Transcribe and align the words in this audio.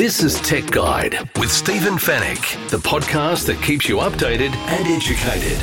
This 0.00 0.22
is 0.22 0.40
Tech 0.40 0.64
Guide 0.70 1.28
with 1.38 1.52
Stephen 1.52 1.98
Fenech, 1.98 2.70
the 2.70 2.78
podcast 2.78 3.44
that 3.48 3.62
keeps 3.62 3.86
you 3.86 3.98
updated 3.98 4.54
and 4.54 4.86
educated. 4.86 5.58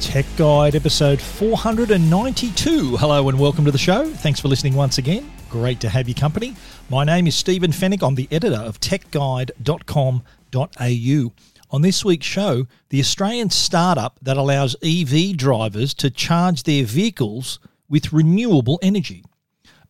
Tech 0.00 0.24
Guide 0.36 0.76
episode 0.76 1.20
492. 1.20 2.96
Hello 2.96 3.28
and 3.28 3.40
welcome 3.40 3.64
to 3.64 3.72
the 3.72 3.76
show. 3.76 4.08
Thanks 4.08 4.38
for 4.38 4.46
listening 4.46 4.76
once 4.76 4.98
again. 4.98 5.28
Great 5.50 5.80
to 5.80 5.88
have 5.88 6.08
your 6.08 6.14
company. 6.14 6.54
My 6.88 7.02
name 7.02 7.26
is 7.26 7.34
Stephen 7.34 7.72
Fenech. 7.72 8.06
I'm 8.06 8.14
the 8.14 8.28
editor 8.30 8.54
of 8.54 8.78
techguide.com.au. 8.78 11.32
On 11.70 11.82
this 11.82 12.02
week's 12.02 12.26
show, 12.26 12.66
the 12.88 13.00
Australian 13.00 13.50
startup 13.50 14.18
that 14.22 14.38
allows 14.38 14.74
EV 14.82 15.36
drivers 15.36 15.92
to 15.94 16.10
charge 16.10 16.62
their 16.62 16.84
vehicles 16.84 17.58
with 17.90 18.12
renewable 18.12 18.78
energy. 18.80 19.22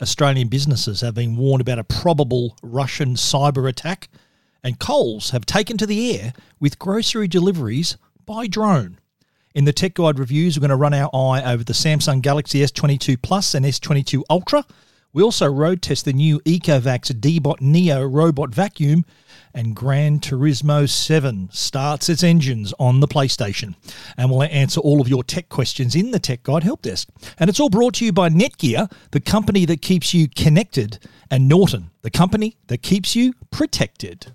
Australian 0.02 0.48
businesses 0.48 1.02
have 1.02 1.14
been 1.14 1.36
warned 1.36 1.60
about 1.60 1.78
a 1.78 1.84
probable 1.84 2.56
Russian 2.62 3.14
cyber 3.14 3.68
attack, 3.68 4.08
and 4.64 4.80
Coles 4.80 5.30
have 5.30 5.46
taken 5.46 5.76
to 5.76 5.86
the 5.86 6.18
air 6.18 6.32
with 6.58 6.80
grocery 6.80 7.28
deliveries 7.28 7.96
by 8.26 8.48
drone. 8.48 8.98
In 9.54 9.64
the 9.64 9.72
Tech 9.72 9.94
Guide 9.94 10.18
reviews, 10.18 10.56
we're 10.56 10.66
going 10.66 10.70
to 10.70 10.76
run 10.76 10.94
our 10.94 11.10
eye 11.14 11.42
over 11.44 11.62
the 11.62 11.72
Samsung 11.72 12.22
Galaxy 12.22 12.60
S22 12.60 13.22
Plus 13.22 13.54
and 13.54 13.64
S22 13.64 14.22
Ultra. 14.28 14.64
We 15.14 15.22
also 15.22 15.46
road 15.46 15.80
test 15.80 16.04
the 16.04 16.12
new 16.12 16.38
Ecovacs 16.40 17.10
Deebot 17.10 17.62
Neo 17.62 18.04
robot 18.04 18.54
vacuum, 18.54 19.06
and 19.54 19.74
Gran 19.74 20.20
Turismo 20.20 20.86
7 20.86 21.48
starts 21.50 22.10
its 22.10 22.22
engines 22.22 22.74
on 22.78 23.00
the 23.00 23.08
PlayStation. 23.08 23.74
And 24.18 24.30
we'll 24.30 24.42
answer 24.42 24.80
all 24.80 25.00
of 25.00 25.08
your 25.08 25.24
tech 25.24 25.48
questions 25.48 25.94
in 25.94 26.10
the 26.10 26.18
Tech 26.18 26.42
Guide 26.42 26.62
Help 26.62 26.82
Desk. 26.82 27.08
And 27.38 27.48
it's 27.48 27.58
all 27.58 27.70
brought 27.70 27.94
to 27.94 28.04
you 28.04 28.12
by 28.12 28.28
Netgear, 28.28 28.92
the 29.12 29.20
company 29.20 29.64
that 29.64 29.80
keeps 29.80 30.12
you 30.12 30.28
connected, 30.28 30.98
and 31.30 31.48
Norton, 31.48 31.90
the 32.02 32.10
company 32.10 32.58
that 32.66 32.82
keeps 32.82 33.16
you 33.16 33.32
protected. 33.50 34.32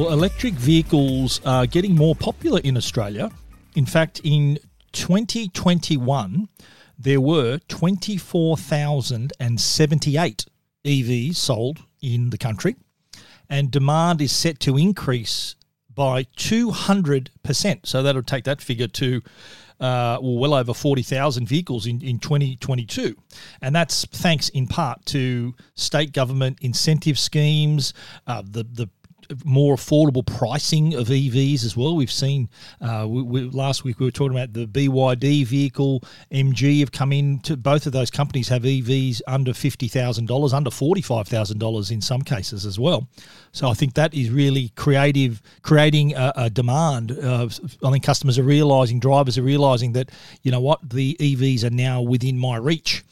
Well, 0.00 0.12
electric 0.14 0.54
vehicles 0.54 1.42
are 1.44 1.66
getting 1.66 1.94
more 1.94 2.14
popular 2.14 2.62
in 2.64 2.78
Australia. 2.78 3.30
In 3.74 3.84
fact, 3.84 4.22
in 4.24 4.58
2021, 4.92 6.48
there 6.98 7.20
were 7.20 7.58
24,078 7.68 10.46
EVs 10.86 11.36
sold 11.36 11.80
in 12.00 12.30
the 12.30 12.38
country, 12.38 12.76
and 13.50 13.70
demand 13.70 14.22
is 14.22 14.32
set 14.32 14.58
to 14.60 14.78
increase 14.78 15.54
by 15.94 16.24
200%. 16.38 17.80
So 17.84 18.02
that'll 18.02 18.22
take 18.22 18.44
that 18.44 18.62
figure 18.62 18.88
to 18.88 19.20
uh, 19.80 20.16
well, 20.22 20.38
well 20.38 20.54
over 20.54 20.72
40,000 20.72 21.46
vehicles 21.46 21.86
in, 21.86 22.00
in 22.00 22.20
2022. 22.20 23.14
And 23.60 23.76
that's 23.76 24.06
thanks 24.06 24.48
in 24.48 24.66
part 24.66 25.04
to 25.06 25.54
state 25.74 26.14
government 26.14 26.56
incentive 26.62 27.18
schemes, 27.18 27.92
uh, 28.26 28.42
the, 28.42 28.64
the 28.64 28.88
more 29.44 29.76
affordable 29.76 30.24
pricing 30.24 30.94
of 30.94 31.08
EVs 31.08 31.64
as 31.64 31.76
well. 31.76 31.96
We've 31.96 32.10
seen 32.10 32.48
uh, 32.80 33.06
we, 33.08 33.22
we, 33.22 33.40
last 33.42 33.84
week 33.84 34.00
we 34.00 34.06
were 34.06 34.10
talking 34.10 34.36
about 34.36 34.52
the 34.52 34.66
BYD 34.66 35.46
vehicle, 35.46 36.02
MG 36.32 36.80
have 36.80 36.92
come 36.92 37.12
in. 37.12 37.40
To, 37.40 37.56
both 37.56 37.86
of 37.86 37.92
those 37.92 38.10
companies 38.10 38.48
have 38.48 38.62
EVs 38.62 39.22
under 39.26 39.54
fifty 39.54 39.88
thousand 39.88 40.26
dollars, 40.26 40.52
under 40.52 40.70
forty 40.70 41.02
five 41.02 41.28
thousand 41.28 41.58
dollars 41.58 41.90
in 41.90 42.00
some 42.00 42.22
cases 42.22 42.66
as 42.66 42.78
well. 42.78 43.08
So 43.52 43.68
I 43.68 43.74
think 43.74 43.94
that 43.94 44.14
is 44.14 44.30
really 44.30 44.70
creative, 44.76 45.42
creating 45.62 46.14
a, 46.14 46.32
a 46.36 46.50
demand. 46.50 47.12
Uh, 47.12 47.48
I 47.84 47.90
think 47.90 48.04
customers 48.04 48.38
are 48.38 48.44
realizing, 48.44 49.00
drivers 49.00 49.38
are 49.38 49.42
realizing 49.42 49.92
that 49.92 50.10
you 50.42 50.50
know 50.50 50.60
what 50.60 50.90
the 50.90 51.16
EVs 51.20 51.64
are 51.64 51.70
now 51.70 52.00
within 52.00 52.38
my 52.38 52.56
reach. 52.56 53.04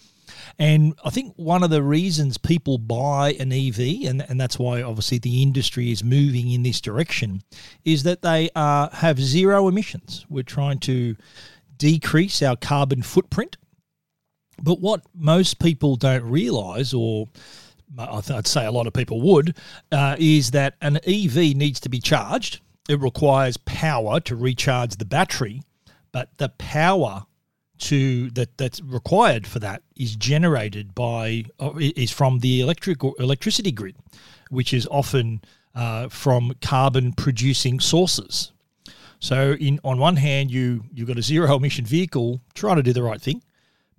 And 0.59 0.95
I 1.05 1.11
think 1.11 1.35
one 1.37 1.63
of 1.63 1.71
the 1.71 1.83
reasons 1.83 2.37
people 2.37 2.79
buy 2.79 3.35
an 3.39 3.53
EV, 3.53 4.09
and, 4.09 4.25
and 4.29 4.41
that's 4.41 4.59
why 4.59 4.83
obviously 4.83 5.19
the 5.19 5.41
industry 5.43 5.93
is 5.93 6.03
moving 6.03 6.51
in 6.51 6.65
this 6.65 6.81
direction, 6.81 7.43
is 7.85 8.03
that 8.03 8.23
they 8.23 8.51
uh, 8.57 8.89
have 8.91 9.21
zero 9.21 9.69
emissions. 9.69 10.27
We're 10.29 10.43
trying 10.43 10.81
to 10.81 11.15
decrease 11.77 12.43
our 12.43 12.57
carbon 12.57 13.03
footprint. 13.03 13.57
But 14.61 14.81
what 14.81 15.03
most 15.15 15.61
people 15.61 15.95
don't 15.95 16.25
realize, 16.25 16.93
or 16.93 17.29
I'd 17.97 18.49
say 18.49 18.67
a 18.67 18.73
lot 18.73 18.89
of 18.89 18.93
people 18.93 19.21
would, 19.21 19.57
uh, 19.93 20.17
is 20.19 20.51
that 20.51 20.75
an 20.81 20.97
EV 21.07 21.55
needs 21.57 21.79
to 21.81 21.89
be 21.89 22.01
charged. 22.01 22.61
It 22.89 23.01
requires 23.01 23.57
power 23.59 24.19
to 24.21 24.35
recharge 24.35 24.97
the 24.97 25.05
battery, 25.05 25.63
but 26.11 26.37
the 26.39 26.49
power 26.49 27.27
to 27.79 28.31
that 28.31 28.57
that's 28.59 28.81
required 28.83 29.47
for 29.47 29.59
that 29.61 29.83
is 29.97 30.17
generated 30.17 30.95
by 30.95 31.45
uh, 31.61 31.73
is 31.77 32.11
from 32.11 32.41
the 32.41 32.61
electric 32.61 33.03
electricity 33.19 33.73
grid, 33.73 33.97
which 34.51 34.73
is 34.73 34.87
often 34.91 35.41
uh, 35.75 36.09
from 36.09 36.55
carbon 36.61 37.13
producing 37.13 37.81
sources. 37.81 38.53
So, 39.21 39.53
in 39.61 39.81
on 39.85 39.99
one 39.99 40.17
hand, 40.17 40.51
you 40.51 40.85
you've 40.93 41.09
got 41.09 41.19
a 41.19 41.23
zero 41.23 41.57
emission 41.57 41.85
vehicle 41.85 42.41
trying 42.55 42.77
to 42.77 42.83
do 42.83 42.93
the 42.93 43.03
right 43.03 43.21
thing, 43.21 43.43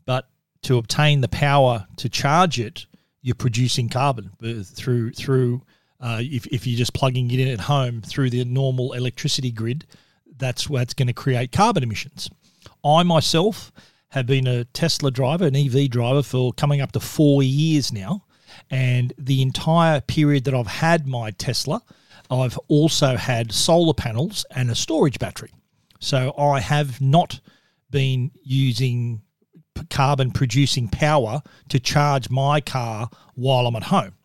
but 0.05 0.29
to 0.63 0.77
obtain 0.77 1.21
the 1.21 1.27
power 1.27 1.87
to 1.97 2.09
charge 2.09 2.59
it, 2.59 2.85
you're 3.21 3.35
producing 3.35 3.89
carbon 3.89 4.31
uh, 4.43 4.63
through 4.63 5.11
through 5.11 5.61
uh, 6.01 6.19
if 6.21 6.47
if 6.47 6.65
you're 6.65 6.77
just 6.77 6.93
plugging 6.93 7.31
it 7.31 7.39
in 7.39 7.47
at 7.47 7.59
home 7.59 8.01
through 8.01 8.29
the 8.29 8.43
normal 8.45 8.93
electricity 8.93 9.51
grid, 9.51 9.85
that's 10.37 10.69
what's 10.69 10.93
going 10.93 11.07
to 11.07 11.13
create 11.13 11.51
carbon 11.51 11.83
emissions. 11.83 12.29
I 12.83 13.03
myself 13.03 13.71
have 14.09 14.25
been 14.25 14.47
a 14.47 14.65
Tesla 14.65 15.11
driver, 15.11 15.45
an 15.45 15.55
EV 15.55 15.89
driver 15.89 16.23
for 16.23 16.53
coming 16.53 16.81
up 16.81 16.91
to 16.93 16.99
four 16.99 17.43
years 17.43 17.91
now. 17.91 18.25
And 18.69 19.13
the 19.17 19.41
entire 19.41 20.01
period 20.01 20.45
that 20.45 20.53
I've 20.53 20.67
had 20.67 21.07
my 21.07 21.31
Tesla, 21.31 21.81
I've 22.29 22.57
also 22.67 23.15
had 23.15 23.51
solar 23.51 23.93
panels 23.93 24.45
and 24.55 24.69
a 24.69 24.75
storage 24.75 25.19
battery. 25.19 25.51
So 25.99 26.33
I 26.37 26.59
have 26.59 26.99
not 27.01 27.39
been 27.89 28.31
using 28.43 29.21
carbon 29.89 30.31
producing 30.31 30.87
power 30.87 31.41
to 31.69 31.79
charge 31.79 32.29
my 32.29 32.61
car 32.61 33.09
while 33.35 33.67
I'm 33.67 33.75
at 33.75 33.83
home. 33.83 34.15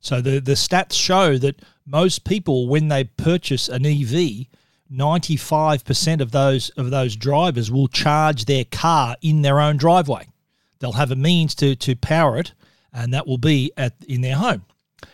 So 0.00 0.20
the, 0.20 0.40
the 0.40 0.52
stats 0.52 0.94
show 0.94 1.36
that 1.38 1.60
most 1.86 2.24
people, 2.24 2.68
when 2.68 2.88
they 2.88 3.04
purchase 3.04 3.68
an 3.68 3.84
EV, 3.84 4.46
95% 4.92 6.20
of 6.20 6.32
those 6.32 6.70
of 6.70 6.90
those 6.90 7.16
drivers 7.16 7.70
will 7.70 7.88
charge 7.88 8.44
their 8.44 8.64
car 8.64 9.16
in 9.22 9.42
their 9.42 9.60
own 9.60 9.76
driveway. 9.76 10.26
They'll 10.78 10.92
have 10.92 11.12
a 11.12 11.16
means 11.16 11.54
to 11.56 11.76
to 11.76 11.96
power 11.96 12.38
it 12.38 12.52
and 12.92 13.14
that 13.14 13.26
will 13.26 13.38
be 13.38 13.72
at 13.76 13.94
in 14.08 14.20
their 14.20 14.36
home. 14.36 14.64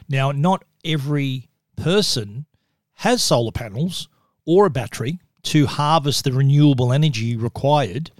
Now, 0.08 0.32
not 0.32 0.64
every 0.84 1.48
person 1.76 2.46
has 2.94 3.22
solar 3.22 3.52
panels 3.52 4.08
or 4.46 4.66
a 4.66 4.70
battery 4.70 5.18
to 5.42 5.66
harvest 5.66 6.24
the 6.24 6.32
renewable 6.32 6.92
energy 6.92 7.36
required 7.36 8.10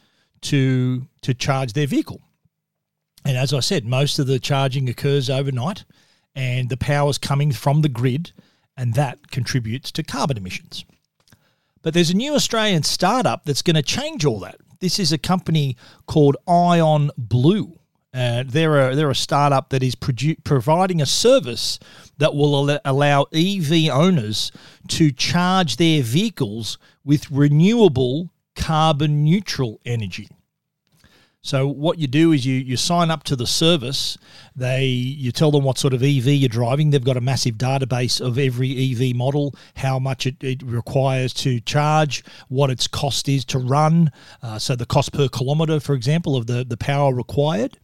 to 0.43 1.07
to 1.23 1.35
charge 1.35 1.73
their 1.73 1.87
vehicle. 1.87 2.21
And 3.25 3.37
as 3.37 3.53
I 3.53 3.61
said, 3.61 3.85
most 3.85 4.19
of 4.19 4.27
the 4.27 4.39
charging 4.39 4.89
occurs 4.89 5.31
overnight 5.31 5.85
and 6.35 6.69
the 6.69 6.77
power 6.77 7.11
is 7.11 7.19
coming 7.19 7.51
from 7.51 7.81
the 7.81 7.89
grid 7.89 8.33
and 8.77 8.95
that 8.95 9.31
contributes 9.31 9.91
to 9.93 10.03
carbon 10.03 10.37
emissions. 10.37 10.85
But 11.87 11.95
there's 11.95 12.11
a 12.11 12.17
new 12.17 12.35
Australian 12.35 12.83
startup 12.83 13.45
that's 13.45 13.63
going 13.63 13.77
to 13.77 13.83
change 13.83 14.25
all 14.25 14.41
that. 14.41 14.57
This 14.81 14.99
is 14.99 15.13
a 15.13 15.19
company 15.19 15.77
called 16.07 16.37
Ion 16.49 17.13
Blue. 17.17 17.79
Uh, 18.13 18.43
they're, 18.45 18.91
a, 18.91 18.97
they're 18.97 19.09
a 19.09 19.15
startup 19.15 19.69
that 19.71 19.85
is 19.85 19.95
produ- 19.95 20.43
providing 20.43 21.01
a 21.01 21.07
service 21.07 21.79
that 22.19 22.35
will 22.35 22.73
al- 22.73 22.81
allow 22.85 23.27
EV 23.33 23.89
owners 23.89 24.51
to 24.89 25.13
charge 25.13 25.77
their 25.77 26.03
vehicles 26.03 26.77
with 27.05 27.31
renewable 27.31 28.33
carbon 28.57 29.23
neutral 29.23 29.81
energy. 29.87 30.29
So 31.47 31.69
what 31.69 32.01
you 32.01 32.09
do 32.09 32.33
is 32.33 32.45
you 32.45 32.57
you 32.57 32.77
sign 32.77 33.09
up 33.09 33.23
to 33.25 33.37
the 33.37 33.47
service. 33.47 34.19
They 34.57 34.87
you 34.87 35.31
tell 35.31 35.53
them 35.53 35.63
what 35.63 35.79
sort 35.79 35.95
of 35.95 36.03
EV 36.03 36.27
you're 36.27 36.49
driving. 36.49 36.91
They've 36.91 37.05
got 37.05 37.17
a 37.17 37.21
massive 37.21 37.55
database 37.55 38.21
of 38.21 38.37
every 38.37 38.73
EV 38.91 39.15
model, 39.15 39.55
how 39.77 40.01
much 40.01 40.27
it, 40.27 40.43
it 40.43 40.61
requires 40.65 41.33
to 41.35 41.61
charge, 41.61 42.25
what 42.49 42.69
its 42.69 42.89
cost 42.89 43.29
is 43.29 43.45
to 43.45 43.61
run. 43.61 44.11
Uh, 44.43 44.59
so 44.59 44.75
the 44.75 44.87
cost 44.87 45.13
per 45.13 45.29
kilometre, 45.29 45.79
for 45.79 45.95
example, 45.95 46.35
of 46.35 46.49
the 46.49 46.65
the 46.65 46.77
power 46.77 47.15
required. 47.15 47.79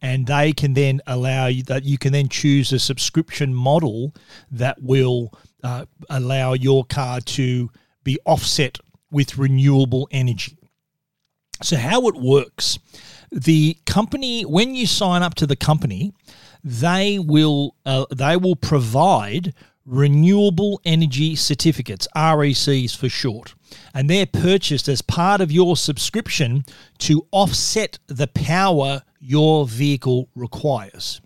And 0.00 0.28
they 0.28 0.52
can 0.52 0.74
then 0.74 1.00
allow 1.08 1.46
you 1.46 1.64
that 1.64 1.84
you 1.84 1.98
can 1.98 2.12
then 2.12 2.28
choose 2.28 2.72
a 2.72 2.78
subscription 2.78 3.52
model 3.52 4.14
that 4.52 4.80
will 4.80 5.34
uh, 5.64 5.86
allow 6.08 6.52
your 6.52 6.84
car 6.84 7.20
to 7.20 7.70
be 8.04 8.20
offset 8.24 8.78
with 9.10 9.36
renewable 9.36 10.06
energy. 10.12 10.59
So, 11.62 11.76
how 11.76 12.08
it 12.08 12.16
works 12.16 12.78
the 13.30 13.76
company, 13.86 14.42
when 14.42 14.74
you 14.74 14.86
sign 14.86 15.22
up 15.22 15.34
to 15.36 15.46
the 15.46 15.56
company, 15.56 16.12
they 16.64 17.18
will 17.18 17.76
uh, 17.86 18.06
they 18.14 18.36
will 18.36 18.56
provide 18.56 19.54
renewable 19.86 20.80
energy 20.84 21.34
certificates, 21.34 22.06
RECs 22.14 22.96
for 22.96 23.08
short. 23.08 23.54
And 23.94 24.10
they're 24.10 24.26
purchased 24.26 24.88
as 24.88 25.02
part 25.02 25.40
of 25.40 25.50
your 25.50 25.76
subscription 25.76 26.64
to 26.98 27.26
offset 27.32 27.98
the 28.06 28.26
power 28.28 29.02
your 29.20 29.66
vehicle 29.66 30.28
requires. 30.34 31.20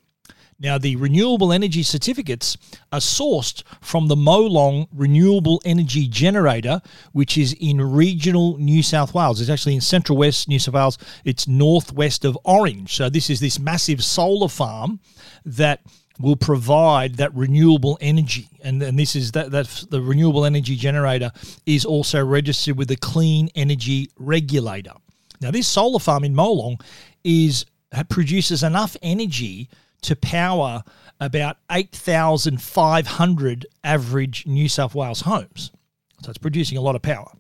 Now, 0.65 0.79
the 0.79 0.97
renewable 0.97 1.53
energy 1.53 1.83
certificates 1.83 2.57
are 2.91 2.99
sourced 2.99 3.63
from 3.83 4.09
the 4.09 4.17
Molong 4.17 4.89
Renewable 4.95 5.61
Energy 5.63 6.09
Generator, 6.09 6.81
which 7.13 7.37
is 7.37 7.53
in 7.61 7.83
regional 7.83 8.57
New 8.57 8.83
South 8.83 9.13
Wales. 9.13 9.43
It's 9.43 9.51
actually 9.51 9.75
in 9.75 9.83
central 9.83 10.17
west 10.17 10.49
New 10.49 10.59
South 10.59 10.75
Wales. 10.75 10.99
It's 11.27 11.47
northwest 11.47 12.25
of 12.25 12.39
Orange. 12.45 12.95
So, 12.95 13.11
this 13.11 13.29
is 13.29 13.41
this 13.41 13.59
massive 13.59 14.03
solar 14.03 14.49
farm 14.49 15.01
that 15.45 15.83
will 16.19 16.35
provide 16.35 17.17
that 17.17 17.35
renewable 17.35 17.99
energy 18.01 18.49
and, 18.63 18.81
and 18.83 18.97
this 18.97 19.17
is 19.17 19.33
that 19.33 19.51
that's 19.51 19.85
the 19.87 20.01
renewable 20.01 20.45
energy 20.45 20.77
generator 20.77 21.33
is 21.67 21.85
also 21.85 22.25
registered 22.25 22.79
with 22.79 22.87
the 22.87 22.95
clean 22.95 23.49
energy 23.57 24.09
regulator 24.17 24.93
now 25.41 25.51
this 25.51 25.67
solar 25.67 25.99
farm 25.99 26.23
in 26.23 26.33
molong 26.33 26.81
is 27.25 27.67
produces 28.09 28.63
enough 28.63 28.97
energy 29.03 29.69
to 30.05 30.17
power 30.17 30.83
about 31.21 31.59
8500 31.71 33.67
average 33.83 34.47
new 34.47 34.69
south 34.69 34.95
wales 34.95 35.23
homes 35.23 35.71
so 36.23 36.31
it's 36.31 36.39
producing 36.39 36.79
a 36.79 36.81
lot 36.81 36.97
of 36.97 37.03
power 37.03 37.31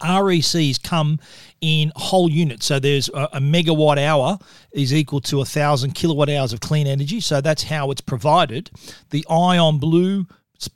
RECs 0.00 0.82
come 0.82 1.18
in 1.60 1.92
whole 1.96 2.30
units. 2.30 2.66
So 2.66 2.78
there's 2.78 3.08
a, 3.08 3.28
a, 3.32 3.40
megawatt 3.40 3.98
hour 3.98 4.38
is 4.72 4.92
equal 4.92 5.20
to 5.22 5.40
a 5.40 5.44
thousand 5.44 5.94
kilowatt 5.94 6.28
hours 6.28 6.52
of 6.52 6.60
clean 6.60 6.86
energy. 6.86 7.20
So 7.20 7.40
that's 7.40 7.62
how 7.62 7.90
it's 7.90 8.00
provided. 8.00 8.70
The 9.08 9.24
Ion 9.30 9.78
Blue 9.78 10.26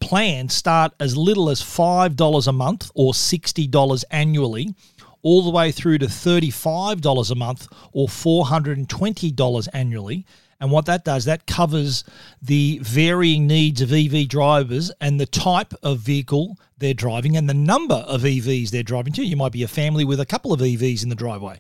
plans 0.01 0.55
start 0.55 0.93
as 1.01 1.17
little 1.17 1.49
as 1.51 1.61
$5 1.61 2.47
a 2.47 2.53
month 2.53 2.91
or 2.95 3.13
$60 3.13 4.05
annually, 4.11 4.75
all 5.23 5.43
the 5.43 5.51
way 5.51 5.73
through 5.73 5.99
to 5.99 6.07
$35 6.07 7.31
a 7.31 7.35
month 7.35 7.69
or 7.93 8.09
$420 8.09 9.69
annually. 9.73 10.27
And 10.61 10.71
what 10.71 10.87
that 10.87 11.05
does, 11.05 11.25
that 11.25 11.47
covers 11.47 12.05
the 12.43 12.81
varying 12.83 13.47
needs 13.47 13.81
of 13.81 13.93
EV 13.93 14.29
drivers 14.29 14.93
and 15.01 15.19
the 15.19 15.27
type 15.27 15.73
of 15.83 16.01
vehicle 16.01 16.59
they're 16.79 16.95
driving 16.95 17.37
and 17.37 17.49
the 17.49 17.55
number 17.55 17.95
of 17.95 18.23
EVs 18.23 18.71
they're 18.71 18.83
driving 18.83 19.13
to. 19.15 19.25
You 19.25 19.37
might 19.37 19.53
be 19.53 19.63
a 19.63 19.69
family 19.69 20.05
with 20.05 20.21
a 20.21 20.27
couple 20.27 20.53
of 20.53 20.61
EVs 20.61 21.03
in 21.03 21.09
the 21.09 21.15
driveway. 21.15 21.59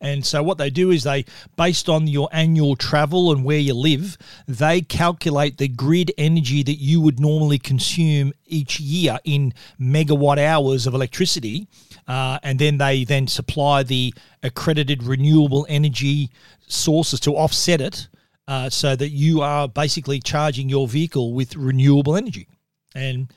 And 0.00 0.24
so 0.24 0.42
what 0.44 0.58
they 0.58 0.70
do 0.70 0.92
is 0.92 1.02
they, 1.02 1.24
based 1.56 1.88
on 1.88 2.06
your 2.06 2.28
annual 2.30 2.76
travel 2.76 3.32
and 3.32 3.44
where 3.44 3.58
you 3.58 3.74
live, 3.74 4.16
they 4.46 4.80
calculate 4.80 5.58
the 5.58 5.66
grid 5.66 6.12
energy 6.16 6.62
that 6.62 6.76
you 6.76 7.00
would 7.00 7.18
normally 7.18 7.58
consume 7.58 8.32
each 8.46 8.78
year 8.78 9.18
in 9.24 9.54
megawatt 9.80 10.38
hours 10.38 10.86
of 10.86 10.94
electricity. 10.94 11.66
Uh, 12.06 12.38
and 12.44 12.60
then 12.60 12.78
they 12.78 13.02
then 13.02 13.26
supply 13.26 13.82
the 13.82 14.14
accredited 14.44 15.02
renewable 15.02 15.66
energy 15.68 16.30
sources 16.68 17.18
to 17.20 17.32
offset 17.32 17.80
it 17.80 18.06
uh, 18.48 18.70
so 18.70 18.96
that 18.96 19.10
you 19.10 19.42
are 19.42 19.68
basically 19.68 20.18
charging 20.18 20.70
your 20.70 20.88
vehicle 20.88 21.34
with 21.34 21.54
renewable 21.54 22.16
energy 22.16 22.48
and 22.94 23.30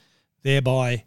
thereby 0.44 1.04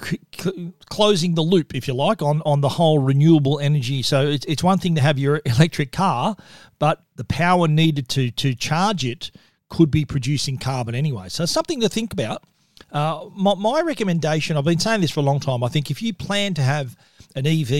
c- 0.00 0.20
c- 0.38 0.72
closing 0.86 1.34
the 1.34 1.42
loop, 1.42 1.74
if 1.74 1.88
you 1.88 1.94
like, 1.94 2.22
on, 2.22 2.40
on 2.46 2.60
the 2.60 2.68
whole 2.68 3.00
renewable 3.00 3.58
energy. 3.58 4.02
So 4.02 4.28
it's, 4.28 4.46
it's 4.46 4.62
one 4.62 4.78
thing 4.78 4.94
to 4.94 5.00
have 5.00 5.18
your 5.18 5.42
electric 5.44 5.90
car, 5.90 6.36
but 6.78 7.02
the 7.16 7.24
power 7.24 7.66
needed 7.66 8.08
to, 8.10 8.30
to 8.30 8.54
charge 8.54 9.04
it 9.04 9.32
could 9.68 9.90
be 9.90 10.04
producing 10.04 10.56
carbon 10.56 10.94
anyway. 10.94 11.28
So 11.28 11.44
something 11.44 11.80
to 11.80 11.88
think 11.88 12.12
about. 12.12 12.44
Uh, 12.92 13.30
my, 13.34 13.54
my, 13.56 13.80
recommendation, 13.82 14.56
I've 14.56 14.64
been 14.64 14.78
saying 14.78 15.00
this 15.00 15.10
for 15.10 15.20
a 15.20 15.24
long 15.24 15.40
time, 15.40 15.64
I 15.64 15.68
think 15.68 15.90
if 15.90 16.00
you 16.02 16.14
plan 16.14 16.54
to 16.54 16.62
have 16.62 16.96
an 17.34 17.46
EV 17.46 17.72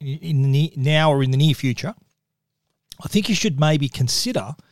in 0.00 0.52
the, 0.52 0.72
now 0.74 1.12
or 1.12 1.22
in 1.22 1.30
the 1.30 1.36
near 1.36 1.54
future, 1.54 1.94
I 3.02 3.08
think 3.08 3.28
you 3.28 3.34
should 3.34 3.60
maybe 3.60 3.90
consider– 3.90 4.56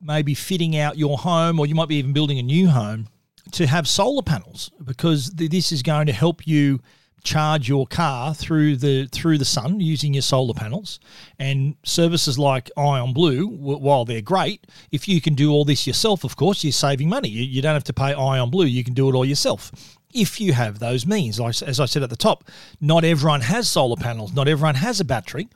maybe 0.00 0.34
fitting 0.34 0.76
out 0.76 0.98
your 0.98 1.18
home, 1.18 1.58
or 1.58 1.66
you 1.66 1.74
might 1.74 1.88
be 1.88 1.96
even 1.96 2.12
building 2.12 2.38
a 2.38 2.42
new 2.42 2.68
home 2.68 3.08
to 3.52 3.66
have 3.66 3.88
solar 3.88 4.22
panels 4.22 4.70
because 4.84 5.30
this 5.30 5.72
is 5.72 5.82
going 5.82 6.06
to 6.06 6.12
help 6.12 6.46
you 6.46 6.80
charge 7.22 7.68
your 7.68 7.86
car 7.86 8.34
through 8.34 8.76
the 8.76 9.06
through 9.12 9.38
the 9.38 9.44
sun 9.44 9.80
using 9.80 10.14
your 10.14 10.22
solar 10.22 10.54
panels. 10.54 11.00
And 11.38 11.76
services 11.84 12.38
like 12.38 12.70
ion 12.76 13.12
blue 13.12 13.46
while 13.46 14.04
they're 14.04 14.22
great 14.22 14.66
if 14.90 15.08
you 15.08 15.20
can 15.20 15.34
do 15.34 15.52
all 15.52 15.64
this 15.64 15.86
yourself 15.86 16.24
of 16.24 16.36
course 16.36 16.64
you're 16.64 16.72
saving 16.72 17.08
money. 17.08 17.28
You, 17.28 17.44
you 17.44 17.62
don't 17.62 17.74
have 17.74 17.84
to 17.84 17.92
pay 17.92 18.14
ion 18.14 18.50
blue 18.50 18.66
you 18.66 18.84
can 18.84 18.94
do 18.94 19.08
it 19.08 19.14
all 19.14 19.24
yourself. 19.24 19.70
If 20.12 20.40
you 20.40 20.52
have 20.54 20.80
those 20.80 21.06
means 21.06 21.38
like, 21.38 21.62
as 21.62 21.78
i 21.78 21.84
said 21.84 22.02
at 22.02 22.10
the 22.10 22.16
top 22.16 22.44
not 22.80 23.04
everyone 23.04 23.42
has 23.42 23.68
solar 23.68 23.96
panels 23.96 24.32
not 24.32 24.48
everyone 24.48 24.74
has 24.74 24.98
a 24.98 25.04
battery 25.04 25.48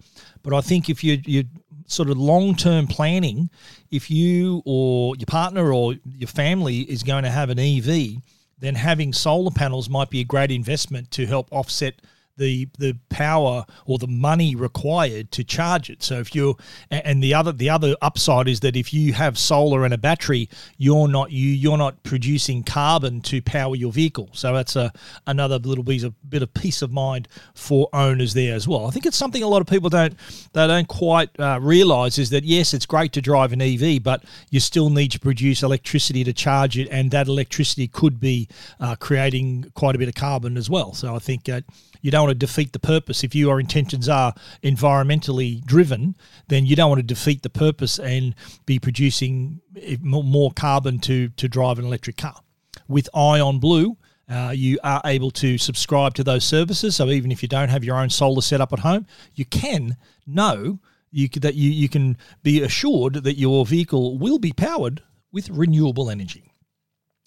but 0.44 0.54
i 0.54 0.60
think 0.60 0.88
if 0.88 1.02
you 1.02 1.20
you 1.24 1.44
sort 1.86 2.10
of 2.10 2.18
long 2.18 2.54
term 2.54 2.86
planning, 2.86 3.50
if 3.90 4.10
you 4.10 4.62
or 4.64 5.16
your 5.16 5.26
partner 5.26 5.72
or 5.72 5.94
your 6.16 6.28
family 6.28 6.80
is 6.80 7.02
going 7.02 7.24
to 7.24 7.30
have 7.30 7.50
an 7.50 7.58
EV, 7.58 8.16
then 8.58 8.74
having 8.74 9.12
solar 9.12 9.50
panels 9.50 9.88
might 9.88 10.10
be 10.10 10.20
a 10.20 10.24
great 10.24 10.50
investment 10.50 11.10
to 11.12 11.26
help 11.26 11.48
offset 11.52 11.94
the 12.36 12.68
the 12.78 12.96
power 13.08 13.64
or 13.86 13.98
the 13.98 14.06
money 14.06 14.54
required 14.54 15.30
to 15.32 15.44
charge 15.44 15.90
it. 15.90 16.02
So 16.02 16.18
if 16.18 16.34
you're 16.34 16.56
and 16.90 17.22
the 17.22 17.34
other 17.34 17.52
the 17.52 17.70
other 17.70 17.94
upside 18.02 18.48
is 18.48 18.60
that 18.60 18.76
if 18.76 18.92
you 18.92 19.12
have 19.12 19.38
solar 19.38 19.84
and 19.84 19.94
a 19.94 19.98
battery, 19.98 20.48
you're 20.76 21.08
not 21.08 21.30
you 21.30 21.48
you're 21.48 21.78
not 21.78 22.02
producing 22.02 22.64
carbon 22.64 23.20
to 23.22 23.40
power 23.42 23.76
your 23.76 23.92
vehicle. 23.92 24.28
So 24.32 24.52
that's 24.52 24.76
a 24.76 24.92
another 25.26 25.58
little 25.58 25.84
bit 25.84 26.04
of 26.04 26.14
bit 26.28 26.42
of 26.42 26.52
peace 26.54 26.82
of 26.82 26.90
mind 26.90 27.28
for 27.54 27.88
owners 27.92 28.34
there 28.34 28.54
as 28.54 28.66
well. 28.66 28.86
I 28.86 28.90
think 28.90 29.06
it's 29.06 29.16
something 29.16 29.42
a 29.42 29.48
lot 29.48 29.60
of 29.60 29.66
people 29.66 29.90
don't 29.90 30.14
they 30.52 30.66
don't 30.66 30.88
quite 30.88 31.30
uh, 31.38 31.58
realize 31.60 32.18
is 32.18 32.30
that 32.30 32.44
yes, 32.44 32.74
it's 32.74 32.86
great 32.86 33.12
to 33.12 33.20
drive 33.20 33.52
an 33.52 33.62
EV, 33.62 34.02
but 34.02 34.24
you 34.50 34.60
still 34.60 34.90
need 34.90 35.12
to 35.12 35.20
produce 35.20 35.62
electricity 35.62 36.24
to 36.24 36.32
charge 36.32 36.76
it, 36.78 36.88
and 36.90 37.10
that 37.10 37.28
electricity 37.28 37.88
could 37.88 38.18
be 38.18 38.48
uh, 38.80 38.96
creating 38.96 39.70
quite 39.74 39.94
a 39.94 39.98
bit 39.98 40.08
of 40.08 40.14
carbon 40.14 40.56
as 40.56 40.68
well. 40.68 40.92
So 40.92 41.14
I 41.14 41.18
think. 41.18 41.48
Uh, 41.48 41.60
you 42.04 42.10
don't 42.10 42.23
want 42.24 42.40
to 42.40 42.46
defeat 42.46 42.72
the 42.72 42.78
purpose. 42.78 43.24
If 43.24 43.34
your 43.34 43.60
intentions 43.60 44.08
are 44.08 44.34
environmentally 44.62 45.64
driven, 45.64 46.16
then 46.48 46.66
you 46.66 46.76
don't 46.76 46.90
want 46.90 47.00
to 47.00 47.14
defeat 47.14 47.42
the 47.42 47.50
purpose 47.50 47.98
and 47.98 48.34
be 48.66 48.78
producing 48.78 49.60
more 50.00 50.52
carbon 50.52 50.98
to, 51.00 51.28
to 51.28 51.48
drive 51.48 51.78
an 51.78 51.84
electric 51.84 52.16
car. 52.16 52.40
With 52.88 53.08
Ion 53.14 53.58
Blue, 53.58 53.96
uh, 54.28 54.52
you 54.54 54.78
are 54.82 55.02
able 55.04 55.30
to 55.32 55.58
subscribe 55.58 56.14
to 56.14 56.24
those 56.24 56.44
services. 56.44 56.96
So 56.96 57.08
even 57.10 57.30
if 57.30 57.42
you 57.42 57.48
don't 57.48 57.68
have 57.68 57.84
your 57.84 57.96
own 57.96 58.10
solar 58.10 58.42
set 58.42 58.60
up 58.60 58.72
at 58.72 58.80
home, 58.80 59.06
you 59.34 59.44
can 59.44 59.96
know 60.26 60.80
you, 61.10 61.28
that 61.28 61.54
you, 61.54 61.70
you 61.70 61.88
can 61.88 62.16
be 62.42 62.62
assured 62.62 63.14
that 63.24 63.38
your 63.38 63.66
vehicle 63.66 64.18
will 64.18 64.38
be 64.38 64.52
powered 64.52 65.02
with 65.30 65.50
renewable 65.50 66.10
energy. 66.10 66.53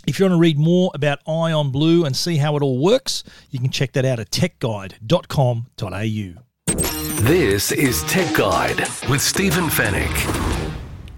If 0.07 0.19
you 0.19 0.25
want 0.25 0.35
to 0.35 0.39
read 0.39 0.57
more 0.57 0.89
about 0.93 1.19
Ion 1.27 1.69
Blue 1.69 2.05
and 2.05 2.15
see 2.15 2.37
how 2.37 2.55
it 2.55 2.63
all 2.63 2.79
works, 2.79 3.25
you 3.49 3.59
can 3.59 3.69
check 3.69 3.91
that 3.91 4.05
out 4.05 4.19
at 4.19 4.31
techguide.com.au. 4.31 6.43
This 7.23 7.71
is 7.73 8.03
Tech 8.03 8.33
Guide 8.33 8.79
with 9.09 9.21
Stephen 9.21 9.65
Fenech. 9.65 10.56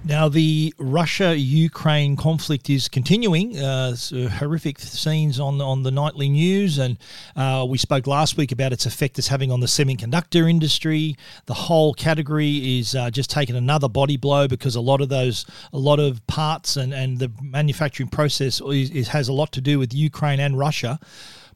Now, 0.05 0.29
the 0.29 0.73
Russia 0.77 1.37
Ukraine 1.37 2.15
conflict 2.15 2.69
is 2.69 2.87
continuing. 2.87 3.57
Uh, 3.57 3.95
horrific 4.39 4.79
scenes 4.79 5.41
on, 5.41 5.59
on 5.59 5.83
the 5.83 5.91
nightly 5.91 6.29
news, 6.29 6.77
and 6.77 6.97
uh, 7.35 7.65
we 7.67 7.77
spoke 7.77 8.07
last 8.07 8.37
week 8.37 8.53
about 8.53 8.71
its 8.71 8.85
effect 8.85 9.19
it's 9.19 9.27
having 9.27 9.51
on 9.51 9.59
the 9.59 9.67
semiconductor 9.67 10.49
industry. 10.49 11.17
The 11.47 11.53
whole 11.53 11.93
category 11.93 12.79
is 12.79 12.95
uh, 12.95 13.11
just 13.11 13.29
taking 13.29 13.57
another 13.57 13.89
body 13.89 14.15
blow 14.15 14.47
because 14.47 14.75
a 14.75 14.81
lot 14.81 15.01
of 15.01 15.09
those, 15.09 15.45
a 15.73 15.77
lot 15.77 15.99
of 15.99 16.25
parts 16.27 16.77
and, 16.77 16.93
and 16.93 17.19
the 17.19 17.29
manufacturing 17.41 18.09
process 18.09 18.61
is, 18.61 18.89
is, 18.91 19.09
has 19.09 19.27
a 19.27 19.33
lot 19.33 19.51
to 19.51 19.61
do 19.61 19.79
with 19.79 19.93
Ukraine 19.93 20.39
and 20.39 20.57
Russia. 20.57 20.97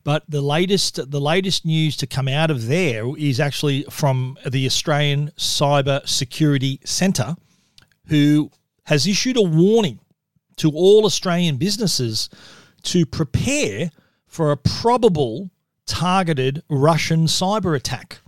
But 0.04 0.26
the 0.28 0.42
latest 0.42 1.10
the 1.10 1.22
latest 1.22 1.66
news 1.66 1.96
to 1.96 2.06
come 2.06 2.28
out 2.28 2.52
of 2.52 2.68
there 2.68 3.06
is 3.18 3.40
actually 3.40 3.84
from 3.90 4.38
the 4.46 4.66
Australian 4.66 5.32
Cyber 5.38 6.06
Security 6.06 6.82
Centre 6.84 7.38
who 8.08 8.52
has 8.86 9.08
issued 9.08 9.38
a 9.38 9.42
warning 9.42 10.00
to 10.58 10.70
all 10.72 11.06
Australian 11.06 11.58
businesses 11.58 12.30
to 12.84 13.06
prepare 13.06 13.92
for 14.28 14.52
a 14.52 14.58
probable 14.58 15.50
targeted 15.86 16.64
Russian 16.70 17.26
cyber 17.26 17.76
attack. 17.76 18.20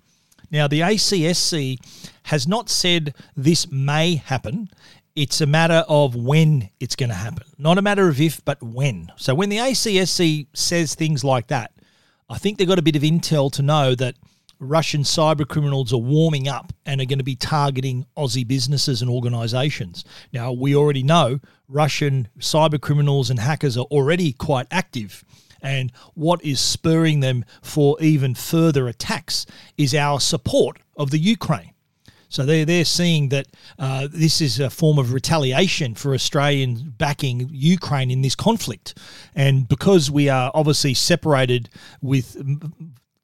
Now, 0.51 0.67
the 0.67 0.81
ACSC 0.81 1.77
has 2.23 2.47
not 2.47 2.69
said 2.69 3.13
this 3.35 3.71
may 3.71 4.15
happen. 4.15 4.69
It's 5.15 5.41
a 5.41 5.45
matter 5.45 5.83
of 5.87 6.15
when 6.15 6.69
it's 6.79 6.95
going 6.95 7.09
to 7.09 7.15
happen. 7.15 7.43
Not 7.57 7.77
a 7.77 7.81
matter 7.81 8.07
of 8.07 8.21
if, 8.21 8.43
but 8.45 8.61
when. 8.61 9.11
So, 9.17 9.33
when 9.33 9.49
the 9.49 9.57
ACSC 9.57 10.47
says 10.53 10.95
things 10.95 11.23
like 11.23 11.47
that, 11.47 11.71
I 12.29 12.37
think 12.37 12.57
they've 12.57 12.67
got 12.67 12.79
a 12.79 12.83
bit 12.83 12.95
of 12.95 13.01
intel 13.01 13.51
to 13.53 13.61
know 13.61 13.95
that 13.95 14.15
Russian 14.59 15.01
cyber 15.01 15.47
criminals 15.47 15.93
are 15.93 15.97
warming 15.97 16.47
up 16.47 16.73
and 16.85 17.01
are 17.01 17.05
going 17.05 17.19
to 17.19 17.23
be 17.23 17.35
targeting 17.35 18.05
Aussie 18.17 18.47
businesses 18.47 19.01
and 19.01 19.09
organizations. 19.09 20.03
Now, 20.31 20.51
we 20.51 20.75
already 20.75 21.03
know 21.03 21.39
Russian 21.67 22.27
cyber 22.39 22.79
criminals 22.79 23.29
and 23.29 23.39
hackers 23.39 23.77
are 23.77 23.85
already 23.85 24.33
quite 24.33 24.67
active. 24.71 25.23
And 25.61 25.91
what 26.13 26.43
is 26.43 26.59
spurring 26.59 27.21
them 27.21 27.43
for 27.61 27.97
even 27.99 28.35
further 28.35 28.87
attacks 28.87 29.45
is 29.77 29.95
our 29.95 30.19
support 30.19 30.77
of 30.95 31.11
the 31.11 31.19
Ukraine. 31.19 31.71
So 32.29 32.45
they're, 32.45 32.65
they're 32.65 32.85
seeing 32.85 33.29
that 33.29 33.47
uh, 33.79 34.07
this 34.11 34.41
is 34.41 34.59
a 34.59 34.69
form 34.69 34.99
of 34.99 35.13
retaliation 35.13 35.95
for 35.95 36.13
Australian 36.13 36.93
backing 36.97 37.49
Ukraine 37.51 38.11
in 38.11 38.21
this 38.21 38.35
conflict. 38.35 38.97
And 39.35 39.67
because 39.67 40.11
we 40.11 40.27
are 40.27 40.51
obviously 40.53 40.93
separated 40.93 41.69
with 42.01 42.35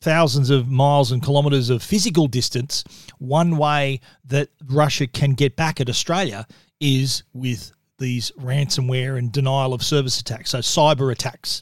thousands 0.02 0.50
of 0.50 0.68
miles 0.68 1.12
and 1.12 1.24
kilometres 1.24 1.70
of 1.70 1.84
physical 1.84 2.28
distance, 2.28 2.84
one 3.20 3.58
way 3.58 4.02
that 4.26 4.50
Russia 4.66 5.08
can 5.08 5.32
get 5.32 5.56
back 5.56 5.80
at 5.80 5.90
Australia 5.90 6.46
is 6.80 7.24
with 7.34 7.72
these 8.00 8.32
ransomware 8.40 9.18
and 9.18 9.32
denial 9.32 9.74
of 9.74 9.84
service 9.84 10.20
attacks, 10.20 10.50
so 10.50 10.60
cyber 10.60 11.12
attacks. 11.12 11.62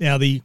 Now, 0.00 0.16
the 0.16 0.42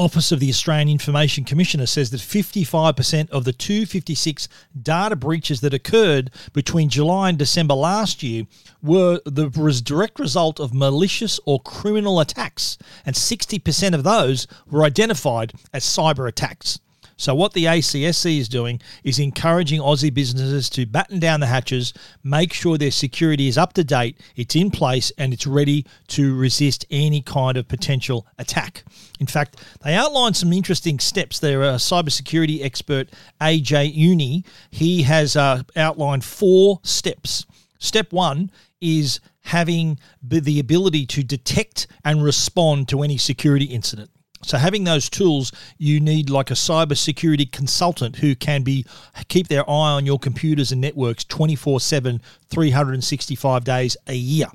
Office 0.00 0.32
of 0.32 0.40
the 0.40 0.48
Australian 0.48 0.88
Information 0.88 1.44
Commissioner 1.44 1.84
says 1.84 2.08
that 2.08 2.22
55% 2.22 3.28
of 3.28 3.44
the 3.44 3.52
256 3.52 4.48
data 4.80 5.14
breaches 5.14 5.60
that 5.60 5.74
occurred 5.74 6.30
between 6.54 6.88
July 6.88 7.28
and 7.28 7.36
December 7.36 7.74
last 7.74 8.22
year 8.22 8.44
were 8.82 9.20
the 9.26 9.50
direct 9.84 10.18
result 10.18 10.58
of 10.58 10.72
malicious 10.72 11.38
or 11.44 11.60
criminal 11.60 12.18
attacks, 12.18 12.78
and 13.04 13.14
60% 13.14 13.92
of 13.92 14.02
those 14.02 14.46
were 14.70 14.84
identified 14.84 15.52
as 15.74 15.84
cyber 15.84 16.26
attacks. 16.26 16.80
So, 17.20 17.34
what 17.34 17.52
the 17.52 17.66
ACSC 17.66 18.38
is 18.38 18.48
doing 18.48 18.80
is 19.04 19.18
encouraging 19.18 19.82
Aussie 19.82 20.12
businesses 20.12 20.70
to 20.70 20.86
batten 20.86 21.20
down 21.20 21.40
the 21.40 21.48
hatches, 21.48 21.92
make 22.24 22.54
sure 22.54 22.78
their 22.78 22.90
security 22.90 23.46
is 23.46 23.58
up 23.58 23.74
to 23.74 23.84
date, 23.84 24.18
it's 24.36 24.56
in 24.56 24.70
place, 24.70 25.12
and 25.18 25.34
it's 25.34 25.46
ready 25.46 25.84
to 26.08 26.34
resist 26.34 26.86
any 26.90 27.20
kind 27.20 27.58
of 27.58 27.68
potential 27.68 28.26
attack. 28.38 28.84
In 29.20 29.26
fact, 29.26 29.62
they 29.84 29.94
outlined 29.94 30.34
some 30.34 30.50
interesting 30.50 30.98
steps. 30.98 31.38
Their 31.38 31.62
a 31.62 31.74
cybersecurity 31.74 32.64
expert, 32.64 33.10
AJ 33.38 33.92
Uni, 33.92 34.42
he 34.70 35.02
has 35.02 35.36
uh, 35.36 35.64
outlined 35.76 36.24
four 36.24 36.80
steps. 36.84 37.44
Step 37.78 38.14
one 38.14 38.50
is 38.80 39.20
having 39.42 39.98
the 40.22 40.58
ability 40.58 41.04
to 41.04 41.22
detect 41.22 41.86
and 42.02 42.24
respond 42.24 42.88
to 42.88 43.02
any 43.02 43.18
security 43.18 43.66
incident. 43.66 44.08
So 44.42 44.56
having 44.56 44.84
those 44.84 45.10
tools, 45.10 45.52
you 45.76 46.00
need 46.00 46.30
like 46.30 46.50
a 46.50 46.54
cybersecurity 46.54 47.52
consultant 47.52 48.16
who 48.16 48.34
can 48.34 48.62
be 48.62 48.86
keep 49.28 49.48
their 49.48 49.68
eye 49.68 49.92
on 49.92 50.06
your 50.06 50.18
computers 50.18 50.72
and 50.72 50.80
networks 50.80 51.24
24/7 51.24 52.20
365 52.48 53.64
days 53.64 53.96
a 54.06 54.14
year. 54.14 54.46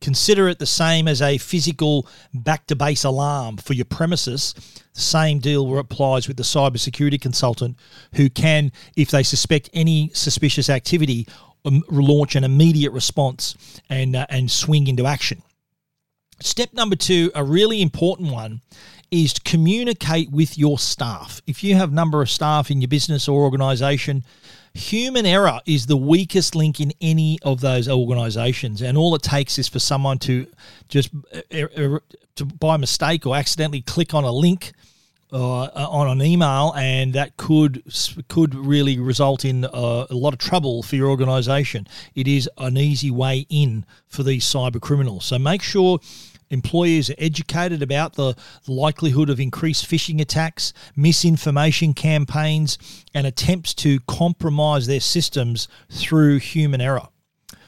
Consider 0.00 0.48
it 0.48 0.58
the 0.58 0.66
same 0.66 1.08
as 1.08 1.22
a 1.22 1.38
physical 1.38 2.06
back 2.34 2.66
to 2.66 2.76
base 2.76 3.04
alarm 3.04 3.56
for 3.56 3.72
your 3.72 3.86
premises. 3.86 4.54
Same 4.92 5.38
deal 5.38 5.78
applies 5.78 6.28
with 6.28 6.36
the 6.36 6.42
cybersecurity 6.42 7.18
consultant 7.18 7.78
who 8.14 8.28
can, 8.28 8.70
if 8.96 9.10
they 9.10 9.22
suspect 9.22 9.70
any 9.72 10.10
suspicious 10.12 10.68
activity, 10.68 11.26
um, 11.64 11.82
launch 11.88 12.36
an 12.36 12.44
immediate 12.44 12.92
response 12.92 13.54
and, 13.88 14.14
uh, 14.14 14.26
and 14.28 14.50
swing 14.50 14.88
into 14.88 15.06
action. 15.06 15.42
Step 16.40 16.74
number 16.74 16.96
two, 16.96 17.30
a 17.34 17.42
really 17.42 17.80
important 17.80 18.30
one, 18.30 18.60
is 19.10 19.32
to 19.34 19.40
communicate 19.42 20.30
with 20.30 20.58
your 20.58 20.78
staff. 20.78 21.40
If 21.46 21.62
you 21.62 21.74
have 21.74 21.92
number 21.92 22.22
of 22.22 22.30
staff 22.30 22.70
in 22.70 22.80
your 22.80 22.88
business 22.88 23.28
or 23.28 23.42
organization, 23.42 24.24
human 24.74 25.24
error 25.24 25.60
is 25.66 25.86
the 25.86 25.96
weakest 25.96 26.54
link 26.54 26.80
in 26.80 26.92
any 27.00 27.38
of 27.42 27.60
those 27.60 27.88
organizations 27.88 28.82
and 28.82 28.98
all 28.98 29.14
it 29.14 29.22
takes 29.22 29.58
is 29.58 29.68
for 29.68 29.78
someone 29.78 30.18
to 30.18 30.46
just 30.88 31.10
uh, 31.32 31.40
uh, 31.52 31.66
uh, 31.76 31.98
to 32.34 32.44
by 32.44 32.76
mistake 32.76 33.24
or 33.24 33.36
accidentally 33.36 33.82
click 33.82 34.14
on 34.14 34.24
a 34.24 34.32
link 34.32 34.72
uh, 35.34 35.64
on 35.74 36.08
an 36.08 36.24
email, 36.24 36.72
and 36.76 37.12
that 37.12 37.36
could 37.36 37.82
could 38.28 38.54
really 38.54 38.98
result 39.00 39.44
in 39.44 39.64
uh, 39.64 40.06
a 40.08 40.14
lot 40.14 40.32
of 40.32 40.38
trouble 40.38 40.82
for 40.82 40.94
your 40.94 41.08
organisation. 41.08 41.88
It 42.14 42.28
is 42.28 42.48
an 42.58 42.76
easy 42.76 43.10
way 43.10 43.46
in 43.48 43.84
for 44.06 44.22
these 44.22 44.44
cyber 44.44 44.80
criminals. 44.80 45.24
So 45.24 45.38
make 45.38 45.62
sure 45.62 45.98
employees 46.50 47.10
are 47.10 47.14
educated 47.18 47.82
about 47.82 48.14
the 48.14 48.36
likelihood 48.66 49.30
of 49.30 49.40
increased 49.40 49.88
phishing 49.88 50.20
attacks, 50.20 50.72
misinformation 50.96 51.94
campaigns, 51.94 52.78
and 53.14 53.26
attempts 53.26 53.74
to 53.74 54.00
compromise 54.00 54.86
their 54.86 55.00
systems 55.00 55.68
through 55.90 56.38
human 56.38 56.80
error. 56.80 57.08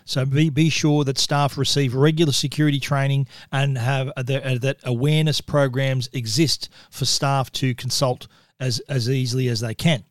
So 0.05 0.25
be, 0.25 0.51
be 0.51 0.71
sure 0.71 1.03
that 1.05 1.19
staff 1.19 1.59
receive 1.59 1.95
regular 1.95 2.33
security 2.33 2.79
training 2.79 3.27
and 3.51 3.77
have 3.77 4.13
the, 4.17 4.45
uh, 4.47 4.59
that 4.59 4.79
awareness 4.85 5.41
programs 5.41 6.09
exist 6.13 6.69
for 6.91 7.05
staff 7.05 7.51
to 7.53 7.75
consult 7.75 8.29
as, 8.61 8.79
as 8.89 9.11
easily 9.11 9.49
as 9.49 9.61
they 9.61 9.75
can. 9.75 10.05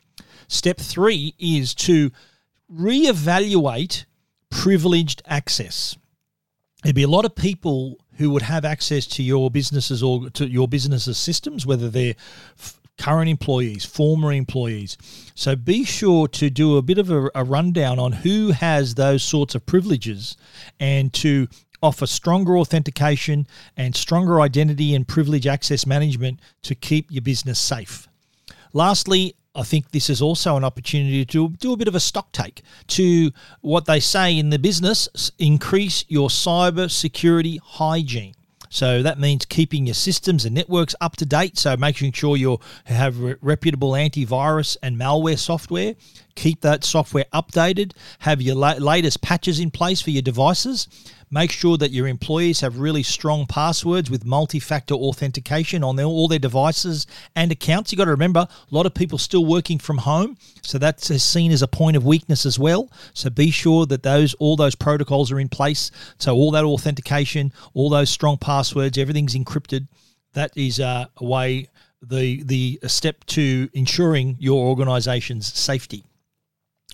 Step 0.49 0.77
three 0.77 1.33
is 1.39 1.73
to 1.73 2.11
reevaluate 2.71 4.05
privileged 4.49 5.21
access. 5.25 5.97
There'd 6.83 6.95
be 6.95 7.03
a 7.03 7.07
lot 7.07 7.25
of 7.25 7.33
people 7.33 7.97
who 8.17 8.29
would 8.29 8.43
have 8.43 8.65
access 8.65 9.05
to 9.07 9.23
your 9.23 9.51
businesses 9.51 10.01
or 10.01 10.29
to 10.31 10.47
your 10.47 10.67
business's 10.67 11.17
systems, 11.17 11.65
whether 11.65 11.89
they're 11.89 12.15
f- 12.57 12.79
current 12.97 13.29
employees, 13.29 13.85
former 13.85 14.31
employees. 14.31 14.97
So 15.35 15.55
be 15.55 15.83
sure 15.83 16.27
to 16.29 16.49
do 16.49 16.77
a 16.77 16.81
bit 16.81 16.97
of 16.97 17.11
a, 17.11 17.29
a 17.35 17.43
rundown 17.43 17.99
on 17.99 18.11
who 18.11 18.51
has 18.51 18.95
those 18.95 19.23
sorts 19.23 19.55
of 19.55 19.65
privileges 19.65 20.37
and 20.79 21.13
to 21.13 21.47
offer 21.83 22.07
stronger 22.07 22.57
authentication 22.57 23.47
and 23.77 23.95
stronger 23.95 24.41
identity 24.41 24.95
and 24.95 25.07
privilege 25.07 25.45
access 25.45 25.85
management 25.85 26.39
to 26.63 26.73
keep 26.73 27.11
your 27.11 27.21
business 27.21 27.59
safe. 27.59 28.07
Lastly, 28.73 29.35
I 29.55 29.63
think 29.63 29.91
this 29.91 30.09
is 30.09 30.21
also 30.21 30.57
an 30.57 30.63
opportunity 30.63 31.25
to 31.25 31.49
do 31.49 31.73
a 31.73 31.77
bit 31.77 31.87
of 31.87 31.95
a 31.95 31.99
stock 31.99 32.31
take 32.31 32.61
to 32.87 33.31
what 33.61 33.85
they 33.85 33.99
say 33.99 34.37
in 34.37 34.49
the 34.49 34.59
business 34.59 35.31
increase 35.39 36.03
your 36.07 36.29
cyber 36.29 36.91
security 36.91 37.59
hygiene. 37.63 38.35
So 38.69 39.01
that 39.03 39.19
means 39.19 39.45
keeping 39.45 39.85
your 39.85 39.93
systems 39.93 40.43
and 40.43 40.53
networks 40.53 40.95
up 40.99 41.15
to 41.17 41.25
date. 41.25 41.57
So 41.57 41.77
making 41.77 42.11
sure 42.11 42.35
you 42.35 42.59
have 42.83 43.17
reputable 43.41 43.91
antivirus 43.91 44.75
and 44.83 44.99
malware 44.99 45.39
software. 45.39 45.95
Keep 46.35 46.59
that 46.61 46.83
software 46.83 47.23
updated. 47.33 47.93
Have 48.19 48.41
your 48.41 48.55
latest 48.55 49.21
patches 49.21 49.61
in 49.61 49.71
place 49.71 50.01
for 50.01 50.09
your 50.09 50.21
devices. 50.21 50.89
Make 51.31 51.51
sure 51.51 51.77
that 51.77 51.91
your 51.91 52.07
employees 52.07 52.61
have 52.61 52.79
really 52.79 53.03
strong 53.03 53.45
passwords 53.47 54.09
with 54.09 54.25
multi 54.25 54.59
factor 54.59 54.93
authentication 54.93 55.83
on 55.83 55.95
their, 55.95 56.05
all 56.05 56.27
their 56.27 56.39
devices 56.39 57.07
and 57.35 57.51
accounts. 57.51 57.91
You've 57.91 57.97
got 57.97 58.05
to 58.05 58.11
remember, 58.11 58.41
a 58.41 58.75
lot 58.75 58.85
of 58.85 58.93
people 58.93 59.17
still 59.17 59.45
working 59.45 59.79
from 59.79 59.97
home, 59.97 60.37
so 60.61 60.77
that's 60.77 61.07
seen 61.23 61.51
as 61.51 61.61
a 61.61 61.67
point 61.67 61.97
of 61.97 62.05
weakness 62.05 62.45
as 62.45 62.59
well. 62.59 62.91
So 63.13 63.29
be 63.29 63.51
sure 63.51 63.85
that 63.87 64.03
those 64.03 64.33
all 64.35 64.55
those 64.55 64.75
protocols 64.75 65.31
are 65.31 65.39
in 65.39 65.49
place. 65.49 65.91
So 66.19 66.35
all 66.35 66.51
that 66.51 66.63
authentication, 66.63 67.51
all 67.73 67.89
those 67.89 68.09
strong 68.09 68.37
passwords, 68.37 68.97
everything's 68.97 69.35
encrypted. 69.35 69.87
That 70.33 70.51
is 70.55 70.79
uh, 70.79 71.05
a 71.17 71.25
way 71.25 71.69
the 72.01 72.43
the 72.43 72.79
step 72.87 73.23
to 73.25 73.69
ensuring 73.73 74.37
your 74.39 74.67
organization's 74.67 75.51
safety. 75.53 76.05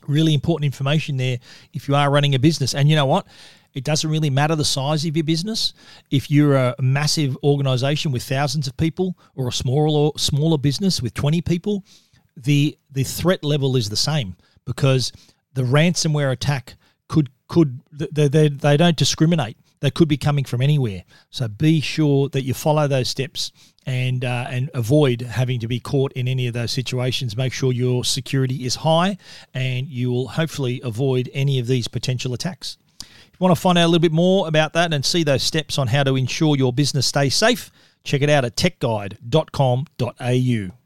Really 0.07 0.33
important 0.33 0.65
information 0.65 1.17
there 1.17 1.39
if 1.73 1.87
you 1.87 1.95
are 1.95 2.09
running 2.09 2.33
a 2.33 2.39
business. 2.39 2.73
And 2.73 2.89
you 2.89 2.95
know 2.95 3.05
what? 3.05 3.27
It 3.73 3.83
doesn't 3.83 4.09
really 4.09 4.29
matter 4.29 4.55
the 4.55 4.65
size 4.65 5.05
of 5.05 5.15
your 5.15 5.23
business. 5.23 5.73
If 6.09 6.29
you're 6.29 6.55
a 6.55 6.75
massive 6.79 7.37
organization 7.43 8.11
with 8.11 8.23
thousands 8.23 8.67
of 8.67 8.75
people 8.77 9.17
or 9.35 9.47
a 9.47 9.51
smaller 9.51 10.11
smaller 10.17 10.57
business 10.57 11.01
with 11.01 11.13
20 11.13 11.41
people, 11.41 11.83
the 12.35 12.77
the 12.91 13.03
threat 13.03 13.43
level 13.43 13.75
is 13.75 13.89
the 13.89 13.95
same 13.95 14.35
because 14.65 15.11
the 15.53 15.63
ransomware 15.63 16.31
attack 16.31 16.75
could 17.07 17.29
could 17.47 17.81
they, 17.91 18.27
they, 18.27 18.49
they 18.49 18.77
don't 18.77 18.97
discriminate. 18.97 19.57
They 19.81 19.91
could 19.91 20.07
be 20.07 20.17
coming 20.17 20.45
from 20.45 20.61
anywhere. 20.61 21.03
So 21.31 21.47
be 21.47 21.81
sure 21.81 22.29
that 22.29 22.43
you 22.43 22.53
follow 22.53 22.87
those 22.87 23.09
steps 23.09 23.51
and 23.85 24.23
uh, 24.23 24.45
and 24.49 24.69
avoid 24.73 25.21
having 25.21 25.59
to 25.59 25.67
be 25.67 25.79
caught 25.79 26.13
in 26.13 26.27
any 26.27 26.47
of 26.47 26.53
those 26.53 26.71
situations. 26.71 27.35
Make 27.35 27.51
sure 27.51 27.71
your 27.71 28.05
security 28.05 28.65
is 28.65 28.75
high, 28.75 29.17
and 29.53 29.87
you 29.87 30.11
will 30.11 30.27
hopefully 30.27 30.81
avoid 30.83 31.29
any 31.33 31.57
of 31.59 31.67
these 31.67 31.87
potential 31.87 32.33
attacks 32.33 32.77
want 33.41 33.55
to 33.55 33.59
find 33.59 33.77
out 33.77 33.85
a 33.85 33.87
little 33.87 33.99
bit 33.99 34.11
more 34.11 34.47
about 34.47 34.73
that 34.73 34.93
and 34.93 35.03
see 35.03 35.23
those 35.23 35.41
steps 35.41 35.79
on 35.79 35.87
how 35.87 36.03
to 36.03 36.15
ensure 36.15 36.55
your 36.55 36.71
business 36.71 37.07
stays 37.07 37.35
safe, 37.35 37.71
check 38.03 38.21
it 38.21 38.29
out 38.29 38.45
at 38.45 38.55
techguide.com.au. 38.55 40.77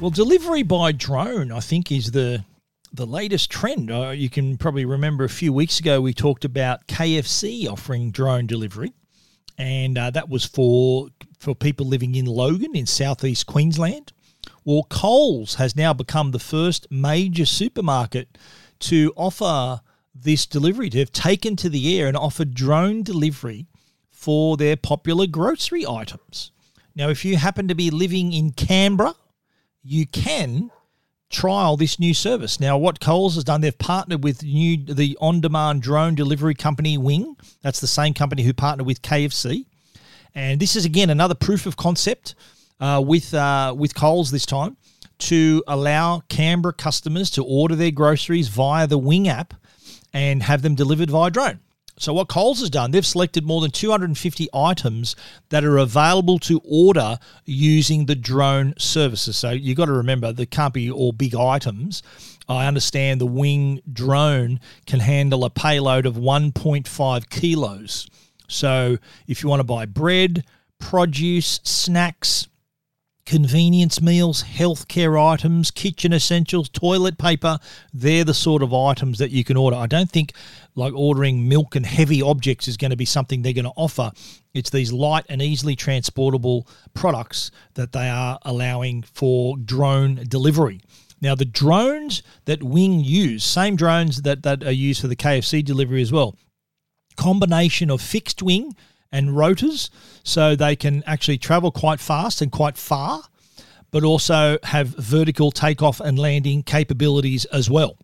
Well, 0.00 0.10
delivery 0.10 0.62
by 0.62 0.92
drone, 0.92 1.50
I 1.50 1.58
think, 1.58 1.90
is 1.90 2.12
the 2.12 2.44
the 2.92 3.06
latest 3.06 3.50
trend. 3.50 3.90
Uh, 3.90 4.10
you 4.10 4.30
can 4.30 4.56
probably 4.56 4.84
remember 4.84 5.24
a 5.24 5.28
few 5.28 5.52
weeks 5.52 5.80
ago 5.80 6.00
we 6.00 6.14
talked 6.14 6.44
about 6.44 6.86
KFC 6.86 7.68
offering 7.68 8.12
drone 8.12 8.46
delivery, 8.46 8.92
and 9.58 9.98
uh, 9.98 10.10
that 10.10 10.28
was 10.28 10.44
for 10.44 11.08
for 11.38 11.54
people 11.54 11.86
living 11.86 12.14
in 12.14 12.26
Logan 12.26 12.74
in 12.74 12.86
southeast 12.86 13.46
Queensland. 13.46 14.12
Well, 14.64 14.86
Coles 14.88 15.54
has 15.54 15.76
now 15.76 15.92
become 15.92 16.30
the 16.30 16.38
first 16.38 16.86
major 16.90 17.46
supermarket 17.46 18.36
to 18.80 19.12
offer 19.16 19.80
this 20.14 20.46
delivery. 20.46 20.90
to 20.90 20.98
have 20.98 21.12
taken 21.12 21.56
to 21.56 21.68
the 21.68 21.98
air 21.98 22.06
and 22.06 22.16
offered 22.16 22.54
drone 22.54 23.02
delivery 23.02 23.66
for 24.10 24.56
their 24.56 24.76
popular 24.76 25.26
grocery 25.26 25.86
items. 25.86 26.50
Now, 26.94 27.08
if 27.08 27.24
you 27.24 27.36
happen 27.36 27.68
to 27.68 27.74
be 27.74 27.90
living 27.90 28.32
in 28.32 28.50
Canberra, 28.50 29.14
you 29.82 30.06
can 30.06 30.70
trial 31.30 31.76
this 31.76 32.00
new 32.00 32.14
service. 32.14 32.58
Now, 32.58 32.76
what 32.76 33.00
Coles 33.00 33.36
has 33.36 33.44
done, 33.44 33.60
they've 33.60 33.78
partnered 33.78 34.24
with 34.24 34.42
new 34.42 34.84
the 34.84 35.16
on-demand 35.20 35.82
drone 35.82 36.14
delivery 36.14 36.54
company 36.54 36.98
Wing. 36.98 37.36
That's 37.62 37.80
the 37.80 37.86
same 37.86 38.14
company 38.14 38.42
who 38.42 38.52
partnered 38.52 38.86
with 38.86 39.02
KFC, 39.02 39.66
and 40.38 40.60
this 40.60 40.76
is 40.76 40.84
again 40.84 41.10
another 41.10 41.34
proof 41.34 41.66
of 41.66 41.76
concept 41.76 42.36
uh, 42.78 43.02
with 43.04 43.34
uh, 43.34 43.74
with 43.76 43.92
Coles 43.94 44.30
this 44.30 44.46
time 44.46 44.76
to 45.18 45.64
allow 45.66 46.20
Canberra 46.28 46.72
customers 46.72 47.28
to 47.30 47.44
order 47.44 47.74
their 47.74 47.90
groceries 47.90 48.46
via 48.46 48.86
the 48.86 48.98
Wing 48.98 49.26
app 49.26 49.52
and 50.12 50.44
have 50.44 50.62
them 50.62 50.76
delivered 50.76 51.10
via 51.10 51.30
drone. 51.30 51.58
So 51.98 52.12
what 52.12 52.28
Coles 52.28 52.60
has 52.60 52.70
done, 52.70 52.92
they've 52.92 53.04
selected 53.04 53.44
more 53.44 53.60
than 53.60 53.72
250 53.72 54.48
items 54.54 55.16
that 55.48 55.64
are 55.64 55.78
available 55.78 56.38
to 56.40 56.60
order 56.64 57.18
using 57.44 58.06
the 58.06 58.14
drone 58.14 58.74
services. 58.78 59.36
So 59.36 59.50
you've 59.50 59.76
got 59.76 59.86
to 59.86 59.92
remember 59.92 60.32
there 60.32 60.46
can't 60.46 60.72
be 60.72 60.88
all 60.88 61.10
big 61.10 61.34
items. 61.34 62.04
I 62.48 62.68
understand 62.68 63.20
the 63.20 63.26
Wing 63.26 63.80
drone 63.92 64.60
can 64.86 65.00
handle 65.00 65.44
a 65.44 65.50
payload 65.50 66.06
of 66.06 66.14
1.5 66.14 67.28
kilos. 67.28 68.08
So 68.48 68.98
if 69.26 69.42
you 69.42 69.48
want 69.48 69.60
to 69.60 69.64
buy 69.64 69.86
bread, 69.86 70.44
produce, 70.78 71.60
snacks, 71.62 72.48
convenience 73.28 74.00
meals, 74.00 74.42
healthcare 74.42 75.22
items, 75.22 75.70
kitchen 75.70 76.14
essentials, 76.14 76.70
toilet 76.70 77.18
paper. 77.18 77.58
They're 77.92 78.24
the 78.24 78.32
sort 78.32 78.62
of 78.62 78.72
items 78.72 79.18
that 79.18 79.30
you 79.30 79.44
can 79.44 79.58
order. 79.58 79.76
I 79.76 79.86
don't 79.86 80.10
think 80.10 80.32
like 80.74 80.94
ordering 80.94 81.46
milk 81.46 81.76
and 81.76 81.84
heavy 81.84 82.22
objects 82.22 82.68
is 82.68 82.78
going 82.78 82.90
to 82.90 82.96
be 82.96 83.04
something 83.04 83.42
they're 83.42 83.52
going 83.52 83.66
to 83.66 83.72
offer. 83.76 84.12
It's 84.54 84.70
these 84.70 84.94
light 84.94 85.26
and 85.28 85.42
easily 85.42 85.76
transportable 85.76 86.66
products 86.94 87.50
that 87.74 87.92
they 87.92 88.08
are 88.08 88.38
allowing 88.46 89.02
for 89.02 89.58
drone 89.58 90.24
delivery. 90.26 90.80
Now, 91.20 91.34
the 91.34 91.44
drones 91.44 92.22
that 92.46 92.62
Wing 92.62 93.00
use, 93.00 93.44
same 93.44 93.76
drones 93.76 94.22
that, 94.22 94.42
that 94.44 94.64
are 94.64 94.72
used 94.72 95.02
for 95.02 95.08
the 95.08 95.16
KFC 95.16 95.62
delivery 95.62 96.00
as 96.00 96.12
well, 96.12 96.34
combination 97.18 97.90
of 97.90 98.00
fixed 98.00 98.42
wing 98.42 98.74
and 99.12 99.36
rotors 99.36 99.90
so 100.22 100.54
they 100.54 100.76
can 100.76 101.02
actually 101.06 101.38
travel 101.38 101.70
quite 101.70 102.00
fast 102.00 102.40
and 102.40 102.50
quite 102.52 102.78
far, 102.78 103.22
but 103.90 104.04
also 104.04 104.58
have 104.62 104.88
vertical 104.88 105.50
takeoff 105.50 106.00
and 106.00 106.18
landing 106.18 106.62
capabilities 106.62 107.44
as 107.46 107.68
well. 107.68 107.98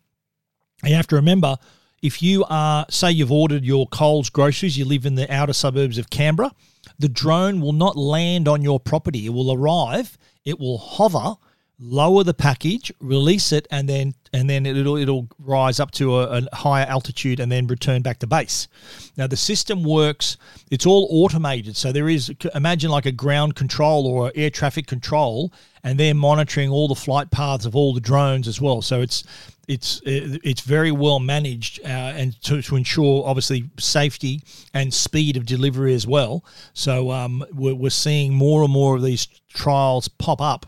You 0.83 0.94
have 0.94 1.06
to 1.09 1.16
remember 1.16 1.56
if 2.02 2.23
you 2.23 2.44
are, 2.50 2.85
say, 2.90 3.11
you've 3.11 3.33
ordered 3.33 3.64
your 3.64 3.87
Coles 3.87 4.28
groceries, 4.28 4.76
you 4.76 4.85
live 4.85 5.06
in 5.06 5.14
the 5.14 5.33
outer 5.33 5.54
suburbs 5.54 5.97
of 5.97 6.11
Canberra, 6.11 6.52
the 6.99 7.09
drone 7.09 7.62
will 7.62 7.73
not 7.73 7.97
land 7.97 8.47
on 8.47 8.62
your 8.62 8.78
property. 8.78 9.25
It 9.25 9.30
will 9.30 9.52
arrive, 9.52 10.18
it 10.44 10.61
will 10.61 10.76
hover 10.76 11.37
lower 11.78 12.23
the 12.23 12.35
package, 12.35 12.93
release 13.00 13.52
it, 13.52 13.66
and 13.71 13.88
then 13.88 14.14
and 14.33 14.49
then 14.49 14.66
it'll 14.66 14.97
it'll 14.97 15.28
rise 15.38 15.81
up 15.81 15.90
to 15.93 16.16
a, 16.16 16.38
a, 16.38 16.57
higher 16.57 16.87
altitude 16.87 17.40
and 17.40 17.50
then 17.50 17.66
return 17.66 18.02
back 18.02 18.19
to 18.21 18.26
base. 18.26 18.69
Now 19.16 19.26
the 19.26 19.37
system 19.37 19.83
works; 19.83 20.37
it's 20.71 20.87
all 20.87 21.09
automated. 21.11 21.76
So 21.76 21.93
there 21.93 22.09
is 22.09 22.33
imagine 22.54 22.90
like 22.90 23.07
a 23.07 23.12
ground 23.12 23.57
control 23.57 24.07
or 24.07 24.33
air 24.35 24.50
traffic 24.50 24.87
control, 24.87 25.52
and 25.82 25.99
they're 25.99 26.15
monitoring 26.15 26.71
all 26.71 26.89
the 26.89 26.95
flight 26.95 27.30
paths 27.30 27.67
of 27.67 27.75
all 27.75 27.93
the 27.93 28.00
drones 28.00 28.47
as 28.47 28.60
well. 28.60 28.80
So 28.80 29.00
it's 29.00 29.25
it's 29.67 30.00
it's 30.04 30.60
very 30.60 30.93
well 30.93 31.19
managed 31.19 31.80
uh, 31.84 31.89
and 31.89 32.41
to, 32.43 32.63
to, 32.63 32.76
ensure 32.76 33.26
obviously 33.26 33.71
safety 33.78 34.43
and 34.75 34.93
speed 34.93 35.37
of 35.37 35.47
delivery 35.47 35.95
as 35.95 36.06
well. 36.06 36.45
So 36.75 37.10
um, 37.10 37.45
we're, 37.52 37.75
we're 37.75 37.91
seeing 37.91 38.34
more 38.34 38.63
and 38.63 38.73
more 38.73 38.95
of 38.97 39.02
these 39.02 39.26
trials 39.49 40.06
pop 40.08 40.41
up 40.41 40.67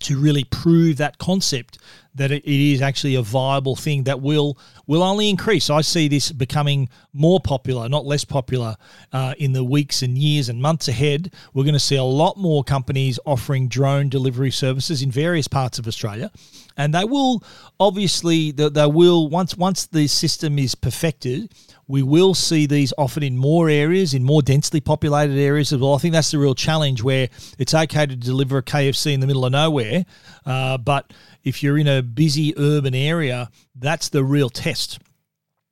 to 0.00 0.18
really 0.18 0.44
prove 0.44 0.96
that 0.96 1.18
concept 1.18 1.78
that 2.14 2.30
it 2.30 2.44
is 2.46 2.82
actually 2.82 3.14
a 3.14 3.22
viable 3.22 3.74
thing 3.74 4.04
that 4.04 4.20
will 4.20 4.58
will 4.86 5.02
only 5.02 5.30
increase. 5.30 5.70
I 5.70 5.80
see 5.80 6.08
this 6.08 6.30
becoming 6.32 6.88
more 7.12 7.40
popular, 7.40 7.88
not 7.88 8.04
less 8.04 8.24
popular, 8.24 8.76
uh, 9.12 9.34
in 9.38 9.52
the 9.52 9.64
weeks 9.64 10.02
and 10.02 10.18
years 10.18 10.48
and 10.48 10.60
months 10.60 10.88
ahead. 10.88 11.32
We're 11.54 11.64
going 11.64 11.74
to 11.74 11.80
see 11.80 11.96
a 11.96 12.04
lot 12.04 12.36
more 12.36 12.64
companies 12.64 13.18
offering 13.24 13.68
drone 13.68 14.08
delivery 14.08 14.50
services 14.50 15.02
in 15.02 15.10
various 15.10 15.48
parts 15.48 15.78
of 15.78 15.86
Australia, 15.86 16.30
and 16.76 16.94
they 16.94 17.04
will 17.04 17.42
obviously 17.80 18.50
they 18.50 18.86
will 18.86 19.28
once 19.28 19.56
once 19.56 19.86
the 19.86 20.06
system 20.06 20.58
is 20.58 20.74
perfected 20.74 21.52
we 21.92 22.02
will 22.02 22.32
see 22.32 22.64
these 22.64 22.94
offered 22.96 23.22
in 23.22 23.36
more 23.36 23.68
areas, 23.68 24.14
in 24.14 24.24
more 24.24 24.40
densely 24.40 24.80
populated 24.80 25.38
areas 25.38 25.74
as 25.74 25.78
well. 25.78 25.92
I 25.92 25.98
think 25.98 26.14
that's 26.14 26.30
the 26.30 26.38
real 26.38 26.54
challenge 26.54 27.02
where 27.02 27.28
it's 27.58 27.74
okay 27.74 28.06
to 28.06 28.16
deliver 28.16 28.56
a 28.56 28.62
KFC 28.62 29.12
in 29.12 29.20
the 29.20 29.26
middle 29.26 29.44
of 29.44 29.52
nowhere, 29.52 30.06
uh, 30.46 30.78
but 30.78 31.12
if 31.44 31.62
you're 31.62 31.76
in 31.76 31.86
a 31.86 32.02
busy 32.02 32.54
urban 32.56 32.94
area, 32.94 33.50
that's 33.74 34.08
the 34.08 34.24
real 34.24 34.48
test. 34.48 35.00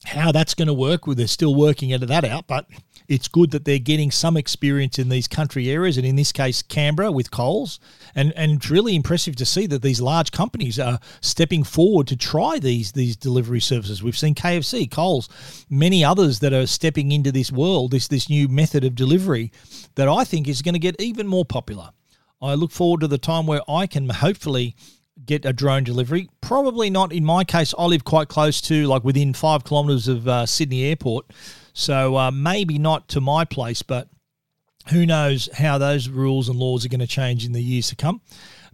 How 0.04 0.30
that's 0.30 0.52
going 0.52 0.68
to 0.68 0.74
work, 0.74 1.06
well, 1.06 1.16
they're 1.16 1.26
still 1.26 1.54
working 1.54 1.90
out 1.94 2.02
that 2.02 2.24
out, 2.26 2.46
but 2.46 2.66
it's 3.10 3.26
good 3.26 3.50
that 3.50 3.64
they're 3.64 3.80
getting 3.80 4.12
some 4.12 4.36
experience 4.36 4.96
in 4.96 5.08
these 5.08 5.26
country 5.26 5.68
areas, 5.68 5.98
and 5.98 6.06
in 6.06 6.14
this 6.14 6.30
case, 6.30 6.62
Canberra 6.62 7.10
with 7.10 7.32
Coles. 7.32 7.80
And 8.14 8.32
and 8.36 8.52
it's 8.52 8.70
really 8.70 8.94
impressive 8.94 9.34
to 9.36 9.44
see 9.44 9.66
that 9.66 9.82
these 9.82 10.00
large 10.00 10.30
companies 10.30 10.78
are 10.78 11.00
stepping 11.20 11.64
forward 11.64 12.06
to 12.06 12.16
try 12.16 12.60
these 12.60 12.92
these 12.92 13.16
delivery 13.16 13.60
services. 13.60 14.00
We've 14.00 14.16
seen 14.16 14.36
KFC, 14.36 14.88
Coles, 14.88 15.28
many 15.68 16.04
others 16.04 16.38
that 16.38 16.52
are 16.52 16.68
stepping 16.68 17.10
into 17.10 17.32
this 17.32 17.50
world, 17.50 17.90
this 17.90 18.06
this 18.06 18.30
new 18.30 18.46
method 18.46 18.84
of 18.84 18.94
delivery 18.94 19.50
that 19.96 20.08
I 20.08 20.22
think 20.22 20.46
is 20.46 20.62
going 20.62 20.74
to 20.74 20.78
get 20.78 21.00
even 21.00 21.26
more 21.26 21.44
popular. 21.44 21.90
I 22.40 22.54
look 22.54 22.70
forward 22.70 23.00
to 23.00 23.08
the 23.08 23.18
time 23.18 23.46
where 23.46 23.60
I 23.68 23.88
can 23.88 24.08
hopefully 24.08 24.76
get 25.26 25.44
a 25.44 25.52
drone 25.52 25.82
delivery. 25.82 26.30
Probably 26.40 26.90
not 26.90 27.12
in 27.12 27.24
my 27.24 27.42
case. 27.42 27.74
I 27.76 27.86
live 27.86 28.04
quite 28.04 28.28
close 28.28 28.60
to, 28.62 28.86
like 28.86 29.02
within 29.02 29.34
five 29.34 29.64
kilometres 29.64 30.06
of 30.06 30.28
uh, 30.28 30.46
Sydney 30.46 30.84
Airport. 30.84 31.26
So 31.80 32.18
uh, 32.18 32.30
maybe 32.30 32.78
not 32.78 33.08
to 33.08 33.22
my 33.22 33.46
place, 33.46 33.80
but 33.80 34.06
who 34.88 35.06
knows 35.06 35.48
how 35.54 35.78
those 35.78 36.10
rules 36.10 36.46
and 36.50 36.58
laws 36.58 36.84
are 36.84 36.90
going 36.90 37.00
to 37.00 37.06
change 37.06 37.46
in 37.46 37.52
the 37.52 37.62
years 37.62 37.88
to 37.88 37.96
come. 37.96 38.20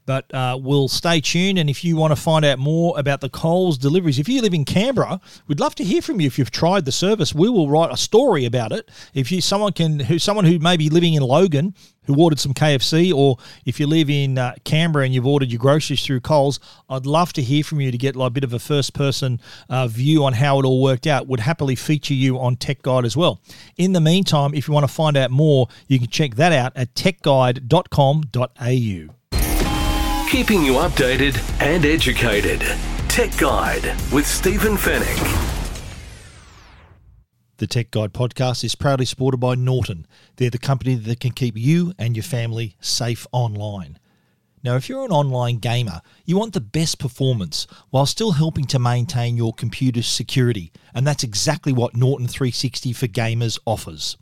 But 0.06 0.32
uh, 0.32 0.58
we'll 0.60 0.88
stay 0.88 1.20
tuned. 1.20 1.58
And 1.58 1.68
if 1.68 1.84
you 1.84 1.96
want 1.96 2.12
to 2.12 2.20
find 2.20 2.44
out 2.44 2.58
more 2.58 2.98
about 2.98 3.20
the 3.20 3.28
Coles 3.28 3.76
deliveries, 3.76 4.18
if 4.18 4.28
you 4.28 4.40
live 4.40 4.54
in 4.54 4.64
Canberra, 4.64 5.20
we'd 5.46 5.60
love 5.60 5.74
to 5.74 5.84
hear 5.84 6.00
from 6.00 6.20
you. 6.20 6.26
If 6.26 6.38
you've 6.38 6.50
tried 6.50 6.84
the 6.84 6.92
service, 6.92 7.34
we 7.34 7.48
will 7.48 7.68
write 7.68 7.92
a 7.92 7.96
story 7.96 8.44
about 8.44 8.72
it. 8.72 8.88
If 9.14 9.30
you 9.30 9.40
someone 9.40 9.72
can 9.72 10.00
who 10.00 10.18
someone 10.18 10.44
who 10.44 10.58
may 10.58 10.76
be 10.76 10.88
living 10.88 11.14
in 11.14 11.22
Logan 11.22 11.74
who 12.06 12.22
ordered 12.22 12.38
some 12.38 12.54
KFC, 12.54 13.12
or 13.12 13.36
if 13.64 13.80
you 13.80 13.86
live 13.86 14.08
in 14.08 14.38
uh, 14.38 14.54
Canberra 14.64 15.04
and 15.04 15.14
you've 15.14 15.26
ordered 15.26 15.50
your 15.50 15.58
groceries 15.58 16.04
through 16.04 16.20
Coles, 16.20 16.60
I'd 16.88 17.04
love 17.04 17.32
to 17.34 17.42
hear 17.42 17.64
from 17.64 17.80
you 17.80 17.90
to 17.90 17.98
get 17.98 18.16
like 18.16 18.28
a 18.28 18.30
bit 18.30 18.44
of 18.44 18.52
a 18.52 18.58
first 18.58 18.94
person 18.94 19.40
uh, 19.68 19.88
view 19.88 20.24
on 20.24 20.32
how 20.32 20.60
it 20.60 20.64
all 20.64 20.82
worked 20.82 21.06
out. 21.06 21.26
Would 21.26 21.40
happily 21.40 21.74
feature 21.74 22.14
you 22.14 22.38
on 22.38 22.56
Tech 22.56 22.82
Guide 22.82 23.04
as 23.04 23.16
well. 23.16 23.40
In 23.76 23.92
the 23.92 24.00
meantime, 24.00 24.54
if 24.54 24.68
you 24.68 24.74
want 24.74 24.86
to 24.86 24.92
find 24.92 25.16
out 25.16 25.30
more, 25.30 25.68
you 25.88 25.98
can 25.98 26.08
check 26.08 26.36
that 26.36 26.52
out 26.52 26.72
at 26.76 26.94
techguide.com.au 26.94 29.15
keeping 30.26 30.64
you 30.64 30.72
updated 30.72 31.38
and 31.60 31.84
educated. 31.86 32.60
Tech 33.08 33.36
Guide 33.38 33.84
with 34.12 34.26
Stephen 34.26 34.76
Fenech. 34.76 35.52
The 37.58 37.66
Tech 37.68 37.92
Guide 37.92 38.12
podcast 38.12 38.64
is 38.64 38.74
proudly 38.74 39.06
supported 39.06 39.38
by 39.38 39.54
Norton. 39.54 40.06
They're 40.36 40.50
the 40.50 40.58
company 40.58 40.96
that 40.96 41.20
can 41.20 41.30
keep 41.30 41.56
you 41.56 41.92
and 41.98 42.16
your 42.16 42.24
family 42.24 42.76
safe 42.80 43.26
online. 43.30 43.98
Now, 44.64 44.74
if 44.74 44.88
you're 44.88 45.04
an 45.04 45.12
online 45.12 45.58
gamer, 45.58 46.02
you 46.24 46.36
want 46.36 46.54
the 46.54 46.60
best 46.60 46.98
performance 46.98 47.68
while 47.90 48.04
still 48.04 48.32
helping 48.32 48.64
to 48.66 48.80
maintain 48.80 49.36
your 49.36 49.54
computer's 49.54 50.08
security, 50.08 50.72
and 50.92 51.06
that's 51.06 51.22
exactly 51.22 51.72
what 51.72 51.94
Norton 51.94 52.26
360 52.26 52.92
for 52.92 53.06
Gamers 53.06 53.60
offers. 53.64 54.16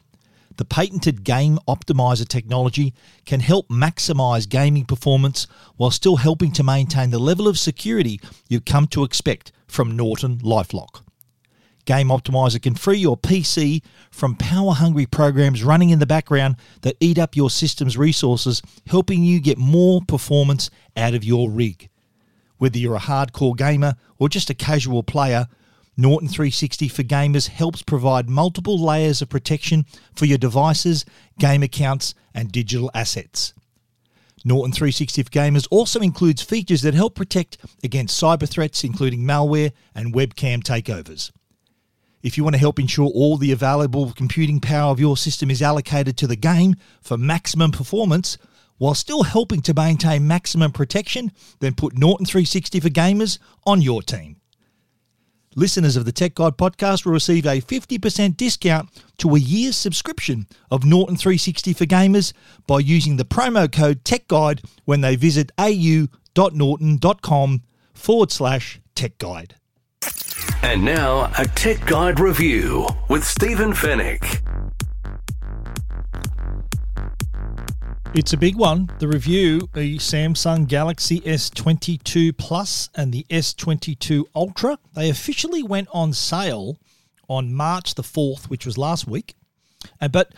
The 0.57 0.65
patented 0.65 1.25
Game 1.25 1.59
Optimizer 1.67 2.29
technology 2.29 2.95
can 3.27 3.41
help 3.41 3.69
maximize 3.69 4.49
gaming 4.49 4.85
performance 4.85 5.49
while 5.77 5.91
still 5.91 6.17
helping 6.17 6.53
to 6.53 6.63
maintain 6.63 7.11
the 7.11 7.19
level 7.19 7.49
of 7.49 7.59
security 7.59 8.21
you've 8.49 8.65
come 8.65 8.87
to 8.89 9.03
expect 9.03 9.51
from 9.67 9.97
Norton 9.97 10.39
Lifelock. 10.39 11.03
Game 11.87 12.09
Optimizer 12.09 12.63
can 12.63 12.77
free 12.77 12.99
your 12.99 13.17
PC 13.17 13.83
from 14.11 14.37
power 14.37 14.73
hungry 14.73 15.07
programs 15.07 15.65
running 15.65 15.91
in 15.91 15.99
the 15.99 16.07
background 16.07 16.57
that 16.83 16.97
eat 17.01 17.19
up 17.19 17.37
your 17.37 17.51
system's 17.51 17.99
resources, 17.99 18.63
helping 18.87 19.25
you 19.25 19.41
get 19.41 19.59
more 19.59 20.01
performance 20.07 20.71
out 20.97 21.15
of 21.15 21.25
your 21.25 21.51
rig. 21.51 21.91
Whether 22.59 22.79
you're 22.79 22.95
a 22.95 23.01
hardcore 23.01 23.57
gamer 23.57 23.97
or 24.19 24.29
just 24.29 24.51
a 24.51 24.55
casual 24.55 25.03
player, 25.03 25.47
Norton 25.97 26.29
360 26.29 26.89
for 26.89 27.03
Gamers 27.05 27.49
helps 27.49 27.83
provide 27.83 28.29
multiple 28.29 28.79
layers 28.79 29.23
of 29.23 29.29
protection 29.29 29.87
for 30.15 30.27
your 30.27 30.39
devices, 30.39 31.05
game 31.39 31.63
accounts, 31.63 32.15
and 32.35 32.51
digital 32.51 32.91
assets. 32.95 33.55
Norton 34.45 34.73
360 34.73 35.23
for 35.23 35.31
Gamers 35.31 35.69
also 35.71 36.01
includes 36.01 36.43
features 36.43 36.83
that 36.83 36.95
help 36.95 37.15
protect 37.15 37.59
against 37.83 38.21
cyber 38.21 38.49
threats, 38.49 38.85
including 38.85 39.21
malware 39.21 39.73
and 39.95 40.13
webcam 40.13 40.63
takeovers. 40.63 41.31
If 42.23 42.37
you 42.37 42.43
want 42.43 42.55
to 42.55 42.61
help 42.61 42.79
ensure 42.79 43.07
all 43.07 43.37
the 43.37 43.53
available 43.53 44.13
computing 44.13 44.61
power 44.61 44.91
of 44.91 44.99
your 44.99 45.17
system 45.17 45.51
is 45.51 45.63
allocated 45.63 46.17
to 46.19 46.27
the 46.27 46.37
game 46.37 46.75
for 47.03 47.17
maximum 47.17 47.71
performance, 47.71 48.37
while 48.79 48.95
still 48.95 49.23
helping 49.23 49.63
to 49.63 49.75
maintain 49.75 50.27
maximum 50.27 50.73
protection, 50.73 51.31
then 51.61 51.75
put 51.75 51.97
Norton 51.97 52.27
360 52.27 52.81
for 52.81 52.89
Gamers 52.89 53.39
on 53.65 53.81
your 53.81 54.03
team. 54.03 54.37
Listeners 55.57 55.97
of 55.97 56.05
the 56.05 56.13
Tech 56.13 56.35
Guide 56.35 56.57
podcast 56.57 57.05
will 57.05 57.13
receive 57.13 57.47
a 57.47 57.61
50% 57.61 58.37
discount 58.37 58.89
to 59.19 59.35
a 59.35 59.39
year's 59.39 59.77
subscription 59.77 60.47
of 60.71 60.85
Norton 60.85 61.17
360 61.17 61.73
for 61.73 61.85
Gamers 61.87 62.33
by 62.67 62.81
using 62.81 63.17
the 63.17 63.25
promo 63.25 63.71
code 63.71 64.05
Tech 64.05 64.27
Guide 64.27 64.63
when 64.85 65.01
they 65.01 65.15
visit 65.17 65.53
au.norton.com 65.59 66.09
forward 67.93 68.33
slash 68.33 68.81
Tech 68.95 69.19
Guide. 69.19 69.55
And 70.63 70.85
now, 70.85 71.31
a 71.39 71.45
Tech 71.47 71.87
Guide 71.87 72.19
review 72.21 72.87
with 73.09 73.25
Stephen 73.25 73.73
Fenech. 73.73 74.64
It's 78.17 78.33
a 78.33 78.37
big 78.37 78.55
one. 78.55 78.93
The 79.01 79.09
review, 79.09 79.69
the 79.75 79.99
Samsung 79.99 80.69
Galaxy 80.69 81.21
S22 81.23 82.37
Plus 82.39 82.89
and 82.95 83.13
the 83.13 83.27
S22 83.29 84.23
Ultra, 84.37 84.79
they 84.95 85.11
officially 85.11 85.65
went 85.65 85.89
on 85.93 86.13
sale 86.13 86.79
on 87.29 87.53
March 87.53 87.97
the 87.97 88.05
4th, 88.05 88.45
which 88.45 88.67
was 88.67 88.79
last 88.79 89.09
week. 89.09 89.35
And 90.01 90.13
but 90.13 90.33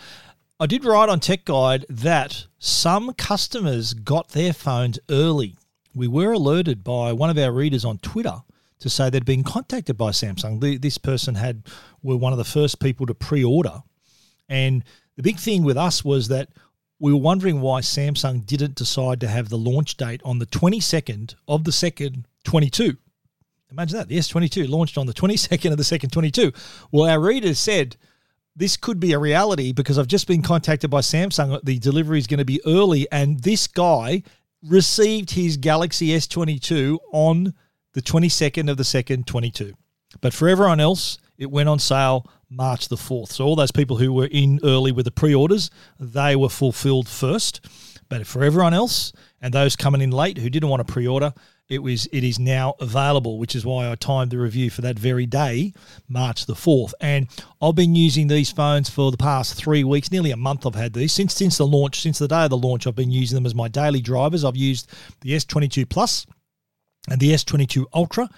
I 0.59 0.65
did 0.65 0.85
write 0.85 1.07
on 1.07 1.19
Tech 1.19 1.45
Guide 1.45 1.85
that 1.87 2.47
some 2.57 3.13
customers 3.13 3.93
got 3.93 4.29
their 4.29 4.53
phones 4.53 4.97
early. 5.11 5.55
We 5.93 6.07
were 6.07 6.31
alerted 6.31 6.83
by 6.83 7.13
one 7.13 7.29
of 7.29 7.37
our 7.37 7.51
readers 7.51 7.85
on 7.85 7.99
Twitter 7.99 8.41
to 8.79 8.89
say 8.89 9.11
they'd 9.11 9.23
been 9.23 9.43
contacted 9.43 9.97
by 9.97 10.09
Samsung. 10.09 10.81
This 10.81 10.97
person 10.97 11.35
had 11.35 11.67
were 12.01 12.17
one 12.17 12.33
of 12.33 12.39
the 12.39 12.43
first 12.43 12.79
people 12.79 13.05
to 13.05 13.13
pre-order. 13.13 13.83
And 14.49 14.83
the 15.15 15.21
big 15.21 15.37
thing 15.37 15.61
with 15.63 15.77
us 15.77 16.03
was 16.03 16.27
that 16.29 16.49
we 16.99 17.13
were 17.13 17.19
wondering 17.19 17.61
why 17.61 17.81
Samsung 17.81 18.45
didn't 18.45 18.75
decide 18.75 19.21
to 19.21 19.27
have 19.27 19.49
the 19.49 19.57
launch 19.57 19.97
date 19.97 20.21
on 20.25 20.39
the 20.39 20.45
22nd 20.47 21.35
of 21.47 21.63
the 21.63 21.71
second 21.71 22.27
22. 22.43 22.97
Imagine 23.71 23.97
that. 23.97 24.07
The 24.07 24.17
S22 24.17 24.69
launched 24.69 24.97
on 24.97 25.07
the 25.07 25.13
22nd 25.13 25.71
of 25.71 25.77
the 25.77 25.83
second 25.83 26.11
22. 26.11 26.51
Well, 26.91 27.09
our 27.09 27.19
readers 27.19 27.59
said 27.59 27.97
this 28.55 28.77
could 28.77 28.99
be 28.99 29.13
a 29.13 29.19
reality 29.19 29.73
because 29.73 29.99
I've 29.99 30.07
just 30.07 30.27
been 30.27 30.41
contacted 30.41 30.89
by 30.89 31.01
Samsung. 31.01 31.63
The 31.63 31.77
delivery 31.77 32.17
is 32.17 32.27
going 32.27 32.39
to 32.39 32.45
be 32.45 32.61
early, 32.65 33.07
and 33.11 33.39
this 33.41 33.67
guy 33.67 34.23
received 34.63 35.31
his 35.31 35.57
Galaxy 35.57 36.09
S22 36.09 36.97
on 37.11 37.53
the 37.93 38.01
22nd 38.01 38.69
of 38.71 38.77
the 38.77 38.83
second 38.83 39.27
22. 39.27 39.73
But 40.21 40.33
for 40.33 40.47
everyone 40.47 40.79
else, 40.79 41.19
it 41.37 41.51
went 41.51 41.69
on 41.69 41.77
sale 41.77 42.25
March 42.49 42.87
the 42.89 42.95
4th. 42.95 43.29
So 43.29 43.45
all 43.45 43.55
those 43.55 43.71
people 43.71 43.97
who 43.97 44.13
were 44.13 44.29
in 44.31 44.59
early 44.63 44.91
with 44.91 45.05
the 45.05 45.11
pre-orders, 45.11 45.69
they 45.99 46.35
were 46.35 46.49
fulfilled 46.49 47.07
first. 47.07 47.65
But 48.09 48.25
for 48.25 48.43
everyone 48.43 48.73
else 48.73 49.11
and 49.41 49.53
those 49.53 49.75
coming 49.75 50.01
in 50.01 50.11
late 50.11 50.37
who 50.37 50.49
didn't 50.49 50.69
want 50.69 50.85
to 50.85 50.91
pre-order, 50.91 51.33
it 51.69 51.83
was 51.83 52.07
it 52.13 52.23
is 52.23 52.39
now 52.39 52.75
available, 52.79 53.37
which 53.37 53.53
is 53.53 53.65
why 53.65 53.91
I 53.91 53.95
timed 53.95 54.31
the 54.31 54.37
review 54.37 54.69
for 54.69 54.81
that 54.81 54.97
very 54.97 55.25
day, 55.25 55.73
March 56.07 56.45
the 56.45 56.53
4th. 56.53 56.93
And 57.01 57.27
I've 57.61 57.75
been 57.75 57.95
using 57.95 58.27
these 58.27 58.51
phones 58.51 58.89
for 58.89 59.11
the 59.11 59.17
past 59.17 59.55
three 59.55 59.83
weeks, 59.83 60.09
nearly 60.09 60.31
a 60.31 60.37
month 60.37 60.65
I've 60.65 60.75
had 60.75 60.93
these. 60.93 61.11
Since 61.11 61.35
since 61.35 61.57
the 61.57 61.67
launch, 61.67 62.01
since 62.01 62.19
the 62.19 62.27
day 62.29 62.45
of 62.45 62.49
the 62.51 62.57
launch, 62.57 62.87
I've 62.87 62.95
been 62.95 63.11
using 63.11 63.35
them 63.35 63.45
as 63.45 63.53
my 63.53 63.67
daily 63.67 63.99
drivers. 63.99 64.45
I've 64.45 64.55
used 64.55 64.89
the 65.21 65.31
S22 65.31 65.89
Plus 65.89 66.25
and 67.07 67.19
the 67.19 67.31
S22 67.31 67.85
Ultra. 67.93 68.29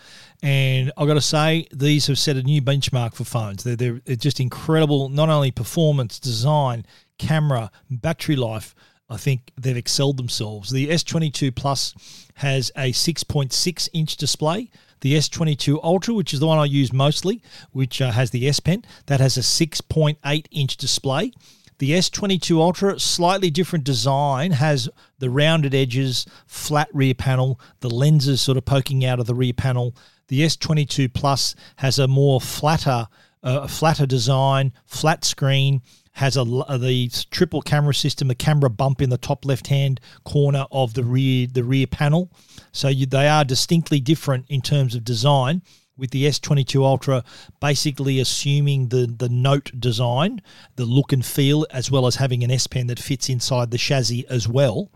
And 0.42 0.92
I've 0.98 1.08
got 1.08 1.16
to 1.16 1.22
say, 1.22 1.68
these 1.72 2.08
have 2.08 2.18
set 2.18 2.38
a 2.38 2.44
new 2.44 2.62
benchmark 2.62 3.14
for 3.14 3.26
phones. 3.26 3.64
They're, 3.64 3.76
they're, 3.76 4.02
they're 4.06 4.16
just 4.16 4.40
incredible, 4.40 5.10
not 5.10 5.30
only 5.30 5.52
performance, 5.52 6.20
design, 6.20 6.86
camera, 7.18 7.72
battery 7.90 8.36
life. 8.36 8.74
I 9.10 9.18
think 9.18 9.52
they've 9.58 9.76
excelled 9.76 10.18
themselves. 10.18 10.70
The 10.70 10.90
S22 10.90 11.56
Plus 11.56 11.94
has 12.36 12.72
a 12.76 12.92
6.6 12.92 13.90
inch 13.92 14.16
display. 14.18 14.70
The 15.02 15.16
S22 15.16 15.80
Ultra, 15.84 16.14
which 16.14 16.34
is 16.34 16.40
the 16.40 16.48
one 16.48 16.60
I 16.60 16.66
use 16.66 16.92
mostly, 16.92 17.42
which 17.72 18.02
uh, 18.02 18.12
has 18.12 18.32
the 18.32 18.48
S 18.48 18.60
Pen, 18.60 18.84
that 19.08 19.20
has 19.20 19.38
a 19.38 19.42
6.8 19.42 20.46
inch 20.52 20.78
display. 20.78 21.32
The 21.80 21.92
S22 21.92 22.58
Ultra, 22.58 23.00
slightly 23.00 23.50
different 23.50 23.86
design, 23.86 24.52
has 24.52 24.90
the 25.20 25.30
rounded 25.30 25.74
edges, 25.74 26.26
flat 26.46 26.90
rear 26.94 27.14
panel, 27.14 27.60
the 27.80 27.90
lenses 27.90 28.42
sort 28.42 28.58
of 28.58 28.66
poking 28.66 29.06
out 29.06 29.20
of 29.20 29.28
the 29.28 29.34
rear 29.34 29.54
panel. 29.54 29.96
The 30.28 30.42
S22 30.42 31.14
Plus 31.14 31.56
has 31.78 31.98
a 31.98 32.08
more 32.08 32.42
flatter, 32.42 33.08
uh, 33.44 33.66
flatter 33.68 34.06
design, 34.06 34.74
flat 34.86 35.24
screen, 35.24 35.82
has 36.14 36.36
a 36.36 36.44
the 36.44 37.10
triple 37.32 37.62
camera 37.62 37.94
system, 37.94 38.30
a 38.30 38.36
camera 38.36 38.70
bump 38.70 39.02
in 39.02 39.10
the 39.10 39.18
top 39.18 39.46
left 39.46 39.68
hand 39.68 40.02
corner 40.26 40.66
of 40.74 40.96
the 40.96 41.04
rear 41.06 41.48
the 41.48 41.64
rear 41.64 41.88
panel. 41.88 42.30
So 42.74 42.90
you, 42.90 43.06
they 43.06 43.30
are 43.30 43.46
distinctly 43.46 44.02
different 44.02 44.46
in 44.50 44.60
terms 44.60 44.96
of 44.96 45.06
design 45.06 45.62
with 46.00 46.12
the 46.12 46.26
S22 46.26 46.84
Ultra 46.84 47.24
basically 47.60 48.20
assuming 48.20 48.90
the, 48.90 49.06
the 49.06 49.30
Note 49.30 49.72
design, 49.80 50.42
the 50.76 50.86
look 50.86 51.12
and 51.12 51.26
feel, 51.26 51.66
as 51.72 51.92
well 51.92 52.08
as 52.08 52.16
having 52.16 52.44
an 52.44 52.52
S 52.52 52.68
Pen 52.68 52.88
that 52.88 53.00
fits 53.00 53.30
inside 53.30 53.72
the 53.72 53.78
chassis 53.78 54.26
as 54.28 54.48
well. 54.48 54.90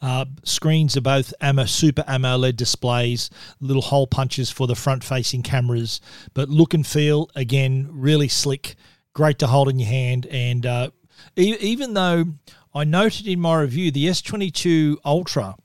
Uh, 0.00 0.26
screens 0.42 0.96
are 0.96 1.00
both 1.00 1.32
AMO, 1.40 1.64
Super 1.64 2.04
AMOLED 2.06 2.56
displays, 2.56 3.30
little 3.60 3.82
hole 3.82 4.06
punches 4.06 4.50
for 4.50 4.66
the 4.66 4.74
front 4.74 5.02
facing 5.02 5.42
cameras, 5.42 6.00
but 6.34 6.48
look 6.48 6.74
and 6.74 6.86
feel, 6.86 7.30
again, 7.34 7.88
really 7.90 8.28
slick, 8.28 8.74
great 9.14 9.38
to 9.38 9.46
hold 9.46 9.68
in 9.68 9.78
your 9.78 9.88
hand. 9.88 10.26
And 10.26 10.66
uh, 10.66 10.90
e- 11.36 11.56
even 11.60 11.94
though 11.94 12.26
I 12.74 12.84
noted 12.84 13.26
in 13.26 13.40
my 13.40 13.60
review 13.60 13.90
the 13.90 14.06
S22 14.06 14.96
Ultra, 15.04 15.56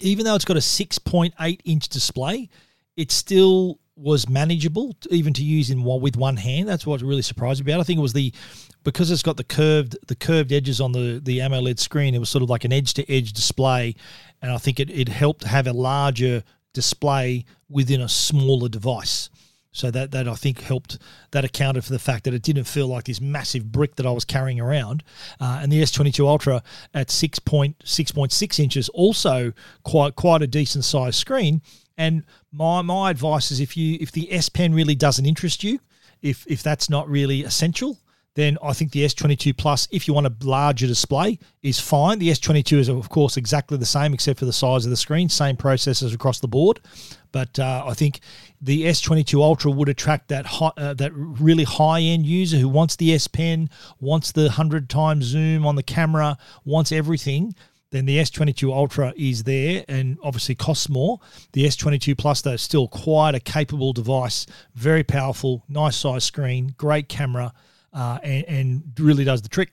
even 0.00 0.24
though 0.24 0.34
it's 0.34 0.44
got 0.44 0.56
a 0.56 0.60
6.8 0.60 1.60
inch 1.64 1.88
display, 1.88 2.48
it's 2.96 3.14
still 3.14 3.78
was 4.02 4.28
manageable 4.28 4.96
even 5.10 5.32
to 5.34 5.44
use 5.44 5.70
in 5.70 5.84
one, 5.84 6.00
with 6.00 6.16
one 6.16 6.36
hand. 6.36 6.68
That's 6.68 6.86
what 6.86 7.00
really 7.02 7.22
surprised 7.22 7.64
me 7.64 7.72
about. 7.72 7.80
I 7.80 7.84
think 7.84 7.98
it 7.98 8.02
was 8.02 8.12
the 8.12 8.32
because 8.84 9.10
it's 9.10 9.22
got 9.22 9.36
the 9.36 9.44
curved 9.44 9.96
the 10.08 10.16
curved 10.16 10.52
edges 10.52 10.80
on 10.80 10.92
the 10.92 11.20
the 11.22 11.38
AMOLED 11.38 11.78
screen. 11.78 12.14
It 12.14 12.18
was 12.18 12.28
sort 12.28 12.42
of 12.42 12.50
like 12.50 12.64
an 12.64 12.72
edge 12.72 12.94
to 12.94 13.10
edge 13.10 13.32
display, 13.32 13.94
and 14.40 14.50
I 14.50 14.58
think 14.58 14.80
it 14.80 14.90
it 14.90 15.08
helped 15.08 15.44
have 15.44 15.66
a 15.66 15.72
larger 15.72 16.42
display 16.72 17.44
within 17.68 18.00
a 18.00 18.08
smaller 18.08 18.68
device. 18.68 19.30
So 19.74 19.90
that 19.90 20.10
that 20.10 20.28
I 20.28 20.34
think 20.34 20.60
helped. 20.60 20.98
That 21.30 21.44
accounted 21.44 21.84
for 21.84 21.92
the 21.92 21.98
fact 21.98 22.24
that 22.24 22.34
it 22.34 22.42
didn't 22.42 22.64
feel 22.64 22.88
like 22.88 23.04
this 23.04 23.20
massive 23.20 23.72
brick 23.72 23.96
that 23.96 24.04
I 24.04 24.10
was 24.10 24.24
carrying 24.24 24.60
around. 24.60 25.02
Uh, 25.40 25.60
and 25.62 25.72
the 25.72 25.80
S22 25.80 26.26
Ultra 26.26 26.62
at 26.92 27.08
6.6.6 27.08 28.58
inches, 28.58 28.88
also 28.90 29.54
quite 29.82 30.14
quite 30.14 30.42
a 30.42 30.46
decent 30.46 30.84
size 30.84 31.16
screen. 31.16 31.62
And 32.02 32.24
my 32.50 32.82
my 32.82 33.10
advice 33.10 33.52
is 33.52 33.60
if 33.60 33.76
you 33.76 33.96
if 34.00 34.10
the 34.10 34.32
S 34.32 34.48
Pen 34.48 34.74
really 34.74 34.96
doesn't 34.96 35.24
interest 35.24 35.62
you, 35.62 35.78
if 36.20 36.44
if 36.48 36.60
that's 36.60 36.90
not 36.90 37.08
really 37.08 37.44
essential, 37.44 37.96
then 38.34 38.58
I 38.60 38.72
think 38.72 38.90
the 38.90 39.04
S22 39.04 39.56
Plus, 39.56 39.86
if 39.92 40.08
you 40.08 40.14
want 40.14 40.26
a 40.26 40.34
larger 40.42 40.88
display, 40.88 41.38
is 41.62 41.78
fine. 41.78 42.18
The 42.18 42.30
S22 42.30 42.78
is, 42.78 42.88
of 42.88 43.08
course, 43.08 43.36
exactly 43.36 43.78
the 43.78 43.86
same 43.86 44.14
except 44.14 44.40
for 44.40 44.46
the 44.46 44.52
size 44.52 44.84
of 44.84 44.90
the 44.90 44.96
screen, 44.96 45.28
same 45.28 45.56
processors 45.56 46.12
across 46.12 46.40
the 46.40 46.48
board. 46.48 46.80
But 47.30 47.56
uh, 47.60 47.84
I 47.86 47.94
think 47.94 48.18
the 48.60 48.82
S22 48.82 49.40
Ultra 49.40 49.70
would 49.70 49.88
attract 49.88 50.26
that 50.28 50.44
high, 50.44 50.72
uh, 50.76 50.94
that 50.94 51.12
really 51.14 51.64
high 51.64 52.00
end 52.00 52.26
user 52.26 52.56
who 52.56 52.68
wants 52.68 52.96
the 52.96 53.14
S 53.14 53.28
Pen, 53.28 53.70
wants 54.00 54.32
the 54.32 54.50
hundred 54.50 54.90
times 54.90 55.26
zoom 55.26 55.64
on 55.64 55.76
the 55.76 55.84
camera, 55.84 56.36
wants 56.64 56.90
everything 56.90 57.54
then 57.92 58.06
the 58.06 58.18
S22 58.18 58.74
Ultra 58.74 59.12
is 59.16 59.44
there 59.44 59.84
and 59.86 60.18
obviously 60.22 60.54
costs 60.54 60.88
more. 60.88 61.20
The 61.52 61.64
S22 61.66 62.16
Plus, 62.18 62.40
though, 62.40 62.52
is 62.52 62.62
still 62.62 62.88
quite 62.88 63.34
a 63.34 63.40
capable 63.40 63.92
device, 63.92 64.46
very 64.74 65.04
powerful, 65.04 65.62
nice 65.68 65.96
size 65.96 66.24
screen, 66.24 66.74
great 66.78 67.08
camera, 67.08 67.52
uh, 67.92 68.18
and, 68.22 68.44
and 68.46 68.82
really 68.98 69.24
does 69.24 69.42
the 69.42 69.48
trick. 69.48 69.72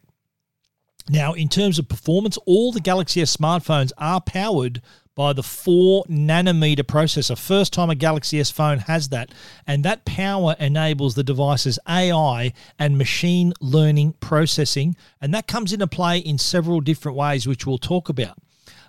Now, 1.09 1.33
in 1.33 1.47
terms 1.47 1.79
of 1.79 1.87
performance, 1.87 2.37
all 2.45 2.71
the 2.71 2.81
Galaxy 2.81 3.21
S 3.21 3.35
smartphones 3.35 3.91
are 3.97 4.21
powered 4.21 4.81
by 5.19 5.33
the 5.33 5.43
4 5.43 6.05
nanometer 6.05 6.77
processor. 6.77 7.37
First 7.37 7.73
time 7.73 7.89
a 7.89 7.95
Galaxy 7.95 8.39
S 8.39 8.51
phone 8.51 8.77
has 8.77 9.09
that. 9.09 9.33
And 9.67 9.83
that 9.83 10.05
power 10.05 10.55
enables 10.61 11.15
the 11.15 11.25
device's 11.25 11.77
AI 11.89 12.53
and 12.79 12.97
machine 12.97 13.51
learning 13.59 14.13
processing. 14.21 14.95
And 15.19 15.33
that 15.33 15.45
comes 15.45 15.73
into 15.73 15.87
play 15.87 16.19
in 16.19 16.37
several 16.37 16.79
different 16.79 17.17
ways, 17.17 17.45
which 17.45 17.67
we'll 17.67 17.77
talk 17.77 18.07
about. 18.07 18.37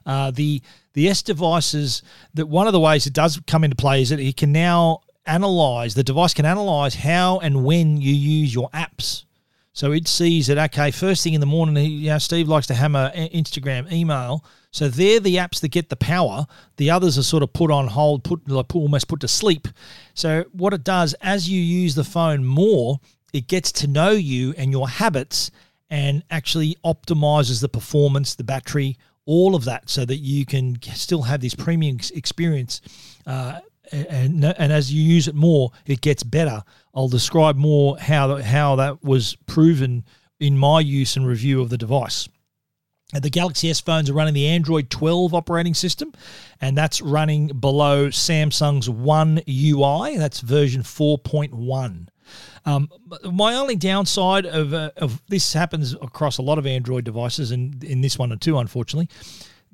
Uh, 0.07 0.31
the 0.31 0.63
the 0.93 1.09
S 1.09 1.21
devices 1.21 2.01
that 2.35 2.47
one 2.47 2.69
of 2.69 2.73
the 2.73 2.79
ways 2.79 3.09
it 3.09 3.13
does 3.13 3.41
come 3.49 3.65
into 3.65 3.75
play 3.75 4.01
is 4.01 4.11
that 4.11 4.21
it 4.21 4.37
can 4.37 4.53
now 4.53 5.01
analyze 5.27 5.95
the 5.95 6.05
device 6.05 6.33
can 6.33 6.47
analyze 6.47 6.95
how 6.95 7.41
and 7.41 7.65
when 7.65 8.01
you 8.01 8.15
use 8.15 8.55
your 8.55 8.71
apps. 8.71 9.25
So 9.81 9.93
it 9.93 10.09
sees 10.09 10.49
that 10.49 10.59
okay, 10.59 10.91
first 10.91 11.25
thing 11.25 11.33
in 11.33 11.41
the 11.41 11.47
morning, 11.47 11.91
you 11.91 12.11
know, 12.11 12.19
Steve 12.19 12.49
likes 12.49 12.67
to 12.67 12.75
hammer 12.75 13.11
Instagram, 13.15 13.91
email. 13.91 14.45
So 14.73 14.89
they're 14.89 15.21
the 15.21 15.37
apps 15.37 15.63
that 15.63 15.69
get 15.69 15.89
the 15.89 15.97
power. 15.97 16.45
The 16.77 16.91
others 16.91 17.17
are 17.17 17.23
sort 17.23 17.43
of 17.43 17.55
put 17.55 17.71
on 17.71 17.87
hold, 17.87 18.23
put 18.23 18.47
like 18.47 18.77
almost 18.77 19.09
put 19.09 19.21
to 19.21 19.29
sleep. 19.29 19.69
So 20.13 20.45
what 20.53 20.75
it 20.75 20.85
does 20.85 21.15
as 21.23 21.49
you 21.49 21.59
use 21.59 21.95
the 21.95 22.05
phone 22.05 22.45
more, 22.45 23.01
it 23.33 23.47
gets 23.49 23.73
to 23.73 23.87
know 23.87 24.11
you 24.11 24.53
and 24.59 24.71
your 24.71 24.87
habits, 24.87 25.51
and 25.89 26.25
actually 26.31 26.77
optimizes 26.85 27.63
the 27.63 27.69
performance, 27.71 28.35
the 28.35 28.45
battery, 28.45 28.99
all 29.25 29.55
of 29.55 29.65
that, 29.65 29.89
so 29.89 30.05
that 30.05 30.19
you 30.19 30.45
can 30.45 30.77
still 30.83 31.23
have 31.23 31.41
this 31.41 31.55
premium 31.55 31.97
experience. 32.13 32.83
Uh, 33.27 33.61
and, 33.93 34.45
and 34.45 34.73
as 34.73 34.93
you 34.93 35.03
use 35.03 35.29
it 35.29 35.35
more, 35.35 35.73
it 35.87 36.01
gets 36.01 36.23
better. 36.23 36.63
I'll 36.95 37.09
describe 37.09 37.57
more 37.57 37.99
how 37.99 38.37
how 38.37 38.77
that 38.77 39.03
was 39.05 39.37
proven 39.47 40.05
in 40.39 40.57
my 40.59 40.81
use 40.81 41.17
and 41.17 41.27
review 41.27 41.61
of 41.61 41.69
the 41.69 41.79
device. 41.79 42.29
The 43.13 43.31
Galaxy 43.31 43.71
S 43.71 43.81
phones 43.81 44.09
are 44.09 44.13
running 44.13 44.35
the 44.35 44.47
Android 44.47 44.89
12 44.89 45.35
operating 45.35 45.75
system, 45.75 46.13
and 46.61 46.79
that's 46.79 47.01
running 47.01 47.49
below 47.49 48.09
Samsung's 48.09 48.89
One 48.89 49.43
UI. 49.49 50.17
That's 50.17 50.41
version 50.41 50.83
4.1. 50.83 52.07
Um, 52.65 52.89
my 53.33 53.55
only 53.55 53.75
downside 53.75 54.47
of, 54.47 54.73
uh, 54.73 54.93
of 54.97 55.21
this 55.27 55.53
happens 55.53 55.95
across 55.95 56.39
a 56.39 56.43
lot 56.43 56.59
of 56.59 56.67
Android 56.67 57.05
devices, 57.05 57.51
and 57.51 57.83
in 57.83 58.01
this 58.01 58.17
one 58.17 58.33
or 58.33 58.37
two, 58.37 58.59
unfortunately, 58.59 59.09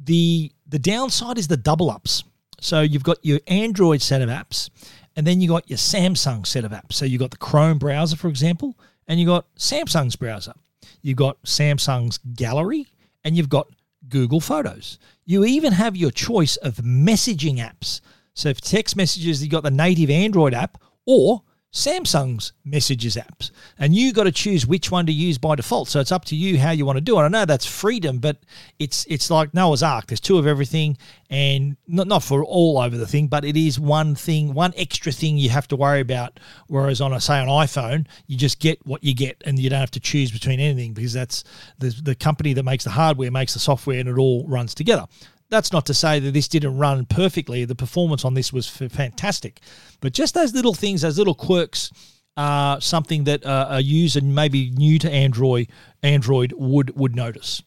the 0.02 0.50
the 0.66 0.78
downside 0.78 1.38
is 1.38 1.48
the 1.48 1.56
double 1.56 1.90
ups. 1.90 2.24
So 2.60 2.80
you've 2.80 3.02
got 3.02 3.18
your 3.22 3.40
Android 3.46 4.02
set 4.02 4.22
of 4.22 4.28
apps, 4.28 4.70
and 5.14 5.26
then 5.26 5.40
you 5.40 5.48
got 5.48 5.68
your 5.68 5.78
Samsung 5.78 6.46
set 6.46 6.64
of 6.64 6.72
apps. 6.72 6.94
So 6.94 7.04
you've 7.04 7.20
got 7.20 7.30
the 7.30 7.36
Chrome 7.36 7.78
browser, 7.78 8.16
for 8.16 8.28
example, 8.28 8.78
and 9.06 9.20
you've 9.20 9.28
got 9.28 9.54
Samsung's 9.56 10.16
browser. 10.16 10.54
You've 11.02 11.16
got 11.16 11.42
Samsung's 11.44 12.18
gallery, 12.18 12.86
and 13.24 13.36
you've 13.36 13.48
got 13.48 13.68
Google 14.08 14.40
Photos. 14.40 14.98
You 15.24 15.44
even 15.44 15.72
have 15.72 15.96
your 15.96 16.10
choice 16.10 16.56
of 16.56 16.76
messaging 16.76 17.58
apps. 17.58 18.00
So 18.34 18.52
for 18.52 18.60
text 18.60 18.96
messages, 18.96 19.42
you've 19.42 19.52
got 19.52 19.62
the 19.62 19.70
native 19.70 20.10
Android 20.10 20.54
app, 20.54 20.80
or 21.06 21.42
Samsung's 21.76 22.54
messages 22.64 23.16
apps. 23.16 23.50
And 23.78 23.94
you 23.94 24.14
got 24.14 24.24
to 24.24 24.32
choose 24.32 24.66
which 24.66 24.90
one 24.90 25.04
to 25.04 25.12
use 25.12 25.36
by 25.36 25.56
default. 25.56 25.90
So 25.90 26.00
it's 26.00 26.10
up 26.10 26.24
to 26.26 26.34
you 26.34 26.58
how 26.58 26.70
you 26.70 26.86
want 26.86 26.96
to 26.96 27.02
do 27.02 27.18
it. 27.18 27.22
I 27.22 27.28
know 27.28 27.44
that's 27.44 27.66
freedom, 27.66 28.18
but 28.18 28.38
it's 28.78 29.04
it's 29.10 29.30
like 29.30 29.52
Noah's 29.52 29.82
Ark. 29.82 30.06
There's 30.06 30.18
two 30.18 30.38
of 30.38 30.46
everything 30.46 30.96
and 31.28 31.76
not, 31.86 32.06
not 32.06 32.22
for 32.22 32.42
all 32.42 32.78
over 32.78 32.96
the 32.96 33.06
thing, 33.06 33.26
but 33.26 33.44
it 33.44 33.58
is 33.58 33.78
one 33.78 34.14
thing, 34.14 34.54
one 34.54 34.72
extra 34.78 35.12
thing 35.12 35.36
you 35.36 35.50
have 35.50 35.68
to 35.68 35.76
worry 35.76 36.00
about. 36.00 36.40
Whereas 36.66 37.02
on 37.02 37.12
a 37.12 37.20
say 37.20 37.42
an 37.42 37.48
iPhone, 37.48 38.06
you 38.26 38.38
just 38.38 38.58
get 38.58 38.84
what 38.86 39.04
you 39.04 39.14
get 39.14 39.42
and 39.44 39.58
you 39.58 39.68
don't 39.68 39.80
have 39.80 39.90
to 39.90 40.00
choose 40.00 40.30
between 40.32 40.60
anything 40.60 40.94
because 40.94 41.12
that's 41.12 41.44
the 41.78 41.90
the 42.02 42.14
company 42.14 42.54
that 42.54 42.62
makes 42.62 42.84
the 42.84 42.90
hardware 42.90 43.30
makes 43.30 43.52
the 43.52 43.60
software 43.60 44.00
and 44.00 44.08
it 44.08 44.16
all 44.16 44.46
runs 44.48 44.74
together. 44.74 45.04
That's 45.48 45.72
not 45.72 45.86
to 45.86 45.94
say 45.94 46.18
that 46.18 46.32
this 46.32 46.48
didn't 46.48 46.76
run 46.76 47.06
perfectly. 47.06 47.64
The 47.64 47.74
performance 47.74 48.24
on 48.24 48.34
this 48.34 48.52
was 48.52 48.68
fantastic. 48.68 49.60
But 50.00 50.12
just 50.12 50.34
those 50.34 50.54
little 50.54 50.74
things, 50.74 51.02
those 51.02 51.18
little 51.18 51.34
quirks, 51.34 51.92
are 52.36 52.80
something 52.80 53.24
that 53.24 53.44
uh, 53.46 53.68
a 53.70 53.80
user 53.80 54.20
maybe 54.20 54.70
new 54.70 54.98
to 54.98 55.10
Android 55.10 55.68
Android 56.02 56.52
would 56.56 56.94
would 56.96 57.16
notice. 57.16 57.62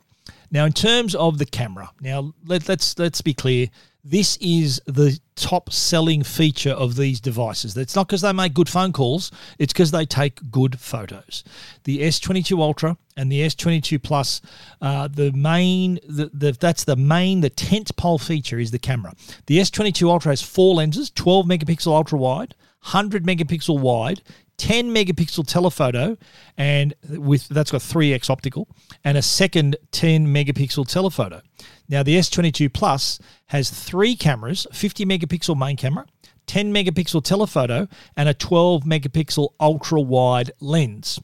Now, 0.51 0.65
in 0.65 0.73
terms 0.73 1.15
of 1.15 1.37
the 1.37 1.45
camera, 1.45 1.91
now 2.01 2.33
let, 2.45 2.67
let's 2.67 2.97
let's 2.99 3.21
be 3.21 3.33
clear. 3.33 3.67
This 4.03 4.37
is 4.37 4.81
the 4.85 5.19
top 5.35 5.73
selling 5.73 6.23
feature 6.23 6.71
of 6.71 6.95
these 6.95 7.19
devices. 7.19 7.75
It's 7.75 7.95
not 7.95 8.07
because 8.07 8.21
they 8.21 8.31
make 8.31 8.53
good 8.53 8.69
phone 8.69 8.93
calls, 8.93 9.29
it's 9.57 9.73
because 9.73 9.91
they 9.91 10.05
take 10.05 10.49
good 10.49 10.79
photos. 10.79 11.43
The 11.83 11.99
S22 11.99 12.59
Ultra 12.59 12.97
and 13.17 13.29
the 13.29 13.41
S22 13.41 14.01
Plus, 14.01 14.41
uh, 14.81 15.09
the 15.09 15.31
main, 15.33 15.99
the, 16.07 16.31
the, 16.33 16.53
that's 16.53 16.85
the 16.85 16.95
main, 16.95 17.41
the 17.41 17.49
tent 17.49 17.93
pole 17.97 18.17
feature 18.17 18.57
is 18.57 18.71
the 18.71 18.79
camera. 18.79 19.13
The 19.47 19.57
S22 19.57 20.07
Ultra 20.07 20.31
has 20.31 20.41
four 20.41 20.75
lenses 20.75 21.11
12 21.11 21.45
megapixel 21.45 21.87
ultra 21.87 22.17
wide, 22.17 22.55
100 22.81 23.25
megapixel 23.25 23.79
wide, 23.79 24.21
10 24.59 24.93
megapixel 24.93 25.47
telephoto 25.47 26.17
and 26.57 26.93
with 27.09 27.47
that's 27.47 27.71
got 27.71 27.81
3x 27.81 28.29
optical 28.29 28.67
and 29.03 29.17
a 29.17 29.21
second 29.21 29.77
10 29.91 30.27
megapixel 30.27 30.87
telephoto. 30.87 31.41
Now 31.87 32.03
the 32.03 32.15
S22 32.17 32.71
Plus 32.71 33.19
has 33.47 33.71
three 33.71 34.15
cameras, 34.15 34.67
50 34.71 35.05
megapixel 35.05 35.57
main 35.57 35.77
camera, 35.77 36.05
10 36.45 36.73
megapixel 36.73 37.23
telephoto 37.23 37.87
and 38.15 38.29
a 38.29 38.33
12 38.33 38.83
megapixel 38.83 39.49
ultra 39.59 40.01
wide 40.01 40.51
lens. 40.59 41.19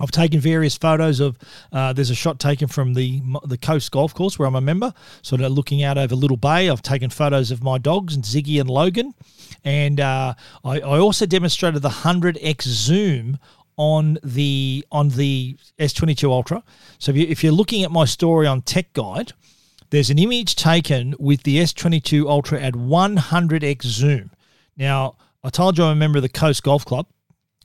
I've 0.00 0.10
taken 0.10 0.40
various 0.40 0.76
photos 0.76 1.20
of. 1.20 1.38
Uh, 1.70 1.92
there's 1.92 2.10
a 2.10 2.14
shot 2.14 2.40
taken 2.40 2.68
from 2.68 2.94
the 2.94 3.22
the 3.44 3.58
Coast 3.58 3.90
Golf 3.90 4.14
Course 4.14 4.38
where 4.38 4.48
I'm 4.48 4.56
a 4.56 4.60
member, 4.60 4.94
sort 5.22 5.42
of 5.42 5.52
looking 5.52 5.82
out 5.82 5.98
over 5.98 6.14
Little 6.14 6.38
Bay. 6.38 6.70
I've 6.70 6.82
taken 6.82 7.10
photos 7.10 7.50
of 7.50 7.62
my 7.62 7.78
dogs 7.78 8.14
and 8.14 8.24
Ziggy 8.24 8.60
and 8.60 8.70
Logan, 8.70 9.14
and 9.64 10.00
uh, 10.00 10.34
I, 10.64 10.80
I 10.80 10.98
also 10.98 11.26
demonstrated 11.26 11.82
the 11.82 11.90
100x 11.90 12.62
zoom 12.62 13.38
on 13.76 14.18
the 14.22 14.84
on 14.90 15.10
the 15.10 15.56
S22 15.78 16.30
Ultra. 16.30 16.62
So 16.98 17.12
if, 17.12 17.16
you, 17.16 17.26
if 17.28 17.44
you're 17.44 17.52
looking 17.52 17.82
at 17.82 17.90
my 17.90 18.04
story 18.04 18.46
on 18.46 18.62
Tech 18.62 18.92
Guide, 18.92 19.32
there's 19.90 20.10
an 20.10 20.18
image 20.18 20.56
taken 20.56 21.14
with 21.18 21.42
the 21.42 21.58
S22 21.58 22.26
Ultra 22.26 22.60
at 22.60 22.74
100x 22.74 23.82
zoom. 23.84 24.30
Now 24.76 25.16
I 25.42 25.50
told 25.50 25.78
you 25.78 25.84
I'm 25.84 25.92
a 25.92 25.96
member 25.96 26.18
of 26.18 26.22
the 26.22 26.28
Coast 26.28 26.62
Golf 26.62 26.84
Club. 26.84 27.06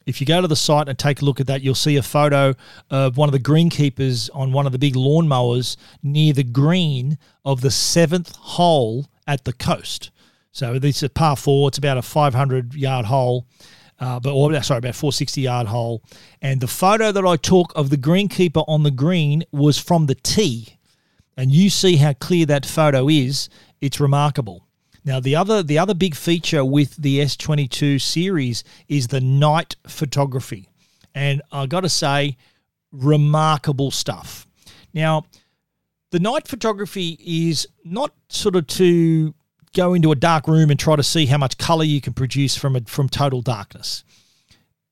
If 0.06 0.22
you 0.22 0.28
go 0.28 0.40
to 0.40 0.48
the 0.48 0.56
site 0.56 0.88
and 0.88 0.98
take 0.98 1.22
a 1.22 1.26
look 1.26 1.40
at 1.40 1.48
that, 1.48 1.62
you'll 1.62 1.74
see 1.74 1.96
a 1.96 2.04
photo 2.04 2.54
of 2.92 3.18
one 3.18 3.28
of 3.28 3.34
the 3.34 3.40
greenkeepers 3.40 4.30
on 4.34 4.52
one 4.52 4.66
of 4.68 4.72
the 4.72 4.78
big 4.78 4.94
lawnmowers 4.94 5.78
near 6.04 6.32
the 6.32 6.44
green 6.44 7.18
of 7.44 7.62
the 7.62 7.72
seventh 7.72 8.36
hole 8.36 9.08
at 9.26 9.46
the 9.46 9.54
coast. 9.54 10.12
So 10.52 10.78
this 10.78 10.98
is 10.98 11.04
a 11.04 11.10
par 11.10 11.36
four. 11.36 11.68
It's 11.70 11.80
about 11.80 11.98
a 11.98 12.02
500 12.02 12.76
yard 12.76 13.08
hole. 13.08 13.48
Uh, 14.00 14.20
but 14.20 14.34
or, 14.34 14.62
sorry, 14.62 14.80
about 14.80 14.96
460 14.96 15.42
yard 15.42 15.68
hole. 15.68 16.04
And 16.42 16.62
the 16.62 16.68
photo 16.68 17.12
that 17.12 17.26
I 17.26 17.38
took 17.38 17.72
of 17.76 17.90
the 17.90 17.98
greenkeeper 17.98 18.64
on 18.68 18.84
the 18.84 18.92
green 18.92 19.44
was 19.52 19.80
from 19.80 20.06
the 20.06 20.16
tee. 20.16 20.78
And 21.38 21.52
you 21.52 21.70
see 21.70 21.98
how 21.98 22.14
clear 22.14 22.46
that 22.46 22.66
photo 22.66 23.10
is. 23.10 23.50
It's 23.82 24.00
remarkable. 24.00 24.65
Now 25.06 25.20
the 25.20 25.36
other 25.36 25.62
the 25.62 25.78
other 25.78 25.94
big 25.94 26.16
feature 26.16 26.66
with 26.66 26.96
the 26.96 27.20
S22 27.20 28.02
series 28.02 28.64
is 28.88 29.08
the 29.08 29.22
night 29.22 29.76
photography. 29.88 30.68
And 31.14 31.42
I 31.52 31.68
got 31.68 31.82
to 31.82 31.90
say 31.90 32.38
remarkable 32.92 33.92
stuff. 33.92 34.48
Now 34.94 35.26
the 36.10 36.20
night 36.20 36.48
photography 36.48 37.20
is 37.24 37.68
not 37.84 38.14
sort 38.30 38.56
of 38.56 38.66
to 38.68 39.36
go 39.76 39.94
into 39.94 40.12
a 40.12 40.16
dark 40.16 40.48
room 40.48 40.72
and 40.72 40.80
try 40.80 40.96
to 40.96 41.04
see 41.04 41.28
how 41.28 41.38
much 41.38 41.58
color 41.58 41.84
you 41.84 42.02
can 42.02 42.14
produce 42.14 42.56
from 42.56 42.76
a, 42.76 42.82
from 42.82 43.10
total 43.10 43.42
darkness. 43.42 44.04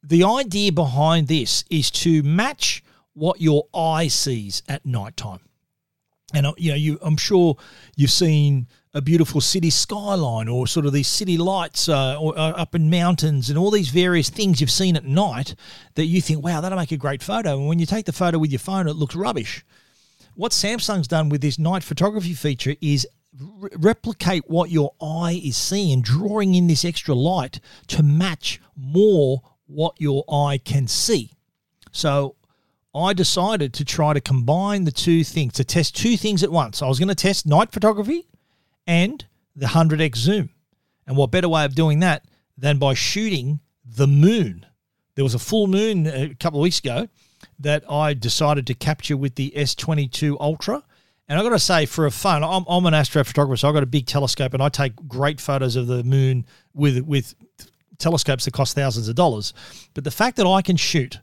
The 0.04 0.24
idea 0.26 0.72
behind 0.74 1.28
this 1.28 1.64
is 1.70 1.90
to 1.92 2.22
match 2.22 2.84
what 3.14 3.42
your 3.42 3.64
eye 3.74 4.10
sees 4.10 4.62
at 4.68 4.86
nighttime. 4.86 5.40
And 6.34 6.46
uh, 6.46 6.54
you 6.58 6.72
know, 6.72 6.76
you 6.76 7.00
I'm 7.02 7.18
sure 7.18 7.58
you've 7.96 8.12
seen 8.12 8.68
a 8.94 9.02
beautiful 9.02 9.42
city 9.42 9.72
skyline 9.72 10.48
or 10.48 10.68
sort 10.68 10.86
of 10.86 10.94
these 10.94 11.08
city 11.08 11.38
lights 11.38 11.90
uh, 11.90 12.16
or, 12.20 12.38
uh, 12.38 12.52
up 12.52 12.76
in 12.76 12.90
mountains 12.90 13.50
and 13.50 13.58
all 13.58 13.72
these 13.72 13.90
various 13.90 14.30
things 14.30 14.62
you've 14.62 14.70
seen 14.70 14.96
at 14.96 15.04
night 15.04 15.56
that 15.96 16.06
you 16.06 16.22
think, 16.22 16.44
wow, 16.44 16.62
that'll 16.62 16.78
make 16.78 16.92
a 16.92 16.98
great 16.98 17.24
photo. 17.24 17.58
And 17.58 17.68
when 17.68 17.80
you 17.80 17.88
take 17.88 18.06
the 18.06 18.12
photo 18.12 18.38
with 18.38 18.52
your 18.52 18.60
phone, 18.60 18.88
it 18.88 18.96
looks 18.96 19.16
rubbish. 19.16 19.66
What 20.36 20.52
Samsung's 20.52 21.08
done 21.08 21.30
with 21.30 21.42
this 21.42 21.58
night 21.58 21.84
photography 21.84 22.34
feature 22.34 22.76
is 22.82 23.08
re- 23.40 23.72
replicate 23.78 24.44
what 24.48 24.70
your 24.70 24.94
eye 25.02 25.42
is 25.44 25.58
seeing, 25.58 26.02
drawing 26.02 26.54
in 26.54 26.68
this 26.68 26.86
extra 26.86 27.16
light 27.16 27.60
to 27.88 28.04
match 28.04 28.62
more 28.76 29.42
what 29.66 30.00
your 30.00 30.24
eye 30.32 30.60
can 30.64 30.88
see. 30.88 31.32
So 31.92 32.36
I 32.94 33.14
decided 33.14 33.74
to 33.74 33.86
try 33.86 34.14
to 34.14 34.22
combine 34.22 34.84
the 34.84 34.92
two 34.92 35.24
things, 35.24 35.54
to 35.54 35.64
test 35.64 35.96
two 35.96 36.16
things 36.16 36.44
at 36.44 36.52
once. 36.52 36.84
I 36.84 36.88
was 36.88 37.00
going 37.00 37.10
to 37.10 37.16
test 37.16 37.48
night 37.48 37.72
photography 37.72 38.28
and 38.88 39.26
the 39.56 39.68
100x 39.68 40.16
zoom. 40.16 40.50
And 41.06 41.18
what 41.18 41.32
better 41.32 41.50
way 41.50 41.66
of 41.66 41.76
doing 41.76 42.00
that 42.00 42.26
than 42.58 42.78
by 42.78 42.94
shooting 42.94 43.60
the 43.86 44.08
moon? 44.08 44.66
There 45.16 45.24
was 45.24 45.34
a 45.34 45.40
full 45.40 45.68
moon 45.68 46.08
a 46.08 46.34
couple 46.36 46.60
of 46.60 46.64
weeks 46.64 46.80
ago 46.80 47.08
that 47.60 47.90
I 47.92 48.14
decided 48.14 48.68
to 48.68 48.74
capture 48.74 49.18
with 49.18 49.36
the 49.36 49.54
S22 49.56 50.38
Ultra. 50.40 50.84
And 51.28 51.38
I've 51.40 51.46
got 51.46 51.52
to 51.52 51.60
say, 51.60 51.86
for 51.86 52.06
a 52.06 52.12
phone, 52.12 52.44
I'm, 52.44 52.66
I'm 52.68 52.86
an 52.86 52.94
astrophotographer, 52.94 53.58
so 53.60 53.68
I've 53.68 53.74
got 53.74 53.84
a 53.84 53.88
big 53.88 54.08
telescope 54.08 54.54
and 54.54 54.62
I 54.62 54.70
take 54.70 54.96
great 55.08 55.40
photos 55.40 55.76
of 55.76 55.88
the 55.88 56.04
moon 56.04 56.46
with, 56.74 57.00
with 57.02 57.36
telescopes 57.98 58.46
that 58.46 58.54
cost 58.54 58.76
thousands 58.76 59.08
of 59.08 59.16
dollars. 59.16 59.54
But 59.94 60.04
the 60.04 60.12
fact 60.12 60.38
that 60.38 60.48
I 60.48 60.62
can 60.62 60.78
shoot 60.78 61.20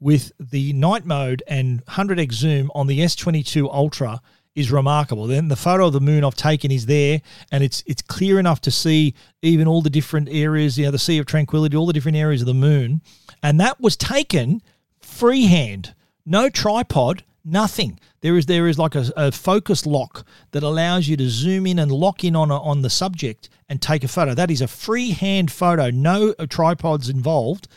with 0.00 0.32
the 0.38 0.72
night 0.72 1.04
mode 1.04 1.42
and 1.46 1.84
100x 1.86 2.32
zoom 2.32 2.70
on 2.74 2.86
the 2.86 3.00
S22 3.00 3.72
Ultra 3.72 4.20
is 4.56 4.72
remarkable. 4.72 5.26
Then 5.26 5.48
the 5.48 5.54
photo 5.54 5.86
of 5.86 5.92
the 5.92 6.00
moon 6.00 6.24
I've 6.24 6.34
taken 6.34 6.72
is 6.72 6.86
there, 6.86 7.20
and 7.52 7.62
it's 7.62 7.84
it's 7.86 8.02
clear 8.02 8.40
enough 8.40 8.60
to 8.62 8.70
see 8.72 9.14
even 9.42 9.68
all 9.68 9.82
the 9.82 9.90
different 9.90 10.28
areas, 10.30 10.76
you 10.76 10.86
know, 10.86 10.90
the 10.90 10.98
Sea 10.98 11.18
of 11.18 11.26
Tranquility, 11.26 11.76
all 11.76 11.86
the 11.86 11.92
different 11.92 12.16
areas 12.16 12.40
of 12.40 12.46
the 12.46 12.54
moon, 12.54 13.02
and 13.42 13.60
that 13.60 13.80
was 13.80 13.96
taken 13.96 14.62
freehand, 14.98 15.94
no 16.24 16.48
tripod, 16.48 17.22
nothing. 17.44 18.00
There 18.22 18.36
is 18.36 18.46
there 18.46 18.66
is 18.66 18.78
like 18.78 18.94
a, 18.94 19.12
a 19.16 19.30
focus 19.30 19.86
lock 19.86 20.26
that 20.50 20.62
allows 20.62 21.06
you 21.06 21.16
to 21.18 21.28
zoom 21.28 21.66
in 21.66 21.78
and 21.78 21.92
lock 21.92 22.24
in 22.24 22.34
on 22.34 22.50
a, 22.50 22.60
on 22.60 22.80
the 22.80 22.90
subject 22.90 23.50
and 23.68 23.80
take 23.80 24.02
a 24.02 24.08
photo. 24.08 24.34
That 24.34 24.50
is 24.50 24.62
a 24.62 24.68
freehand 24.68 25.52
photo, 25.52 25.90
no 25.90 26.34
uh, 26.38 26.46
tripods 26.46 27.08
involved. 27.08 27.68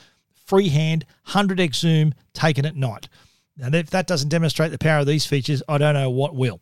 Freehand, 0.45 1.05
100x 1.27 1.75
zoom, 1.75 2.15
taken 2.33 2.65
at 2.65 2.75
night. 2.75 3.07
Now, 3.55 3.67
if 3.71 3.91
that 3.91 4.07
doesn't 4.07 4.29
demonstrate 4.29 4.71
the 4.71 4.79
power 4.79 5.01
of 5.01 5.05
these 5.05 5.27
features, 5.27 5.61
I 5.69 5.77
don't 5.77 5.93
know 5.93 6.09
what 6.09 6.33
will. 6.33 6.59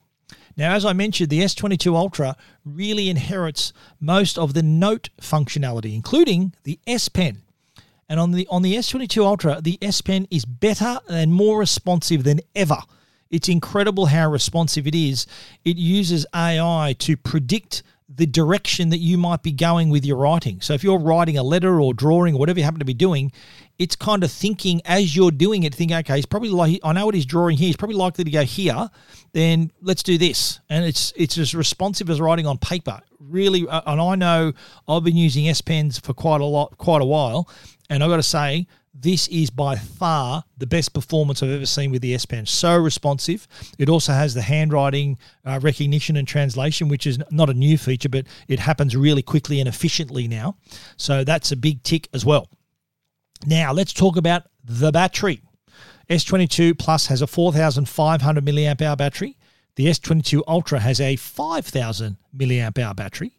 Now, 0.57 0.73
as 0.73 0.83
I 0.85 0.93
mentioned, 0.93 1.29
the 1.29 1.41
S22 1.41 1.93
Ultra 1.93 2.35
really 2.65 3.09
inherits 3.09 3.71
most 3.99 4.39
of 4.39 4.55
the 4.55 4.63
note 4.63 5.09
functionality, 5.21 5.93
including 5.93 6.53
the 6.63 6.79
S 6.87 7.07
Pen. 7.07 7.43
And 8.09 8.19
on 8.19 8.31
the 8.31 8.47
on 8.47 8.63
the 8.63 8.75
S22 8.75 9.23
Ultra, 9.23 9.61
the 9.61 9.77
S 9.81 10.01
Pen 10.01 10.27
is 10.31 10.45
better 10.45 10.99
and 11.07 11.31
more 11.31 11.59
responsive 11.59 12.23
than 12.23 12.41
ever. 12.55 12.79
It's 13.29 13.49
incredible 13.49 14.07
how 14.07 14.31
responsive 14.31 14.87
it 14.87 14.95
is. 14.95 15.27
It 15.63 15.77
uses 15.77 16.25
AI 16.33 16.95
to 16.99 17.15
predict 17.17 17.83
the 18.09 18.25
direction 18.25 18.89
that 18.89 18.99
you 18.99 19.17
might 19.17 19.43
be 19.43 19.51
going 19.51 19.89
with 19.89 20.05
your 20.05 20.17
writing. 20.17 20.61
So 20.61 20.73
if 20.73 20.83
you're 20.83 20.99
writing 20.99 21.37
a 21.37 21.43
letter 21.43 21.81
or 21.81 21.93
drawing 21.93 22.35
or 22.35 22.39
whatever 22.39 22.59
you 22.59 22.65
happen 22.65 22.79
to 22.79 22.85
be 22.85 22.93
doing, 22.93 23.33
it's 23.79 23.95
kind 23.95 24.23
of 24.23 24.31
thinking 24.31 24.81
as 24.85 25.15
you're 25.15 25.31
doing 25.31 25.63
it, 25.63 25.75
thinking, 25.75 25.97
okay, 25.97 26.15
he's 26.15 26.25
probably 26.25 26.49
like 26.49 26.79
I 26.83 26.93
know 26.93 27.05
what 27.05 27.15
he's 27.15 27.25
drawing 27.25 27.57
here. 27.57 27.67
He's 27.67 27.77
probably 27.77 27.97
likely 27.97 28.23
to 28.23 28.31
go 28.31 28.43
here. 28.43 28.89
Then 29.33 29.71
let's 29.81 30.03
do 30.03 30.17
this, 30.17 30.59
and 30.69 30.85
it's 30.85 31.13
it's 31.15 31.37
as 31.37 31.53
responsive 31.53 32.09
as 32.09 32.19
writing 32.19 32.47
on 32.47 32.57
paper. 32.57 32.99
Really, 33.19 33.67
uh, 33.67 33.81
and 33.85 33.99
I 34.01 34.15
know 34.15 34.53
I've 34.87 35.03
been 35.03 35.17
using 35.17 35.49
S 35.49 35.61
Pens 35.61 35.99
for 35.99 36.13
quite 36.13 36.41
a 36.41 36.45
lot, 36.45 36.77
quite 36.77 37.01
a 37.01 37.05
while, 37.05 37.49
and 37.89 38.03
I've 38.03 38.09
got 38.09 38.17
to 38.17 38.23
say, 38.23 38.67
this 38.93 39.27
is 39.27 39.49
by 39.51 39.75
far 39.75 40.43
the 40.57 40.65
best 40.65 40.93
performance 40.93 41.43
I've 41.43 41.51
ever 41.51 41.65
seen 41.65 41.91
with 41.91 42.01
the 42.01 42.15
S 42.15 42.25
Pen. 42.25 42.45
So 42.45 42.75
responsive. 42.77 43.47
It 43.77 43.89
also 43.89 44.13
has 44.13 44.33
the 44.33 44.41
handwriting 44.41 45.19
uh, 45.45 45.59
recognition 45.61 46.15
and 46.17 46.27
translation, 46.27 46.87
which 46.87 47.05
is 47.05 47.19
not 47.29 47.49
a 47.49 47.53
new 47.53 47.77
feature, 47.77 48.09
but 48.09 48.25
it 48.47 48.59
happens 48.59 48.95
really 48.95 49.21
quickly 49.21 49.59
and 49.59 49.67
efficiently 49.69 50.27
now. 50.27 50.55
So 50.95 51.23
that's 51.23 51.51
a 51.51 51.55
big 51.55 51.83
tick 51.83 52.07
as 52.13 52.25
well. 52.25 52.49
Now 53.45 53.71
let's 53.73 53.93
talk 53.93 54.17
about 54.17 54.43
the 54.63 54.91
battery. 54.91 55.41
S22 56.09 56.77
Plus 56.77 57.07
has 57.07 57.21
a 57.21 57.27
4,500 57.27 58.45
milliamp 58.45 58.81
hour 58.81 58.95
battery. 58.95 59.37
The 59.75 59.87
S22 59.87 60.41
Ultra 60.47 60.79
has 60.79 60.99
a 60.99 61.15
5,000 61.15 62.17
milliamp 62.35 62.79
hour 62.79 62.93
battery. 62.93 63.37